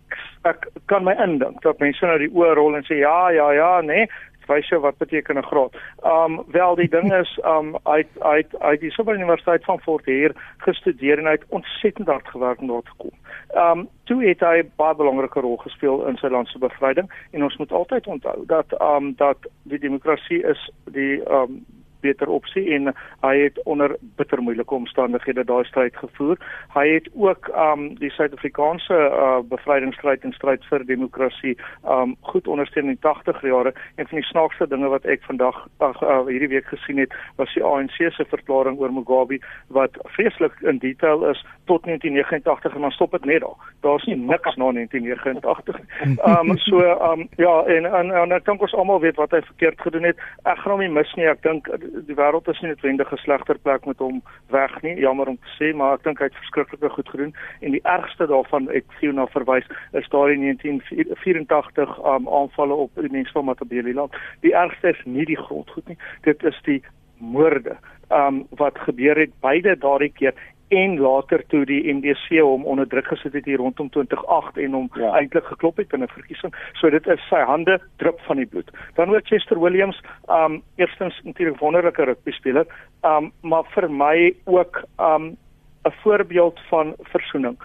ek 0.46 0.70
kan 0.88 1.02
my 1.04 1.12
indink 1.20 1.58
dat 1.66 1.82
mense 1.82 2.06
nou 2.06 2.18
die 2.22 2.30
oor 2.30 2.54
rol 2.56 2.78
en 2.78 2.86
sê 2.86 3.02
ja, 3.02 3.28
ja, 3.34 3.50
ja, 3.58 3.72
nee, 3.84 4.06
wys 4.50 4.68
jou 4.68 4.80
wat 4.80 4.98
beteken 4.98 5.38
'n 5.38 5.48
graad. 5.50 5.76
Um 6.04 6.42
wel 6.50 6.74
die 6.74 6.88
ding 6.88 7.12
is 7.14 7.38
um 7.44 7.76
uit 7.82 8.08
uit 8.18 8.58
uit 8.58 8.80
die 8.80 8.90
Sorbonne 8.90 9.20
Universiteit 9.20 9.64
van 9.64 9.80
Fort 9.80 10.04
Heer 10.04 10.32
gestudeer 10.58 11.18
en 11.18 11.24
hy 11.24 11.36
het 11.38 11.48
ontsettend 11.48 12.08
hard 12.08 12.28
gewerk 12.28 12.60
om 12.60 12.66
daar 12.66 12.82
te 12.82 12.96
kom. 12.96 13.14
Um 13.54 13.88
toe 14.04 14.24
het 14.24 14.40
hy 14.40 14.62
baie 14.76 14.94
belangrike 14.94 15.40
rol 15.40 15.56
gespeel 15.56 16.06
in 16.06 16.16
sy 16.16 16.28
land 16.28 16.48
se 16.48 16.58
bevryding 16.58 17.10
en 17.30 17.44
ons 17.44 17.56
moet 17.56 17.72
altyd 17.72 18.06
onthou 18.06 18.46
dat 18.46 18.80
um 18.80 19.14
dat 19.16 19.38
die 19.62 19.78
demokrasie 19.78 20.42
is 20.42 20.70
die 20.84 21.22
um 21.30 21.64
beter 22.00 22.28
opsie 22.28 22.64
en 22.74 22.92
hy 23.24 23.34
het 23.38 23.58
onder 23.64 23.96
bitter 24.16 24.42
moeilike 24.42 24.74
omstandighede 24.74 25.44
daai 25.44 25.64
stryd 25.64 25.96
gevoer. 25.96 26.38
Hy 26.74 26.86
het 26.88 27.08
ook 27.14 27.50
um 27.54 27.86
die 28.00 28.10
Suid-Afrikaanse 28.10 28.94
uh, 28.94 29.38
bevrydingsstryd 29.50 30.24
en 30.24 30.32
stryd 30.36 30.64
vir 30.70 30.86
demokrasie 30.86 31.56
um 31.84 32.16
goed 32.32 32.48
ondersteun 32.48 32.90
in 32.90 32.96
die 32.96 33.04
80 33.06 33.42
jare 33.42 33.74
en 33.96 34.06
van 34.06 34.18
die 34.18 34.28
snaakste 34.28 34.68
dinge 34.68 34.88
wat 34.92 35.04
ek 35.04 35.24
vandag 35.28 35.56
ag 35.78 36.02
uh, 36.02 36.20
hierdie 36.28 36.52
week 36.54 36.68
gesien 36.72 36.98
het 37.02 37.14
was 37.36 37.52
die 37.54 37.64
ANC 37.64 37.98
se 37.98 38.24
verklaring 38.28 38.78
oor 38.80 38.92
Mugabe 38.92 39.40
wat 39.68 39.96
vreeslik 40.16 40.56
in 40.60 40.78
detail 40.78 41.24
is 41.30 41.44
tot 41.70 41.84
1989 41.84 42.74
en 42.74 42.80
dan 42.80 42.90
stop 42.90 43.10
dit 43.10 43.24
net 43.24 43.40
daar. 43.40 43.58
Daar's 43.80 44.04
nie 44.04 44.16
niks 44.16 44.56
na 44.56 44.72
1989 44.72 45.80
nie. 45.80 46.18
Um 46.26 46.56
so 46.58 46.80
um 47.12 47.28
ja 47.36 47.62
en 47.66 47.86
en, 47.86 48.10
en 48.10 48.32
ek 48.32 48.44
dink 48.44 48.62
ons 48.62 48.74
almal 48.74 49.00
weet 49.00 49.18
wat 49.20 49.34
hy 49.34 49.40
verkeerd 49.52 49.80
gedoen 49.80 50.08
het. 50.10 50.20
Ek 50.44 50.58
gaan 50.62 50.74
hom 50.74 50.82
nie 50.84 50.92
mis 50.92 51.12
nie. 51.18 51.28
Ek 51.30 51.42
dink 51.46 51.68
die 52.06 52.16
wêreld 52.16 52.48
is 52.48 52.60
nie 52.60 52.70
noodwendig 52.70 53.12
'n 53.12 53.22
slegter 53.22 53.58
plek 53.58 53.86
met 53.86 53.98
hom 53.98 54.22
weg 54.50 54.82
nie. 54.82 54.94
Jammer 55.00 55.28
om 55.28 55.38
te 55.38 55.50
sê, 55.58 55.74
maar 55.76 55.94
ek 55.94 56.04
dink 56.04 56.18
hy 56.18 56.24
het 56.24 56.42
verskriklike 56.42 56.88
goed 56.88 57.08
gedoen 57.08 57.34
en 57.60 57.70
die 57.70 57.84
ergste 57.84 58.26
daarvan 58.26 58.68
ek 58.70 58.84
sien 59.00 59.14
na 59.14 59.26
verwys 59.26 59.66
is 59.92 60.08
daai 60.08 60.36
1984 60.36 61.98
um, 62.04 62.28
aanvalle 62.28 62.74
op 62.74 62.90
die 62.94 63.10
mense 63.10 63.32
van 63.32 63.44
Matabeleland. 63.44 64.12
Die 64.40 64.54
ergste 64.54 64.88
is 64.88 65.04
nie 65.04 65.24
die 65.24 65.36
grondgoed 65.36 65.88
nie. 65.88 65.98
Dit 66.22 66.44
is 66.44 66.60
die 66.64 66.82
moorde 67.18 67.76
um 68.10 68.46
wat 68.50 68.78
gebeur 68.78 69.18
het 69.18 69.30
beide 69.40 69.76
daardie 69.78 70.12
keer 70.12 70.34
en 70.70 70.98
later 70.98 71.42
toe 71.50 71.64
die 71.66 71.82
MDC 71.94 72.38
hom 72.38 72.64
onder 72.64 72.86
druk 72.88 73.08
gesit 73.10 73.34
het 73.34 73.44
hier 73.48 73.58
rondom 73.58 73.88
2008 73.90 74.58
en 74.64 74.76
hom 74.78 74.86
ja. 74.94 75.10
eintlik 75.18 75.48
geklop 75.50 75.80
het 75.82 75.92
in 75.92 76.02
'n 76.02 76.08
verkiesing. 76.14 76.54
So 76.78 76.90
dit 76.90 77.06
is 77.06 77.28
sy 77.28 77.42
hande 77.42 77.80
drup 77.96 78.20
van 78.20 78.36
die 78.36 78.46
bloed. 78.46 78.70
Dan 78.94 79.14
ook 79.14 79.26
Chester 79.26 79.60
Williams, 79.60 80.00
um 80.28 80.62
eerstens 80.76 81.20
natuurlik 81.24 81.58
wonderlike 81.58 82.04
rugby 82.04 82.30
speler, 82.30 82.66
um 83.02 83.32
maar 83.42 83.64
vir 83.74 83.90
my 83.90 84.34
ook 84.44 84.82
um 84.98 85.36
'n 85.84 85.92
voorbeeld 86.02 86.60
van 86.68 86.94
versoening. 86.98 87.58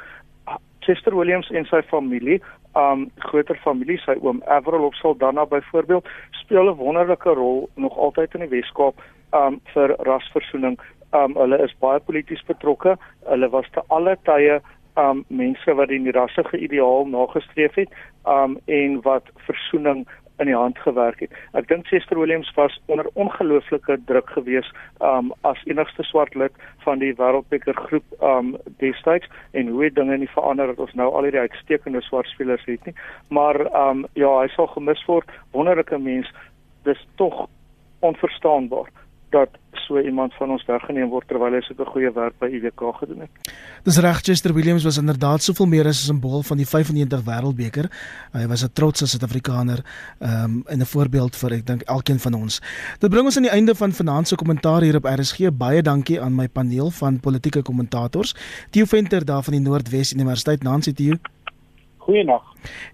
Chester 0.79 1.15
Williams 1.17 1.49
en 1.49 1.65
sy 1.65 1.81
familie, 1.81 2.41
um 2.75 3.11
groter 3.15 3.55
familie, 3.55 3.97
sy 3.97 4.17
oom 4.21 4.41
Avril 4.45 4.85
of 4.85 4.95
Saldanha 4.95 5.45
byvoorbeeld, 5.45 6.07
speel 6.31 6.69
'n 6.69 6.77
wonderlike 6.77 7.29
rol 7.29 7.69
nog 7.75 7.97
altyd 7.97 8.33
in 8.33 8.39
die 8.39 8.49
Weskaap 8.49 9.01
um 9.33 9.61
vir 9.73 9.95
rasversoening 9.99 10.79
um 11.15 11.37
hulle 11.39 11.61
is 11.63 11.75
baie 11.83 11.99
polities 11.99 12.43
betrokke. 12.47 12.97
Hulle 13.29 13.49
was 13.53 13.69
te 13.73 13.83
alle 13.87 14.17
tye 14.27 14.59
um 14.99 15.23
mense 15.27 15.73
wat 15.79 15.91
die 15.91 16.11
rassige 16.15 16.59
ideaal 16.67 17.07
nagestreef 17.11 17.75
het 17.81 17.97
um 18.35 18.59
en 18.65 19.01
wat 19.07 19.27
versoening 19.47 20.05
in 20.39 20.49
die 20.49 20.55
hand 20.55 20.79
gewerk 20.83 21.21
het. 21.23 21.35
Ek 21.55 21.67
dink 21.67 21.87
Chester 21.87 22.19
Williams 22.19 22.49
was 22.57 22.75
onder 22.91 23.07
ongelooflike 23.13 23.97
druk 24.09 24.31
geweest 24.35 24.71
um 24.99 25.31
as 25.47 25.61
enigste 25.65 26.03
swart 26.03 26.35
lid 26.35 26.55
van 26.83 26.99
die 26.99 27.13
Wêreldbeker 27.19 27.77
groep 27.87 28.17
um 28.19 28.55
destyds 28.83 29.29
en 29.53 29.71
hoe 29.71 29.85
het 29.87 29.95
dinge 29.95 30.17
nie 30.17 30.31
verander 30.33 30.73
dat 30.73 30.83
ons 30.87 30.97
nou 30.99 31.11
al 31.11 31.29
hierdie 31.29 31.45
uitstekende 31.47 32.03
swart 32.03 32.27
spelers 32.33 32.65
het 32.67 32.85
nie. 32.85 32.95
Maar 33.29 33.61
um 33.71 34.05
ja, 34.19 34.31
hy 34.41 34.51
sal 34.55 34.71
gemis 34.75 35.03
word. 35.07 35.31
Wonderlike 35.55 35.99
mens. 35.99 36.31
Dis 36.83 37.01
tog 37.15 37.47
onverstaanbaar 38.05 38.91
dat 39.35 39.49
so 39.85 39.99
iemand 39.99 40.33
van 40.39 40.51
ons 40.55 40.65
weggeneem 40.65 41.09
word 41.13 41.27
terwyl 41.29 41.53
hy 41.53 41.61
so 41.61 41.73
'n 41.77 41.91
goeie 41.93 42.11
werk 42.13 42.35
by 42.39 42.47
IWK 42.57 42.81
gedoen 42.99 43.19
het. 43.25 43.31
Dis 43.83 43.99
reg 43.99 44.21
Chester 44.23 44.53
Williams 44.53 44.83
was 44.83 44.97
inderdaad 44.97 45.41
soveel 45.41 45.67
meer 45.67 45.87
as 45.87 46.01
'n 46.01 46.07
simbool 46.11 46.41
van 46.43 46.57
die 46.57 46.65
95 46.65 47.21
Wêreldbeker. 47.29 47.85
Hy 48.33 48.47
was 48.47 48.63
'n 48.63 48.73
trotse 48.73 49.07
Suid-Afrikaner 49.07 49.79
um, 50.19 50.63
en 50.67 50.79
'n 50.79 50.91
voorbeeld 50.93 51.35
vir 51.35 51.51
ek 51.51 51.65
dink 51.65 51.81
elkeen 51.81 52.19
van 52.19 52.33
ons. 52.33 52.61
Dit 52.99 53.09
bring 53.09 53.25
ons 53.25 53.37
aan 53.37 53.47
die 53.49 53.51
einde 53.51 53.75
van 53.75 53.91
vanaand 53.91 54.27
se 54.27 54.35
kommentaar 54.35 54.81
hier 54.81 54.95
op 54.95 55.05
RSG. 55.05 55.51
Baie 55.51 55.81
dankie 55.81 56.21
aan 56.21 56.35
my 56.35 56.47
paneel 56.47 56.89
van 56.89 57.19
politieke 57.19 57.61
kommentators. 57.61 58.35
Theo 58.71 58.85
Venter 58.85 59.25
daar 59.25 59.43
van 59.43 59.53
die 59.53 59.61
Noordwes 59.61 60.13
Universiteit 60.13 60.63
Nancy 60.63 60.93
Theo. 60.93 61.15
Goeienaand. 61.97 62.41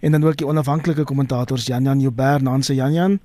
En 0.02 0.12
dan 0.12 0.24
ook 0.24 0.38
die 0.38 0.48
onafhanklike 0.48 1.04
kommentators 1.04 1.66
Jan 1.66 1.84
Jan 1.84 2.00
Joubert, 2.00 2.42
Nancy 2.42 2.74
Jan 2.74 2.94
Jan. 2.94 3.20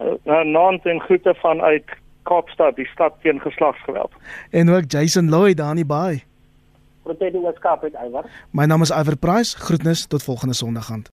Uh, 0.00 0.42
Naand 0.44 0.86
en 0.86 1.00
groete 1.00 1.34
vanuit 1.34 1.84
Kaapstad, 2.28 2.76
die 2.76 2.88
stad 2.92 3.14
teen 3.22 3.40
geslagsgeweld. 3.40 4.12
En 4.50 4.70
ook 4.70 4.84
Jason 4.86 5.28
Lloyd 5.28 5.56
daar 5.56 5.70
in 5.76 5.82
die 5.82 5.88
baai. 5.88 6.22
Protein 7.02 7.40
was 7.40 7.58
Kaap 7.64 7.82
uit 7.82 7.96
Iwer. 8.06 8.24
My 8.52 8.64
naam 8.68 8.82
is 8.84 8.92
Iver 8.92 9.16
Price. 9.16 9.56
Groetnis 9.56 10.06
tot 10.06 10.22
volgende 10.22 10.54
Sondag 10.54 10.92
aan. 10.92 11.08